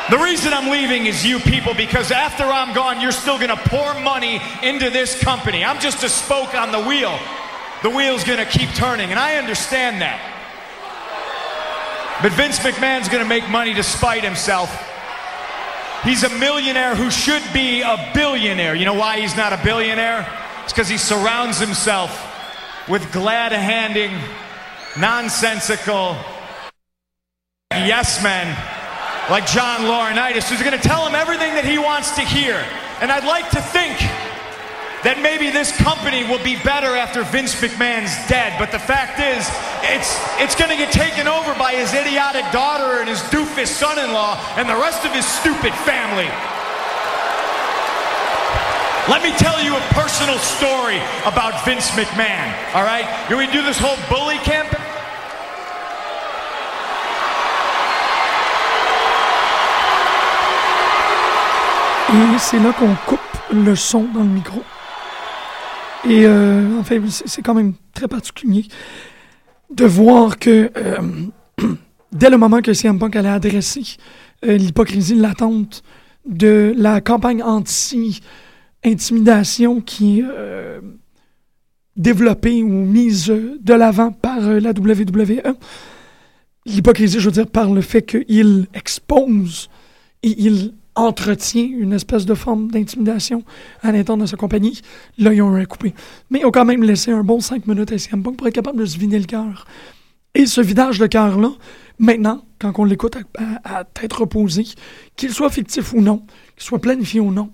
The 0.09 0.23
reason 0.23 0.53
I'm 0.53 0.71
leaving 0.71 1.07
is 1.07 1.25
you 1.25 1.39
people 1.39 1.73
because 1.73 2.09
after 2.09 2.45
I'm 2.45 2.73
gone, 2.73 3.01
you're 3.01 3.11
still 3.11 3.35
going 3.35 3.49
to 3.49 3.57
pour 3.57 3.93
money 3.99 4.39
into 4.63 4.89
this 4.89 5.21
company. 5.21 5.65
I'm 5.65 5.77
just 5.81 6.03
a 6.03 6.09
spoke 6.09 6.55
on 6.55 6.71
the 6.71 6.79
wheel. 6.79 7.19
The 7.83 7.89
wheel's 7.89 8.23
going 8.23 8.37
to 8.37 8.45
keep 8.45 8.69
turning, 8.75 9.09
and 9.09 9.19
I 9.19 9.35
understand 9.35 10.01
that. 10.01 10.17
But 12.23 12.31
Vince 12.31 12.59
McMahon's 12.59 13.09
going 13.09 13.21
to 13.21 13.27
make 13.27 13.49
money 13.49 13.73
to 13.73 13.83
spite 13.83 14.23
himself. 14.23 14.71
He's 16.05 16.23
a 16.23 16.29
millionaire 16.29 16.95
who 16.95 17.11
should 17.11 17.43
be 17.51 17.81
a 17.81 18.11
billionaire. 18.13 18.73
You 18.73 18.85
know 18.85 18.93
why 18.93 19.19
he's 19.19 19.35
not 19.35 19.51
a 19.51 19.59
billionaire? 19.61 20.25
It's 20.63 20.71
because 20.71 20.87
he 20.87 20.97
surrounds 20.97 21.59
himself 21.59 22.31
with 22.87 23.11
glad 23.11 23.51
handing, 23.51 24.17
nonsensical 24.97 26.15
yes 27.71 28.23
men 28.23 28.47
like 29.29 29.45
John 29.47 29.81
Laurinaitis, 29.81 30.47
who's 30.49 30.61
going 30.61 30.79
to 30.79 30.87
tell 30.87 31.05
him 31.05 31.15
everything 31.15 31.55
that 31.55 31.65
he 31.65 31.77
wants 31.77 32.15
to 32.15 32.21
hear. 32.21 32.55
And 33.01 33.11
I'd 33.11 33.25
like 33.25 33.49
to 33.51 33.61
think 33.61 33.97
that 35.01 35.17
maybe 35.21 35.49
this 35.49 35.73
company 35.81 36.23
will 36.23 36.41
be 36.41 36.61
better 36.61 36.93
after 36.93 37.25
Vince 37.25 37.57
McMahon's 37.57 38.13
dead. 38.29 38.53
But 38.61 38.69
the 38.71 38.81
fact 38.81 39.17
is, 39.17 39.45
it's, 39.81 40.13
it's 40.37 40.53
going 40.53 40.69
to 40.69 40.77
get 40.77 40.93
taken 40.93 41.25
over 41.25 41.57
by 41.57 41.73
his 41.73 41.93
idiotic 41.93 42.45
daughter 42.53 43.01
and 43.01 43.09
his 43.09 43.21
doofus 43.33 43.73
son-in-law 43.73 44.37
and 44.61 44.69
the 44.69 44.77
rest 44.77 45.01
of 45.05 45.11
his 45.13 45.25
stupid 45.25 45.73
family. 45.85 46.29
Let 49.09 49.21
me 49.21 49.33
tell 49.37 49.57
you 49.61 49.73
a 49.73 49.83
personal 49.93 50.37
story 50.37 50.97
about 51.25 51.65
Vince 51.65 51.89
McMahon, 51.97 52.49
all 52.73 52.85
right? 52.85 53.05
Can 53.25 53.37
we 53.37 53.45
do 53.49 53.61
this 53.61 53.77
whole 53.77 53.97
bully 54.09 54.37
campaign? 54.45 54.84
Et 62.15 62.39
c'est 62.39 62.59
là 62.59 62.71
qu'on 62.71 62.95
coupe 63.05 63.19
le 63.51 63.75
son 63.75 64.05
dans 64.13 64.21
le 64.21 64.29
micro. 64.29 64.63
Et 66.07 66.25
euh, 66.25 66.79
en 66.79 66.83
fait, 66.83 67.01
c'est 67.09 67.41
quand 67.41 67.53
même 67.53 67.73
très 67.93 68.07
particulier 68.07 68.65
de 69.73 69.83
voir 69.85 70.39
que 70.39 70.71
euh, 70.77 71.01
dès 72.13 72.29
le 72.29 72.37
moment 72.37 72.61
que 72.61 72.71
CM 72.73 72.99
Punk 72.99 73.17
allait 73.17 73.27
adresser 73.27 73.97
euh, 74.45 74.55
l'hypocrisie 74.55 75.15
latente 75.15 75.83
de 76.25 76.73
la 76.77 77.01
campagne 77.01 77.43
anti-intimidation 77.43 79.81
qui 79.81 80.19
est 80.19 80.25
euh, 80.25 80.79
développée 81.97 82.63
ou 82.63 82.69
mise 82.69 83.27
de 83.27 83.73
l'avant 83.73 84.13
par 84.13 84.39
la 84.39 84.71
WWE, 84.71 85.41
l'hypocrisie, 86.65 87.19
je 87.19 87.25
veux 87.25 87.33
dire, 87.33 87.47
par 87.47 87.71
le 87.71 87.81
fait 87.81 88.03
qu'il 88.03 88.67
expose 88.73 89.69
et 90.23 90.33
il 90.37 90.75
entretient 90.95 91.67
une 91.67 91.93
espèce 91.93 92.25
de 92.25 92.33
forme 92.33 92.69
d'intimidation 92.71 93.43
à 93.81 93.91
l'intérieur 93.91 94.17
de 94.17 94.25
sa 94.25 94.37
compagnie, 94.37 94.81
là, 95.17 95.33
ils 95.33 95.41
ont 95.41 95.53
recoupé. 95.53 95.93
Mais 96.29 96.39
ils 96.39 96.45
ont 96.45 96.51
quand 96.51 96.65
même 96.65 96.83
laissé 96.83 97.11
un 97.11 97.23
bon 97.23 97.39
5 97.39 97.67
minutes 97.67 97.91
à 97.91 97.97
CM 97.97 98.23
Punk 98.23 98.37
pour 98.37 98.47
être 98.47 98.55
capable 98.55 98.79
de 98.79 98.85
se 98.85 98.97
vider 98.97 99.19
le 99.19 99.25
cœur. 99.25 99.65
Et 100.33 100.45
ce 100.45 100.61
vidage 100.61 100.99
de 100.99 101.07
cœur-là, 101.07 101.51
maintenant, 101.99 102.43
quand 102.59 102.73
on 102.77 102.85
l'écoute 102.85 103.17
à, 103.63 103.83
tête 103.83 104.13
reposée, 104.13 104.65
qu'il 105.15 105.31
soit 105.31 105.49
fictif 105.49 105.93
ou 105.93 106.01
non, 106.01 106.23
qu'il 106.55 106.63
soit 106.63 106.79
planifié 106.79 107.19
ou 107.19 107.31
non, 107.31 107.51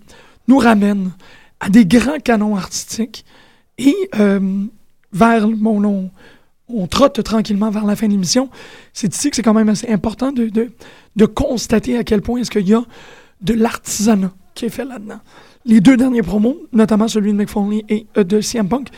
nous 0.47 0.57
ramène 0.57 1.11
à 1.59 1.69
des 1.69 1.85
grands 1.85 2.19
canons 2.19 2.55
artistiques 2.55 3.25
et 3.77 3.95
euh, 4.19 4.65
vers, 5.13 5.47
bon, 5.47 5.83
on, 5.83 6.11
on 6.67 6.87
trotte 6.87 7.21
tranquillement 7.23 7.69
vers 7.69 7.85
la 7.85 7.95
fin 7.95 8.07
de 8.07 8.13
l'émission. 8.13 8.49
C'est 8.93 9.13
ici 9.13 9.29
que 9.29 9.35
c'est 9.35 9.43
quand 9.43 9.53
même 9.53 9.69
assez 9.69 9.89
important 9.89 10.31
de, 10.31 10.47
de, 10.47 10.71
de 11.15 11.25
constater 11.25 11.97
à 11.97 12.03
quel 12.03 12.21
point 12.21 12.39
est-ce 12.39 12.51
qu'il 12.51 12.67
y 12.67 12.73
a 12.73 12.83
de 13.41 13.53
l'artisanat 13.53 14.31
qui 14.55 14.65
est 14.65 14.69
fait 14.69 14.85
là-dedans. 14.85 15.19
Les 15.65 15.79
deux 15.79 15.97
derniers 15.97 16.21
promos, 16.21 16.57
notamment 16.73 17.07
celui 17.07 17.33
de 17.33 17.45
Foley 17.45 17.83
et 17.89 18.07
euh, 18.17 18.23
de 18.23 18.41
CM 18.41 18.67
Punk, 18.67 18.89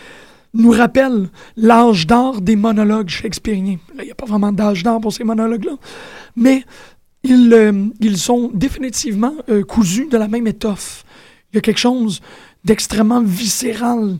nous 0.53 0.71
rappellent 0.71 1.29
l'âge 1.57 2.05
d'or 2.05 2.41
des 2.41 2.55
monologues 2.55 3.09
shakespeariens. 3.09 3.77
Il 3.97 4.05
n'y 4.05 4.11
a 4.11 4.15
pas 4.15 4.25
vraiment 4.25 4.51
d'âge 4.51 4.83
d'or 4.83 5.01
pour 5.01 5.11
ces 5.11 5.23
monologues-là, 5.23 5.73
mais 6.35 6.63
ils, 7.23 7.53
euh, 7.53 7.87
ils 7.99 8.17
sont 8.17 8.51
définitivement 8.53 9.33
euh, 9.49 9.63
cousus 9.63 10.07
de 10.09 10.17
la 10.17 10.27
même 10.27 10.47
étoffe. 10.47 11.05
Il 11.51 11.55
y 11.55 11.59
a 11.59 11.61
quelque 11.61 11.79
chose 11.79 12.21
d'extrêmement 12.63 13.21
viscéral 13.21 14.17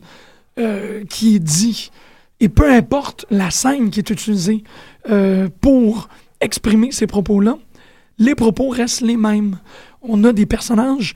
qui 1.08 1.34
est 1.34 1.40
dit. 1.40 1.90
Et 2.38 2.48
peu 2.48 2.70
importe 2.70 3.26
la 3.28 3.50
scène 3.50 3.90
qui 3.90 3.98
est 3.98 4.08
utilisée 4.08 4.62
pour 5.60 6.08
exprimer 6.40 6.92
ces 6.92 7.08
propos-là, 7.08 7.58
les 8.18 8.34
propos 8.34 8.68
restent 8.68 9.00
les 9.00 9.16
mêmes. 9.16 9.58
On 10.02 10.22
a 10.24 10.32
des 10.32 10.46
personnages 10.46 11.14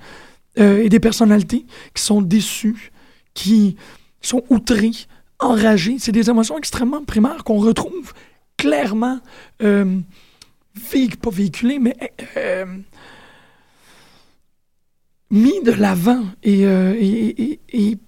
euh, 0.58 0.82
et 0.82 0.88
des 0.88 1.00
personnalités 1.00 1.66
qui 1.94 2.02
sont 2.02 2.22
déçus, 2.22 2.90
qui 3.34 3.76
sont 4.20 4.42
outrés, 4.50 4.92
enragés. 5.38 5.96
C'est 5.98 6.12
des 6.12 6.28
émotions 6.30 6.58
extrêmement 6.58 7.04
primaires 7.04 7.44
qu'on 7.44 7.58
retrouve 7.58 8.12
clairement, 8.56 9.20
euh, 9.62 10.00
pas 11.20 11.30
véhiculées, 11.30 11.78
mais 11.78 11.96
euh, 12.36 12.64
mis 15.30 15.60
de 15.62 15.72
l'avant 15.72 16.24
et, 16.42 16.66
euh, 16.66 16.94
et- 16.98 17.60
et- 17.72 17.98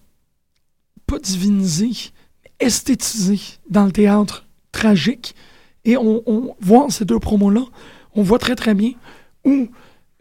pas 1.07 1.19
divinisé, 1.19 1.91
mais 2.45 2.67
esthétisé 2.67 3.41
dans 3.69 3.85
le 3.85 3.93
théâtre 3.93 4.47
tragique. 4.73 5.35
Et 5.85 5.97
on, 5.97 6.23
on 6.27 6.55
voit 6.61 6.89
ces 6.91 7.05
deux 7.05 7.19
promos-là, 7.19 7.65
on 8.15 8.23
voit 8.23 8.39
très 8.39 8.55
très 8.55 8.75
bien 8.75 8.93
où, 9.45 9.69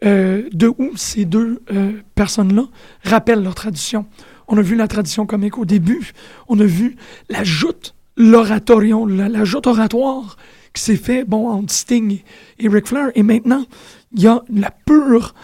euh, 0.04 0.48
de 0.52 0.68
où 0.68 0.96
ces 0.96 1.24
deux 1.24 1.62
euh, 1.72 1.92
personnes-là 2.14 2.64
rappellent 3.04 3.42
leur 3.42 3.54
tradition. 3.54 4.06
On 4.48 4.56
a 4.58 4.62
vu 4.62 4.74
la 4.76 4.88
tradition 4.88 5.26
comique 5.26 5.58
au 5.58 5.64
début, 5.64 6.12
on 6.48 6.58
a 6.58 6.64
vu 6.64 6.96
la 7.28 7.44
joute, 7.44 7.94
l'oratorion, 8.16 9.06
la, 9.06 9.44
joute 9.44 9.66
oratoire 9.66 10.36
qui 10.72 10.82
s'est 10.82 10.96
fait 10.96 11.24
bon, 11.24 11.48
entre 11.48 11.72
Sting 11.72 12.20
et, 12.58 12.68
Ric 12.68 12.86
Flair. 12.86 13.10
Et 13.14 13.22
maintenant, 13.22 13.64
il 14.12 14.22
y 14.22 14.26
a 14.26 14.42
la 14.52 14.70
pure, 14.70 15.34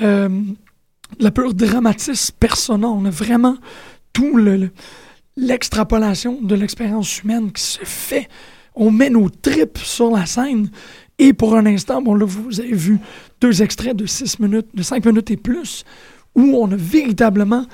euh, 0.00 0.28
la 1.18 1.30
pure 1.30 1.54
dramatisme 1.54 2.34
persona. 2.38 2.88
On 2.88 3.04
a 3.04 3.10
vraiment 3.10 3.56
tout 4.12 4.36
le- 4.36 4.56
le- 4.56 4.70
l'extrapolation 5.36 6.40
de 6.40 6.54
l'expérience 6.54 7.22
humaine 7.22 7.52
qui 7.52 7.62
se 7.62 7.84
fait. 7.84 8.28
On 8.74 8.90
met 8.90 9.10
nos 9.10 9.28
tripes 9.28 9.78
sur 9.78 10.10
la 10.10 10.26
scène 10.26 10.70
et 11.18 11.32
pour 11.32 11.54
un 11.54 11.66
instant, 11.66 12.02
bon 12.02 12.14
là, 12.14 12.24
vous 12.24 12.60
avez 12.60 12.72
vu 12.72 12.98
deux 13.40 13.62
extraits 13.62 13.96
de 13.96 14.06
6 14.06 14.40
minutes, 14.40 14.68
de 14.74 14.82
5 14.82 15.04
minutes 15.04 15.30
et 15.30 15.36
plus, 15.36 15.84
où 16.34 16.56
on 16.56 16.70
a 16.72 16.76
véritablement 16.76 17.66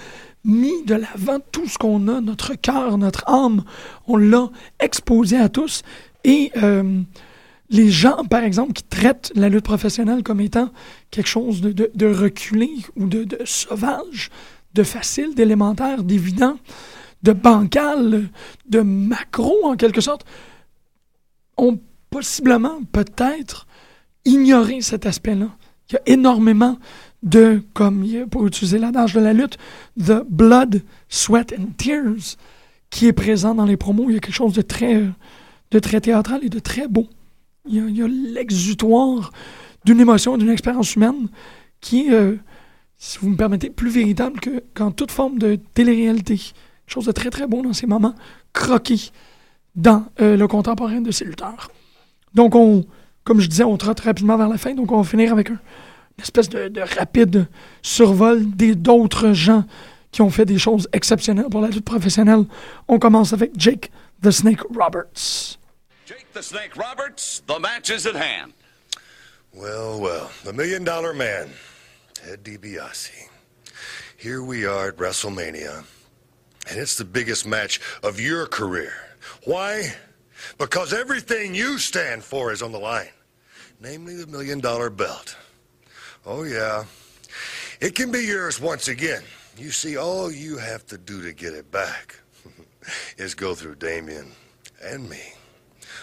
mis 0.45 0.85
de 0.85 0.95
l'avant 0.95 1.39
tout 1.53 1.67
ce 1.69 1.79
qu'on 1.79 2.09
a, 2.09 2.21
notre 2.21 2.55
cœur, 2.55 2.99
notre 2.99 3.29
âme. 3.29 3.65
On 4.07 4.17
l'a 4.17 4.49
exposé 4.81 5.37
à 5.37 5.49
tous. 5.49 5.83
Et 6.25 6.51
euh, 6.63 7.01
les 7.71 7.91
gens, 7.91 8.25
par 8.25 8.43
exemple, 8.43 8.73
qui 8.73 8.83
traitent 8.85 9.33
la 9.35 9.49
lutte 9.49 9.65
professionnelle 9.65 10.23
comme 10.23 10.41
étant 10.41 10.71
quelque 11.11 11.29
chose 11.29 11.61
de 11.61 12.07
reculé 12.07 12.71
ou 12.97 13.07
de, 13.07 13.25
de 13.25 13.39
sauvage, 13.45 14.31
de 14.75 14.83
facile, 14.83 15.35
d'élémentaire, 15.35 16.03
d'évident, 16.03 16.57
de 17.23 17.33
bancal, 17.33 18.29
de 18.69 18.81
macro 18.81 19.55
en 19.65 19.77
quelque 19.77 20.01
sorte, 20.01 20.25
ont 21.57 21.79
possiblement, 22.19 22.81
peut-être, 22.91 23.69
ignoré 24.25 24.81
cet 24.81 25.07
aspect-là. 25.07 25.51
Il 25.89 25.93
y 25.93 25.97
a 25.97 26.01
énormément 26.07 26.77
de, 27.23 27.63
comme 27.75 28.05
pour 28.29 28.45
utiliser 28.45 28.77
l'adage 28.79 29.15
de 29.15 29.21
la 29.21 29.33
lutte, 29.33 29.57
the 29.97 30.25
blood, 30.29 30.83
sweat 31.09 31.55
and 31.57 31.75
tears 31.77 32.37
qui 32.91 33.07
est 33.07 33.13
présent 33.13 33.55
dans 33.55 33.67
les 33.67 33.77
promos. 33.77 34.07
Il 34.09 34.15
y 34.15 34.17
a 34.17 34.21
quelque 34.21 34.35
chose 34.35 34.53
de 34.53 34.63
très, 34.63 35.05
de 35.71 35.79
très 35.79 36.01
théâtral 36.01 36.41
et 36.43 36.49
de 36.49 36.59
très 36.59 36.89
beau. 36.89 37.07
Il 37.67 37.77
y 37.77 37.81
a, 37.81 37.85
il 37.85 37.97
y 37.97 38.03
a 38.03 38.09
l'exutoire 38.09 39.31
d'une 39.85 40.01
émotion, 40.01 40.37
d'une 40.37 40.51
expérience 40.51 40.97
humaine 40.97 41.29
qui 41.81 42.09
est, 42.09 42.13
euh, 42.13 42.37
si 42.97 43.19
vous 43.19 43.29
me 43.29 43.37
permettez, 43.37 43.71
plus 43.71 43.91
véritable 43.91 44.41
que, 44.41 44.65
qu'en 44.75 44.91
toute 44.91 45.13
forme 45.13 45.39
de 45.39 45.55
télé-réalité. 45.75 46.35
Quelque 46.35 46.95
chose 46.95 47.07
de 47.07 47.13
très 47.13 47.31
très 47.31 47.47
beau 47.47 47.63
dans 47.63 47.73
ces 47.73 47.87
moments 47.87 48.17
croqués 48.53 49.13
dans 49.77 50.07
euh, 50.21 50.37
le 50.37 50.49
contemporain 50.49 51.01
de 51.01 51.13
ces 51.13 51.25
lutteurs. 51.25 51.71
Donc, 52.39 52.55
on, 52.55 52.87
comme 53.25 53.41
je 53.41 53.49
disais, 53.49 53.65
on 53.65 53.77
trotte 53.77 53.99
rapidement 53.99 54.37
vers 54.37 54.49
la 54.49 54.59
fin, 54.59 54.73
donc 54.73 54.93
on 54.93 55.03
va 55.03 55.09
finir 55.09 55.33
avec 55.33 55.51
un, 55.51 55.55
une 55.55 56.23
espèce 56.23 56.49
de, 56.49 56.69
de 56.69 56.81
rapide 56.83 57.49
survol 57.83 58.49
des, 58.55 58.77
d'autres 58.77 59.33
gens 59.33 59.65
qui 60.13 60.23
ont 60.23 60.31
fait 60.31 60.45
des 60.45 60.57
choses 60.57 60.89
exceptionnelles 60.93 61.49
pour 61.51 61.61
la 61.61 61.67
lutte 61.67 61.85
professionnelle. 61.85 62.45
On 62.87 63.01
commence 63.01 63.33
avec 63.33 63.51
Jake 63.57 63.91
the 64.23 64.31
Snake 64.31 64.61
Roberts. 64.73 65.59
Jake 66.07 66.27
the 66.33 66.41
Snake 66.41 66.77
Roberts, 66.77 67.43
the 67.49 67.59
match 67.59 67.91
is 67.91 68.07
at 68.07 68.15
hand. 68.15 68.53
Well, 69.53 70.01
well, 70.01 70.31
the 70.45 70.53
million 70.53 70.85
dollar 70.85 71.13
man, 71.13 71.49
Ted 72.15 72.45
DiBiase. 72.45 73.11
Here 74.17 74.45
we 74.45 74.65
are 74.65 74.91
at 74.91 74.97
WrestleMania, 74.97 75.83
and 76.71 76.79
it's 76.79 76.95
the 76.95 77.05
biggest 77.05 77.49
match 77.49 77.81
of 78.05 78.21
your 78.21 78.47
career. 78.47 78.93
Why? 79.45 79.95
Because 80.59 80.93
everything 80.93 81.55
you 81.55 81.79
stand 81.79 82.23
for 82.23 82.53
is 82.53 82.63
on 82.63 82.73
the 82.73 82.79
line, 82.79 83.09
namely 83.81 84.15
the 84.15 84.27
million 84.27 84.61
dollar 84.61 84.91
belt. 84.91 85.37
Oh, 86.27 86.45
yeah. 86.45 86.85
It 87.81 87.95
can 87.95 88.11
be 88.11 88.25
yours 88.25 88.61
once 88.61 88.89
again. 88.89 89.23
You 89.57 89.71
see, 89.71 89.97
all 89.97 90.31
you 90.31 90.57
have 90.57 90.87
to 90.87 90.99
do 90.99 91.23
to 91.23 91.33
get 91.33 91.53
it 91.53 91.71
back 91.71 92.17
is 93.19 93.35
go 93.35 93.55
through 93.55 93.77
Damien 93.77 94.33
and 94.83 95.09
me. 95.09 95.21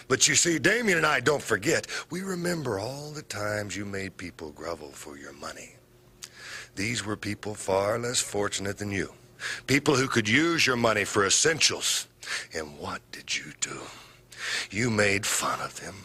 But 0.07 0.27
you 0.27 0.36
see, 0.36 0.59
Damien 0.59 0.97
and 0.97 1.07
I 1.07 1.19
don't 1.19 1.41
forget. 1.41 1.88
We 2.09 2.21
remember 2.21 2.79
all 2.79 3.11
the 3.11 3.23
times 3.23 3.75
you 3.75 3.86
made 3.86 4.17
people 4.17 4.51
grovel 4.51 4.89
for 4.89 5.17
your 5.17 5.33
money. 5.33 5.75
These 6.75 7.05
were 7.05 7.15
people 7.15 7.55
far 7.55 7.97
less 7.97 8.19
fortunate 8.19 8.77
than 8.77 8.91
you. 8.91 9.13
People 9.67 9.95
who 9.95 10.07
could 10.07 10.27
use 10.27 10.67
your 10.67 10.75
money 10.75 11.05
for 11.05 11.25
essentials. 11.25 12.07
And 12.53 12.77
what 12.79 13.01
did 13.11 13.36
you 13.36 13.45
do? 13.61 13.79
You 14.69 14.89
made 14.89 15.25
fun 15.25 15.59
of 15.61 15.79
them. 15.81 15.95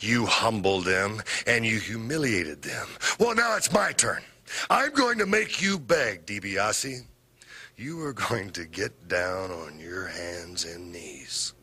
You 0.00 0.26
humbled 0.26 0.84
them 0.84 1.22
and 1.46 1.64
you 1.64 1.78
humiliated 1.78 2.62
them. 2.62 2.86
Well, 3.18 3.34
now 3.34 3.56
it's 3.56 3.72
my 3.72 3.92
turn. 3.92 4.22
I'm 4.68 4.92
going 4.92 5.18
to 5.18 5.26
make 5.26 5.62
you 5.62 5.78
beg, 5.78 6.26
DiBiase. 6.26 7.04
You 7.76 8.02
are 8.02 8.12
going 8.12 8.50
to 8.50 8.64
get 8.64 9.08
down 9.08 9.50
on 9.50 9.78
your 9.78 10.06
hands 10.06 10.64
and 10.64 10.92
knees. 10.92 11.54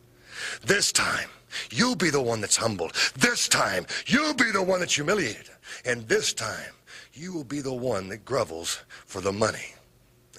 This 0.65 0.91
time, 0.91 1.29
you'll 1.69 1.95
be 1.95 2.09
the 2.09 2.21
one 2.21 2.41
that's 2.41 2.55
humbled. 2.55 2.93
This 3.17 3.47
time, 3.47 3.85
you'll 4.05 4.33
be 4.33 4.51
the 4.51 4.63
one 4.63 4.79
that's 4.79 4.95
humiliated. 4.95 5.49
And 5.85 6.07
this 6.07 6.33
time, 6.33 6.73
you 7.13 7.33
will 7.33 7.43
be 7.43 7.61
the 7.61 7.73
one 7.73 8.09
that 8.09 8.25
grovels 8.25 8.83
for 9.05 9.21
the 9.21 9.33
money. 9.33 9.73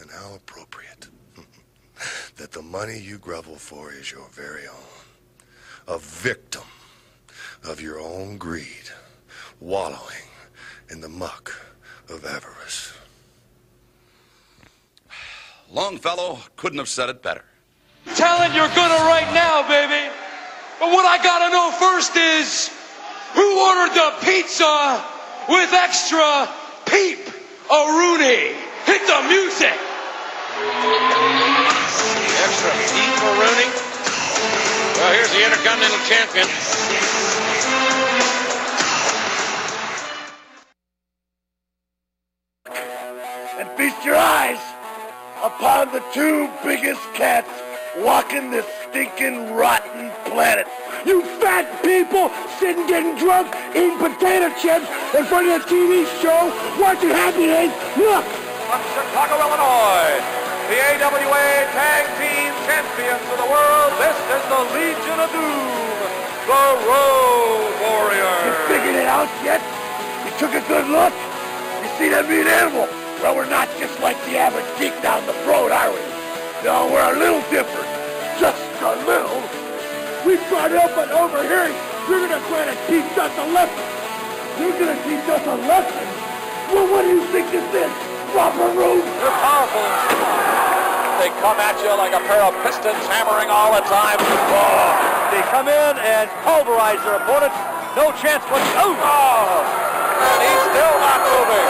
And 0.00 0.10
how 0.10 0.34
appropriate 0.34 1.08
that 2.36 2.52
the 2.52 2.62
money 2.62 2.98
you 2.98 3.18
grovel 3.18 3.56
for 3.56 3.92
is 3.92 4.10
your 4.10 4.28
very 4.30 4.66
own. 4.66 5.07
A 5.88 5.96
victim 5.98 6.64
of 7.64 7.80
your 7.80 7.98
own 7.98 8.36
greed, 8.36 8.90
wallowing 9.58 10.28
in 10.90 11.00
the 11.00 11.08
muck 11.08 11.58
of 12.10 12.26
avarice. 12.26 12.92
Longfellow 15.72 16.40
couldn't 16.56 16.78
have 16.78 16.90
said 16.90 17.08
it 17.08 17.22
better. 17.22 17.44
Talent 18.16 18.54
you're 18.54 18.68
gonna 18.76 19.02
right 19.08 19.32
now, 19.32 19.66
baby. 19.66 20.12
But 20.78 20.92
what 20.92 21.06
I 21.06 21.22
gotta 21.24 21.50
know 21.50 21.72
first 21.72 22.14
is 22.16 22.68
who 23.32 23.48
ordered 23.68 23.94
the 23.96 24.12
pizza 24.24 25.02
with 25.48 25.72
extra 25.72 26.48
peep 26.84 27.32
a 27.72 27.80
Rooney? 27.96 28.52
Hit 28.84 29.06
the 29.08 29.24
music. 29.32 29.72
Extra 32.44 32.72
Pete 32.92 33.20
Rooney. 33.40 34.77
Well, 34.98 35.14
here's 35.14 35.30
the 35.30 35.44
Intercontinental 35.44 35.98
Champion. 36.10 36.48
and 43.58 43.70
feast 43.78 44.04
your 44.04 44.16
eyes 44.16 44.58
upon 45.42 45.92
the 45.92 46.02
two 46.12 46.50
biggest 46.64 47.00
cats 47.14 47.48
walking 47.98 48.50
this 48.50 48.66
stinking 48.90 49.54
rotten 49.54 50.10
planet. 50.32 50.66
You 51.06 51.22
fat 51.38 51.66
people 51.84 52.30
sitting 52.58 52.88
getting 52.88 53.14
drunk, 53.18 53.54
eating 53.76 53.98
potato 53.98 54.50
chips 54.58 54.90
in 55.14 55.24
front 55.26 55.46
of 55.46 55.62
the 55.62 55.68
TV 55.70 56.06
show, 56.20 56.50
watching 56.82 57.10
Happy 57.10 57.46
Days. 57.46 57.70
Look! 57.96 58.24
From 58.66 58.82
Chicago, 58.98 59.38
Illinois, 59.46 60.18
the 60.66 60.78
AWA 60.90 61.70
Tag 61.70 62.04
Team 62.18 62.27
Champions 62.68 63.24
of 63.32 63.38
the 63.40 63.48
world, 63.48 63.92
this 63.96 64.18
is 64.28 64.42
the 64.52 64.60
Legion 64.76 65.16
of 65.24 65.32
Doom, 65.32 65.88
the 66.44 66.64
Road 66.84 67.72
You 68.44 68.52
figured 68.68 68.92
it 68.92 69.08
out 69.08 69.24
yet? 69.40 69.64
You 70.20 70.36
took 70.36 70.52
a 70.52 70.60
good 70.68 70.84
look? 70.92 71.16
You 71.80 71.88
see 71.96 72.12
that 72.12 72.28
mean 72.28 72.44
animal? 72.44 72.84
Well, 73.24 73.40
we're 73.40 73.48
not 73.48 73.72
just 73.80 73.96
like 74.04 74.20
the 74.28 74.36
average 74.36 74.68
geek 74.76 74.92
down 75.00 75.24
the 75.24 75.32
road, 75.48 75.72
are 75.72 75.88
we? 75.88 76.04
No, 76.60 76.92
we're 76.92 77.08
a 77.08 77.16
little 77.16 77.40
different. 77.48 77.88
Just 78.36 78.60
a 78.84 79.00
little. 79.08 79.40
We 80.28 80.36
brought 80.52 80.76
up 80.76 80.92
an 81.00 81.08
overhearing. 81.08 81.72
You're 82.04 82.20
gonna 82.20 82.44
try 82.52 82.68
to 82.68 82.76
teach 82.84 83.16
us 83.16 83.32
a 83.32 83.48
lesson. 83.48 83.88
You're 84.60 84.76
gonna 84.76 85.00
teach 85.08 85.24
us 85.24 85.40
a 85.40 85.56
lesson? 85.64 86.04
Well, 86.76 86.84
what 86.92 87.08
do 87.08 87.16
you 87.16 87.24
think 87.32 87.48
this 87.48 87.64
is? 87.64 87.92
Robert 88.36 88.76
Roode? 88.76 89.08
They're 89.24 89.40
powerful. 89.40 90.77
They 91.18 91.34
come 91.42 91.58
at 91.58 91.74
you 91.82 91.90
like 91.98 92.14
a 92.14 92.22
pair 92.30 92.46
of 92.46 92.54
pistons 92.62 93.02
hammering 93.10 93.50
all 93.50 93.74
the 93.74 93.82
time. 93.90 94.22
Oh, 94.22 94.94
they 95.34 95.42
come 95.50 95.66
in 95.66 95.94
and 95.98 96.30
pulverize 96.46 97.02
their 97.02 97.18
opponents. 97.18 97.58
No 97.98 98.14
chance 98.22 98.46
for 98.46 98.54
oh, 98.54 98.94
oh, 98.94 99.66
and 100.22 100.38
he's 100.46 100.62
still 100.70 100.94
not 101.02 101.18
moving. 101.26 101.66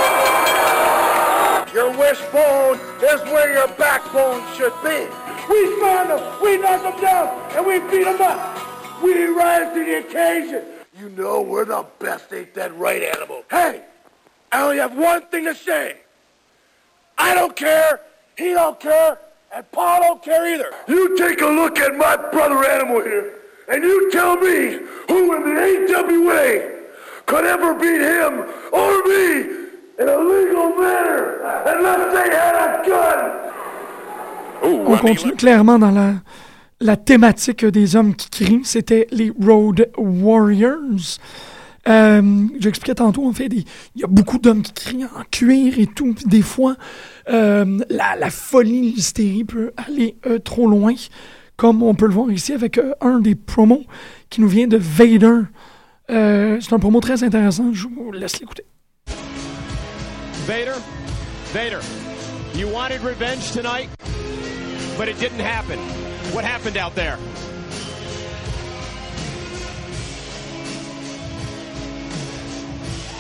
Your 1.72 1.96
wishbone 1.96 2.76
is 3.00 3.24
where 3.32 3.50
your 3.50 3.68
backbone 3.76 4.44
should 4.54 4.76
be. 4.84 5.08
We 5.48 5.80
found 5.80 6.10
them, 6.10 6.42
we 6.42 6.58
knocked 6.58 6.82
them 6.82 7.00
down, 7.00 7.28
and 7.56 7.64
we 7.66 7.78
beat 7.90 8.04
them 8.04 8.20
up. 8.20 9.02
We 9.02 9.28
rise 9.28 9.72
to 9.72 9.80
the 9.82 9.98
occasion. 10.06 10.64
You 10.98 11.08
know 11.08 11.40
we're 11.40 11.64
the 11.64 11.86
best, 11.98 12.30
ain't 12.34 12.52
that 12.52 12.76
right, 12.76 13.02
animal? 13.02 13.44
Hey, 13.50 13.82
I 14.52 14.62
only 14.62 14.76
have 14.76 14.94
one 14.94 15.22
thing 15.28 15.44
to 15.44 15.54
say. 15.54 15.96
I 17.16 17.32
don't 17.34 17.56
care, 17.56 18.00
he 18.36 18.52
don't 18.52 18.78
care, 18.78 19.18
and 19.54 19.70
Paul 19.72 20.00
don't 20.00 20.22
care 20.22 20.54
either. 20.54 20.70
You 20.86 21.16
take 21.16 21.40
a 21.40 21.46
look 21.46 21.78
at 21.78 21.96
my 21.96 22.16
brother 22.30 22.64
animal 22.64 23.02
here, 23.02 23.34
and 23.68 23.82
you 23.82 24.10
tell 24.10 24.36
me 24.36 24.78
who 25.08 25.34
in 25.36 25.54
the 25.54 25.94
AWA 25.94 26.78
could 27.26 27.44
ever 27.44 27.74
beat 27.74 28.00
him 28.00 28.46
or 28.72 29.02
me 29.04 29.40
in 29.98 30.08
a 30.08 30.18
legal 30.18 30.76
manner, 30.76 31.40
unless 31.66 32.12
they 32.14 32.30
had 32.34 32.54
a 32.54 32.88
gun. 32.88 33.34
On 34.62 34.96
continue 34.98 35.36
clairement 35.36 35.78
dans 35.78 35.90
la, 35.90 36.14
la 36.80 36.96
thématique 36.96 37.64
des 37.64 37.96
hommes 37.96 38.14
qui 38.14 38.30
crient. 38.30 38.64
C'était 38.64 39.06
les 39.10 39.30
Road 39.30 39.90
Warriors. 39.96 41.18
Euh, 41.88 42.46
J'expliquais 42.58 42.94
tantôt, 42.94 43.26
en 43.26 43.32
fait, 43.32 43.46
il 43.46 43.64
y 43.96 44.04
a 44.04 44.06
beaucoup 44.06 44.38
d'hommes 44.38 44.62
qui 44.62 44.72
crient 44.72 45.04
en 45.04 45.22
cuir 45.30 45.78
et 45.78 45.86
tout. 45.86 46.14
Des 46.26 46.42
fois, 46.42 46.76
euh, 47.30 47.78
la, 47.88 48.30
folie, 48.30 48.92
l'hystérie 48.92 49.44
peut 49.44 49.72
aller 49.76 50.16
euh, 50.26 50.38
trop 50.38 50.68
loin, 50.68 50.94
comme 51.56 51.82
on 51.82 51.94
peut 51.94 52.06
le 52.06 52.12
voir 52.12 52.30
ici 52.30 52.52
avec 52.52 52.78
un 53.00 53.20
des 53.20 53.34
promos 53.34 53.84
qui 54.30 54.40
nous 54.40 54.48
vient 54.48 54.66
de 54.66 54.76
Vader. 54.76 55.42
C'est 56.08 56.72
un 56.72 56.78
promo 56.78 57.00
très 57.00 57.22
intéressant. 57.22 57.72
Je 57.72 57.86
vous 57.86 58.12
laisse 58.12 58.40
l'écouter. 58.40 58.64
Vader, 60.46 60.80
Vader, 61.52 61.80
you 62.54 62.66
wanted 62.68 63.02
revenge 63.02 63.52
tonight, 63.52 63.90
but 64.96 65.08
it 65.08 65.18
didn't 65.18 65.40
happen. 65.40 65.78
What 66.32 66.44
happened 66.44 66.78
out 66.78 66.94
there? 66.94 67.18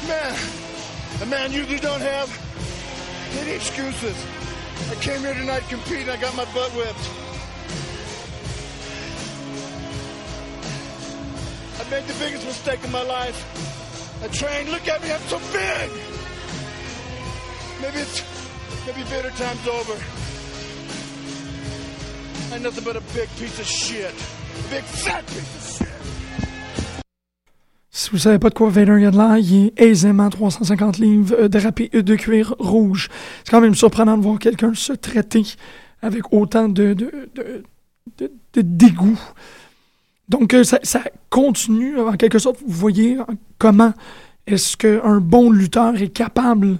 Man, 0.08 0.38
the 1.18 1.26
man 1.26 1.52
usually 1.52 1.78
don't 1.80 2.00
have 2.00 2.30
any 3.40 3.50
excuses. 3.50 4.16
I 4.90 4.94
came 4.94 5.20
here 5.20 5.34
tonight 5.34 5.64
competing, 5.68 6.08
I 6.08 6.16
got 6.16 6.34
my 6.34 6.46
butt 6.46 6.70
whipped. 6.72 7.10
I 11.78 11.90
made 11.90 12.08
the 12.08 12.14
biggest 12.24 12.46
mistake 12.46 12.82
of 12.84 12.90
my 12.90 13.02
life. 13.02 14.24
I 14.24 14.28
trained, 14.28 14.70
look 14.70 14.88
at 14.88 15.02
me, 15.02 15.12
I'm 15.12 15.20
so 15.28 15.38
big! 15.52 15.90
Maybe 17.82 17.98
it's, 17.98 18.24
maybe 18.86 19.02
bitter 19.10 19.30
time's 19.30 19.68
over. 19.68 19.92
I'm 22.54 22.62
nothing 22.62 22.84
but 22.84 22.96
a 22.96 23.02
big 23.12 23.28
piece 23.36 23.58
of 23.58 23.66
shit. 23.66 24.14
A 24.14 24.70
big 24.70 24.84
fat 24.84 25.26
piece 25.26 25.54
of 25.54 25.62
shit. 25.62 25.67
Si 27.98 28.10
vous 28.10 28.18
savez 28.18 28.38
pas 28.38 28.48
de 28.48 28.54
quoi 28.54 28.70
Vader 28.70 29.04
a 29.04 29.10
de 29.10 29.40
il 29.40 29.66
est 29.66 29.80
aisément 29.82 30.30
350 30.30 30.98
livres 30.98 31.34
euh, 31.36 31.48
drapé 31.48 31.88
de 31.88 32.14
cuir 32.14 32.54
rouge. 32.60 33.08
C'est 33.42 33.50
quand 33.50 33.60
même 33.60 33.74
surprenant 33.74 34.16
de 34.16 34.22
voir 34.22 34.38
quelqu'un 34.38 34.72
se 34.72 34.92
traiter 34.92 35.42
avec 36.00 36.32
autant 36.32 36.68
de, 36.68 36.94
de, 36.94 37.28
de, 38.18 38.62
dégoût. 38.62 39.18
Donc, 40.28 40.54
euh, 40.54 40.62
ça, 40.62 40.78
continue, 41.28 41.98
en 41.98 42.12
quelque 42.12 42.38
sorte, 42.38 42.58
vous 42.64 42.72
voyez 42.72 43.16
hein, 43.16 43.26
comment 43.58 43.92
est-ce 44.46 44.76
qu'un 44.76 45.18
bon 45.18 45.50
lutteur 45.50 46.00
est 46.00 46.08
capable 46.08 46.78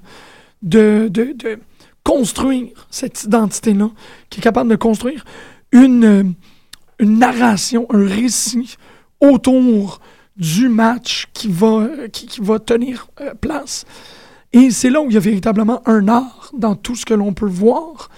de, 0.63 1.09
de, 1.11 1.35
de 1.37 1.59
construire 2.05 2.87
cette 2.91 3.25
identité-là, 3.25 3.91
qui 4.31 4.39
est 4.39 4.43
capable 4.43 4.71
de 4.71 4.77
construire 4.77 5.25
une, 5.73 6.05
euh, 6.05 6.23
une 7.01 7.19
narration, 7.19 7.89
un 7.91 8.07
récit 8.07 8.77
autour 9.21 10.01
du 10.39 10.69
match 10.69 11.27
qui 11.33 11.49
va, 11.49 11.89
qui, 12.13 12.41
va 12.41 12.59
tenir 12.59 13.09
euh, 13.21 13.35
place. 13.35 13.85
Et 14.53 14.71
c'est 14.71 14.91
là 14.91 15.01
où 15.03 15.11
il 15.11 15.15
y 15.15 15.17
a 15.17 15.21
véritablement 15.21 15.83
un 15.87 16.09
art 16.09 16.51
dans 16.57 16.75
tout 16.75 16.97
ce 16.97 17.05
que 17.05 17.15
l'on 17.15 17.35
peut 17.35 17.47
voir. 17.47 18.09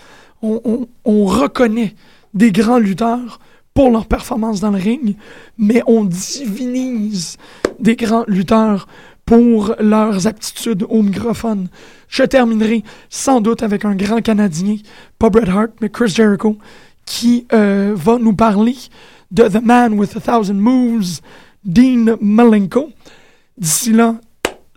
On 0.43 1.25
reconnaît 1.25 1.95
des 2.33 2.53
grands 2.53 2.79
lutteurs 2.79 3.41
pour 3.75 3.91
leur 3.91 4.07
performance 4.07 4.61
dans 4.61 4.71
le 4.71 4.79
ring, 4.79 5.17
mais 5.59 5.83
on 5.87 6.05
divinise 6.05 7.37
des 7.79 7.97
grands 7.97 8.25
lutteurs 8.27 8.87
pour 9.25 9.75
leurs 9.79 10.27
aptitudes 10.27 10.85
au 10.89 11.03
microphone. 11.03 11.69
Je 12.09 12.25
terminerai 12.25 12.83
sans 13.09 13.41
doute 13.41 13.63
avec 13.63 13.85
un 13.85 13.95
grand 13.95 14.21
Canadien, 14.21 14.77
pas 15.19 15.31
Bret 15.31 15.49
Hart, 15.49 15.71
mais 15.81 15.89
Chris 15.89 16.09
Jericho, 16.09 16.59
qui 17.07 17.47
euh, 17.53 17.93
va 17.95 18.19
nous 18.19 18.35
parler 18.35 18.77
de 19.31 19.45
The 19.45 19.63
Man 19.63 19.95
with 19.95 20.17
a 20.17 20.21
Thousand 20.21 20.55
Moves, 20.55 21.21
Dean 21.65 22.17
Malenko. 22.21 22.91
D'ici 23.59 23.93
là, 23.93 24.17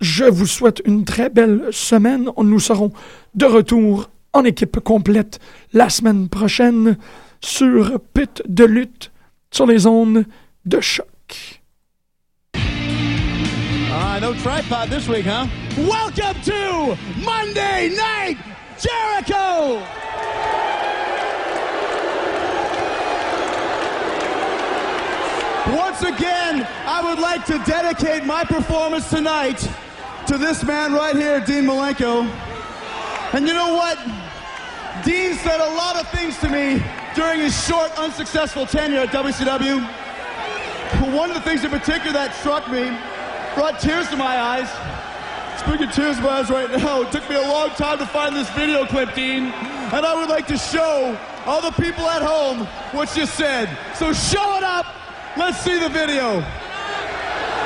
je 0.02 0.26
vous 0.26 0.46
souhaite 0.46 0.82
une 0.86 1.06
très 1.06 1.30
belle 1.30 1.68
semaine. 1.72 2.30
Nous 2.38 2.60
serons 2.60 2.92
de 3.36 3.46
retour 3.46 4.10
en 4.34 4.44
équipe 4.44 4.80
complète 4.80 5.40
la 5.72 5.90
semaine 5.90 6.28
prochaine 6.28 6.98
sur 7.42 8.00
Pit 8.14 8.42
de 8.48 8.66
lutte 8.66 9.12
sur 9.52 9.66
les 9.66 9.86
ondes 9.86 10.26
de 10.66 10.80
choc. 10.82 11.08
Uh, 12.56 14.20
no 14.20 14.34
tripod 14.34 14.90
this 14.90 15.08
week, 15.08 15.26
huh? 15.26 15.46
Welcome 15.78 16.42
to 16.44 16.98
Monday 17.24 17.90
Night 17.90 18.38
Jericho! 18.80 19.82
Once 25.68 26.02
again, 26.02 26.68
I 26.86 27.02
would 27.02 27.20
like 27.20 27.46
to 27.46 27.58
dedicate 27.60 28.26
my 28.26 28.44
performance 28.44 29.10
tonight 29.10 29.66
to 30.28 30.38
this 30.38 30.62
man 30.62 30.92
right 30.92 31.16
here, 31.16 31.40
Dean 31.40 31.64
Malenko. 31.64 32.26
And 33.32 33.48
you 33.48 33.54
know 33.54 33.74
what? 33.74 33.98
Dean 35.06 35.36
said 35.36 35.62
a 35.62 35.74
lot 35.76 35.96
of 35.96 36.10
things 36.10 36.38
to 36.40 36.50
me 36.50 36.84
during 37.16 37.40
his 37.40 37.56
short, 37.66 37.98
unsuccessful 37.98 38.66
tenure 38.66 39.00
at 39.00 39.10
WCW. 39.10 39.80
One 41.16 41.30
of 41.30 41.36
the 41.36 41.42
things 41.42 41.64
in 41.64 41.72
particular 41.72 42.12
that 42.12 42.36
struck 42.36 42.70
me, 42.70 42.92
brought 43.56 43.80
tears 43.80 44.10
to 44.10 44.18
my 44.18 44.38
eyes. 44.38 44.70
Speaking 45.62 45.88
of 45.88 45.94
tears 45.94 46.18
to 46.18 46.24
my 46.24 46.30
eyes 46.40 46.50
right 46.50 46.70
now, 46.72 47.04
it 47.04 47.12
took 47.14 47.28
me 47.30 47.38
a 47.38 47.42
long 47.42 47.70
time 47.70 48.00
to 48.00 48.06
find 48.06 48.36
this 48.36 48.50
video 48.50 48.86
clip, 48.86 49.16
Dean. 49.16 49.46
And 49.46 50.06
I 50.06 50.14
would 50.14 50.30
like 50.30 50.46
to 50.48 50.58
show 50.58 51.18
all 51.46 51.62
the 51.62 51.72
people 51.72 52.06
at 52.10 52.22
home 52.22 52.68
what 52.92 53.16
you 53.16 53.26
said. 53.26 53.70
So 53.96 54.12
show 54.12 54.58
it 54.58 54.64
up. 54.64 55.03
Let's 55.36 55.62
see 55.62 55.80
the 55.80 55.90
video. 55.90 56.42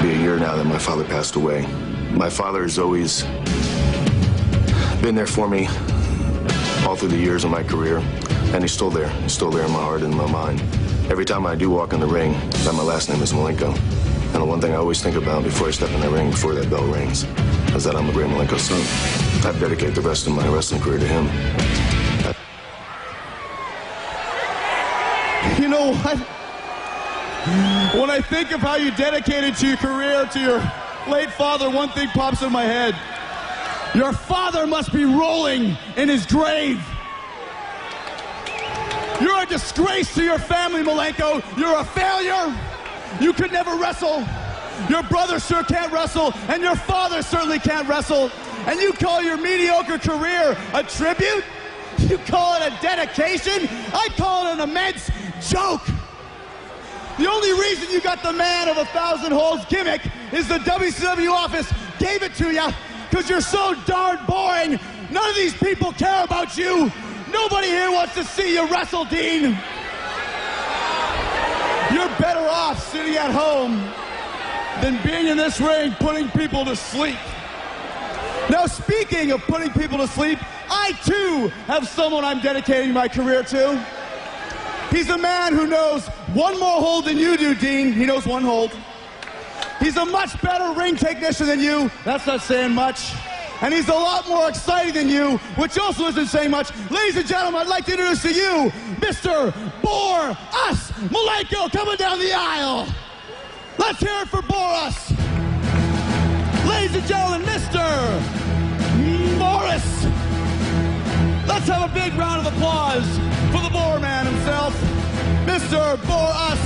be 0.02 0.14
a 0.14 0.18
year 0.18 0.40
now 0.40 0.56
that 0.56 0.64
my 0.64 0.78
father 0.78 1.04
passed 1.04 1.36
away. 1.36 1.66
My 2.12 2.30
father 2.30 2.62
has 2.62 2.80
always 2.80 3.24
been 5.02 5.16
there 5.16 5.28
for 5.28 5.50
me 5.50 5.68
all 6.86 6.96
through 6.96 7.10
the 7.10 7.18
years 7.18 7.44
of 7.44 7.52
my 7.52 7.64
career, 7.64 7.98
and 8.54 8.64
he's 8.64 8.72
still 8.72 8.90
there. 8.90 9.10
He's 9.10 9.34
still 9.34 9.52
there 9.52 9.66
in 9.66 9.72
my 9.72 9.82
heart 9.82 10.02
and 10.02 10.14
in 10.14 10.18
my 10.18 10.32
mind. 10.32 10.62
Every 11.12 11.26
time 11.26 11.46
I 11.46 11.56
do 11.56 11.70
walk 11.70 11.92
in 11.92 12.00
the 12.00 12.08
ring, 12.08 12.40
that 12.64 12.74
my 12.74 12.84
last 12.84 13.10
name 13.10 13.22
is 13.22 13.34
Malenko. 13.34 13.76
And 14.34 14.42
the 14.42 14.46
one 14.46 14.62
thing 14.62 14.72
I 14.72 14.78
always 14.78 15.04
think 15.04 15.18
about 15.18 15.44
before 15.44 15.68
I 15.68 15.72
step 15.72 15.90
in 15.90 16.00
that 16.00 16.12
ring, 16.12 16.32
before 16.32 16.54
that 16.54 16.70
bell 16.70 16.86
rings, 16.86 17.26
is 17.76 17.84
that 17.84 17.98
I'm 17.98 18.10
a 18.10 18.14
great 18.14 18.28
Malenko 18.28 18.58
son. 18.58 18.80
I 19.46 19.60
dedicate 19.60 19.94
the 19.94 20.00
rest 20.00 20.26
of 20.26 20.32
my 20.32 20.48
wrestling 20.48 20.80
career 20.80 21.00
to 21.00 21.08
him. 21.08 21.26
You 25.62 25.68
know 25.68 25.94
what? 25.96 26.37
When 28.08 28.16
I 28.16 28.22
think 28.22 28.52
of 28.52 28.62
how 28.62 28.78
you 28.78 28.92
dedicated 28.92 29.58
to 29.58 29.68
your 29.68 29.76
career 29.76 30.26
to 30.32 30.40
your 30.40 30.60
late 31.10 31.30
father, 31.30 31.70
one 31.70 31.90
thing 31.90 32.08
pops 32.08 32.42
in 32.42 32.54
my 32.54 32.64
head. 32.64 32.96
Your 33.94 34.14
father 34.14 34.66
must 34.66 34.94
be 34.94 35.04
rolling 35.04 35.76
in 35.98 36.08
his 36.08 36.26
grave. 36.26 36.82
You're 39.20 39.44
a 39.44 39.46
disgrace 39.46 40.16
to 40.16 40.24
your 40.24 40.40
family, 40.40 40.84
Malenko. 40.84 41.44
You're 41.58 41.78
a 41.78 41.84
failure. 41.84 42.58
You 43.20 43.34
could 43.34 43.52
never 43.52 43.76
wrestle. 43.76 44.26
Your 44.88 45.04
brother 45.04 45.38
sure 45.38 45.66
can't 45.66 45.92
wrestle, 45.92 46.32
and 46.48 46.64
your 46.64 46.78
father 46.78 47.22
certainly 47.22 47.60
can't 47.60 47.90
wrestle. 47.90 48.32
And 48.68 48.80
you 48.80 48.94
call 48.94 49.22
your 49.22 49.36
mediocre 49.36 49.98
career 49.98 50.58
a 50.74 50.82
tribute? 50.82 51.44
You 51.98 52.20
call 52.20 52.56
it 52.56 52.72
a 52.72 52.82
dedication? 52.82 53.68
I 53.92 54.08
call 54.16 54.48
it 54.48 54.54
an 54.54 54.70
immense 54.70 55.12
joke. 55.42 55.82
The 57.18 57.28
only 57.28 57.52
reason 57.54 57.90
you 57.90 58.00
got 58.00 58.22
the 58.22 58.32
man 58.32 58.70
of 58.70 58.78
a 58.78 58.86
thousand 58.86 59.32
holes 59.32 59.66
gimmick 59.66 60.02
is 60.32 60.48
the 60.48 60.60
WCW 60.60 61.32
office 61.32 61.72
gave 61.98 62.22
it 62.22 62.36
to 62.36 62.52
you 62.52 62.68
because 63.10 63.28
you're 63.28 63.42
so 63.42 63.74
darn 63.86 64.20
boring. 64.28 64.80
None 65.10 65.30
of 65.30 65.36
these 65.36 65.56
people 65.56 65.92
care 65.94 66.24
about 66.24 66.58
you. 66.58 66.92
Nobody 67.32 67.68
here 67.68 67.90
wants 67.92 68.14
to 68.14 68.24
see 68.24 68.54
you 68.54 68.68
wrestle, 68.68 69.06
Dean. 69.06 69.58
You're 71.92 72.14
better 72.20 72.48
off 72.48 72.88
sitting 72.92 73.16
at 73.16 73.32
home 73.32 73.78
than 74.84 75.02
being 75.04 75.26
in 75.28 75.38
this 75.38 75.60
ring 75.60 75.94
putting 76.00 76.30
people 76.30 76.66
to 76.66 76.76
sleep. 76.76 77.18
Now, 78.50 78.68
speaking 78.68 79.32
of 79.32 79.42
putting 79.42 79.72
people 79.72 79.98
to 79.98 80.08
sleep, 80.08 80.38
I 80.70 80.92
too 81.04 81.48
have 81.66 81.88
someone 81.88 82.24
I'm 82.24 82.42
dedicating 82.42 82.94
my 82.94 83.08
career 83.08 83.42
to. 83.44 83.97
He's 84.92 85.10
a 85.10 85.18
man 85.18 85.54
who 85.54 85.68
knows 85.68 86.08
one 86.34 86.60
more 86.60 86.80
hold 86.80 87.06
than 87.06 87.18
you 87.18 87.38
do, 87.38 87.54
Dean. 87.54 87.94
He 87.94 88.06
knows 88.06 88.26
one 88.26 88.44
hold. 88.44 88.72
He's 89.80 89.98
a 89.98 90.06
much 90.06 90.42
better 90.42 90.78
ring 90.80 90.96
technician 90.96 91.48
than 91.48 91.60
you. 91.60 91.92
That's 92.04 92.26
not 92.26 92.42
saying 92.42 92.74
much. 92.74 93.14
And 93.62 93.74
he's 93.74 93.90
a 93.90 93.94
lot 93.94 94.28
more 94.28 94.50
exciting 94.50 94.94
than 94.94 95.10
you, 95.10 95.38
which 95.56 95.78
also 95.78 96.06
isn't 96.08 96.28
saying 96.28 96.52
much. 96.52 96.72
Ladies 96.92 97.18
and 97.18 97.28
gentlemen, 97.28 97.62
I'd 97.62 97.68
like 97.68 97.86
to 97.86 97.92
introduce 97.92 98.22
to 98.22 98.32
you 98.32 98.72
Mr. 99.00 99.54
Bor 99.82 100.38
Us 100.68 100.92
Malenko 100.92 101.72
coming 101.72 101.98
down 101.98 102.20
the 102.20 102.34
aisle. 102.34 102.88
Let's 103.78 104.00
hear 104.00 104.22
it 104.22 104.28
for 104.28 104.42
Boris. 104.42 105.12
Ladies 106.68 106.96
and 106.96 107.08
gentlemen, 107.08 107.42
Mr. 107.48 107.78
Morris. 109.38 110.17
Let's 111.48 111.68
have 111.68 111.90
a 111.90 111.94
big 111.94 112.14
round 112.16 112.46
of 112.46 112.54
applause 112.54 113.08
for 113.52 113.62
the 113.64 113.70
Boar 113.70 114.00
Man 114.00 114.26
himself, 114.26 114.74
Mr. 115.46 115.96
Boris 116.06 116.62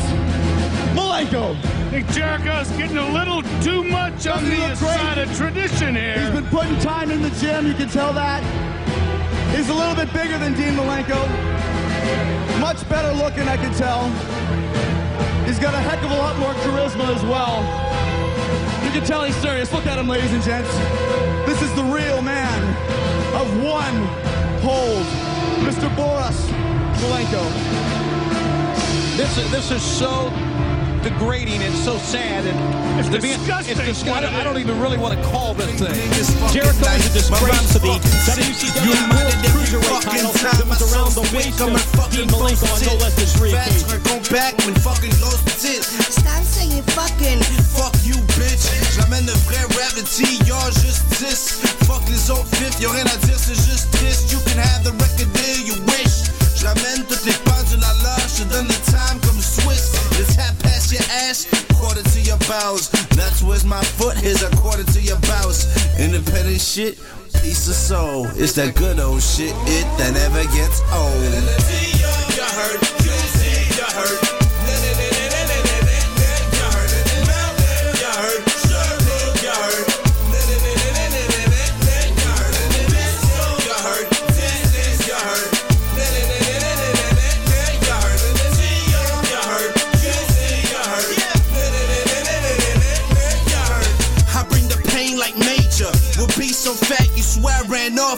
Malenko. 0.96 1.56
I 1.56 1.90
think 1.92 2.08
Jericho's 2.08 2.70
getting 2.72 2.98
a 2.98 3.10
little 3.14 3.42
too 3.62 3.84
much 3.84 4.26
on 4.28 4.44
Doesn't 4.44 4.50
the 4.50 4.76
side 4.76 5.18
of 5.18 5.38
tradition 5.38 5.96
here. 5.96 6.20
He's 6.20 6.32
been 6.32 6.48
putting 6.48 6.78
time 6.80 7.12
in 7.12 7.22
the 7.22 7.30
gym, 7.32 7.68
you 7.68 7.74
can 7.74 7.90
tell 7.90 8.12
that. 8.14 8.42
He's 9.56 9.70
a 9.70 9.74
little 9.74 9.96
bit 9.96 10.12
bigger 10.14 10.38
than 10.38 10.54
Dean 10.54 10.74
Malenko. 10.74 11.20
Much 12.60 12.88
better 12.90 13.14
looking, 13.14 13.48
I 13.48 13.58
can 13.58 13.74
tell. 13.74 14.10
He's 15.46 15.60
got 15.60 15.74
a 15.74 15.80
heck 15.80 16.02
of 16.04 16.12
a 16.12 16.16
lot 16.16 16.38
more 16.38 16.54
charisma 16.64 17.16
as 17.16 17.24
well. 17.24 17.62
You 18.84 18.92
can 18.92 19.06
tell 19.06 19.24
he's 19.24 19.36
serious. 19.36 19.72
Look 19.72 19.86
at 19.86 20.00
him, 20.00 20.08
ladies 20.08 20.34
and 20.34 20.42
gents. 20.42 20.74
This 21.46 21.62
is 21.62 21.74
the 21.76 21.84
real 21.84 22.22
man 22.22 22.62
of 23.36 23.64
one 23.64 24.31
hold, 24.62 25.06
Mr. 25.66 25.90
Boris 25.96 26.38
Malenko. 27.02 27.44
This 29.18 29.38
is, 29.38 29.52
this 29.52 29.72
is 29.72 29.82
so 29.84 30.30
degrading 31.04 31.62
and 31.66 31.74
so 31.74 31.98
sad 31.98 32.46
and 32.46 32.58
It's 33.00 33.10
to 33.10 33.18
be- 33.20 33.34
disgusting 33.34 33.74
It's 33.74 33.82
disgusting. 34.06 34.12
what 34.14 34.24
it 34.24 34.30
I 34.34 34.44
don't 34.44 34.60
even 34.62 34.80
really 34.80 34.98
want 34.98 35.18
to 35.18 35.22
call 35.26 35.54
this 35.56 35.74
thing. 35.82 35.98
Jericho 36.54 36.86
is 36.94 37.10
a 37.10 37.14
disgrace 37.14 37.74
to 37.74 37.80
the 37.80 37.98
WCW 37.98 39.02
World 39.10 39.34
Cruiserweight 39.50 40.02
title 40.06 40.32
that 40.46 40.66
was 40.70 40.82
around 40.94 41.12
the 41.18 41.26
waist 41.34 41.58
of 41.62 41.74
Dean 42.14 42.30
Malenko 42.30 42.70
on 42.70 42.80
no 42.86 42.94
less 43.02 43.16
than 43.18 43.26
three 43.34 43.54
occasions. 43.54 43.90
Go 44.06 44.22
back 44.30 44.54
when 44.66 44.76
fucking 44.78 45.14
goes 45.18 45.42
to 45.42 45.54
tit. 45.58 45.82
Stop 45.84 46.44
saying 46.46 46.84
fucking. 46.94 47.42
Fuck 47.74 47.98
you, 48.06 48.16
bitch. 48.38 48.70
J'amène 48.94 49.26
de 49.26 49.34
vrais 49.50 49.66
reality, 49.74 50.38
y'all 50.46 50.70
justice. 50.70 51.58
Fuck 51.90 52.06
les 52.10 52.30
autres 52.30 52.46
fifs, 52.62 52.80
y'a 52.80 52.90
rien 52.92 53.06
à 53.06 53.18
dire, 53.26 53.38
c'est 53.42 53.56
juste 53.58 53.90
bowels. 62.52 62.90
That's 63.16 63.42
where's 63.42 63.64
my 63.64 63.82
foot, 63.82 64.18
here's 64.18 64.44
a 64.44 64.52
quarter 64.58 64.84
to 64.84 65.02
your 65.02 65.20
bounce. 65.22 65.60
Independent 65.98 66.60
shit, 66.60 67.00
piece 67.42 67.68
of 67.68 67.76
soul. 67.76 68.28
It's 68.36 68.54
that 68.54 68.76
good 68.76 69.00
old 69.00 69.22
shit, 69.22 69.56
it 69.72 69.88
that 69.98 70.12
never 70.14 70.44
gets 70.52 70.82
old. 70.92 71.32
You 72.36 72.44
heard, 72.60 73.31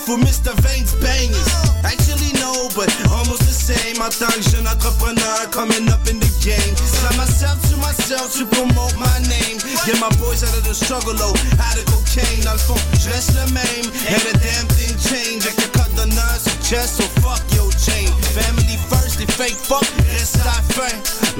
I 0.03 0.11
with 0.11 0.27
Mr. 0.27 0.51
Vane's 0.59 0.91
bangers. 0.99 1.47
Actually, 1.83 2.35
no, 2.35 2.67
but 2.75 2.91
almost 3.07 3.47
the 3.47 3.55
same. 3.55 3.95
Tant 3.95 4.35
que 4.35 4.43
jeune 4.51 4.67
entrepreneur 4.67 5.47
coming 5.47 5.87
up 5.87 6.03
in 6.11 6.19
the 6.19 6.27
game. 6.43 6.75
Sign 6.75 7.15
myself 7.15 7.55
to 7.71 7.77
myself 7.77 8.35
to 8.35 8.43
promote 8.51 8.91
my 8.99 9.17
name. 9.31 9.63
Get 9.87 9.95
my 10.03 10.11
boys 10.19 10.43
out 10.43 10.51
of 10.59 10.63
the 10.67 10.75
struggle, 10.75 11.15
oh, 11.15 11.31
out 11.55 11.79
of 11.79 11.85
cocaine. 11.87 12.43
Dans 12.43 12.51
le 12.51 12.59
fond, 12.59 12.79
je 12.99 13.09
reste 13.15 13.31
le 13.35 13.47
même. 13.55 13.87
And 14.11 14.19
the 14.27 14.35
damn 14.43 14.67
thing 14.75 14.91
change. 14.99 15.47
I 15.47 15.55
can 15.55 15.71
cut 15.71 15.87
the 15.95 16.03
of 16.03 16.55
chest, 16.59 16.99
so 16.99 17.07
fuck 17.23 17.39
your 17.55 17.71
chain. 17.79 18.11
Family 18.35 18.75
first, 18.91 19.19
les 19.19 19.31
fake 19.39 19.55
fuck, 19.55 19.87
reste 20.11 20.43
la 20.43 20.59
fin. 20.75 20.91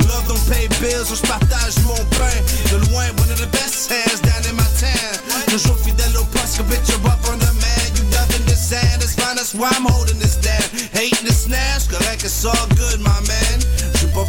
Love 0.08 0.24
don't 0.28 0.40
pay 0.48 0.68
bills, 0.80 1.12
so 1.12 1.16
je 1.16 1.28
partage 1.28 1.84
mon 1.84 2.00
pain. 2.16 2.40
De 2.72 2.80
loin, 2.92 3.12
one 3.20 3.28
of 3.28 3.40
the 3.44 3.50
best 3.52 3.92
hands 3.92 4.22
down 4.22 4.40
in 4.48 4.56
my 4.56 4.68
town. 4.80 5.20
Toujours 5.52 5.78
fidèle 5.78 6.03
why 9.64 9.72
I'm 9.80 9.88
holding 9.88 10.20
this 10.20 10.36
down. 10.36 10.68
Hating 10.92 11.24
the 11.24 11.32
snatch, 11.32 11.88
like 12.08 12.22
it's 12.28 12.44
all 12.44 12.68
good, 12.76 13.00
my 13.00 13.20
man. 13.32 13.58
Je 13.94 14.00
suis 14.00 14.12
pas 14.12 14.26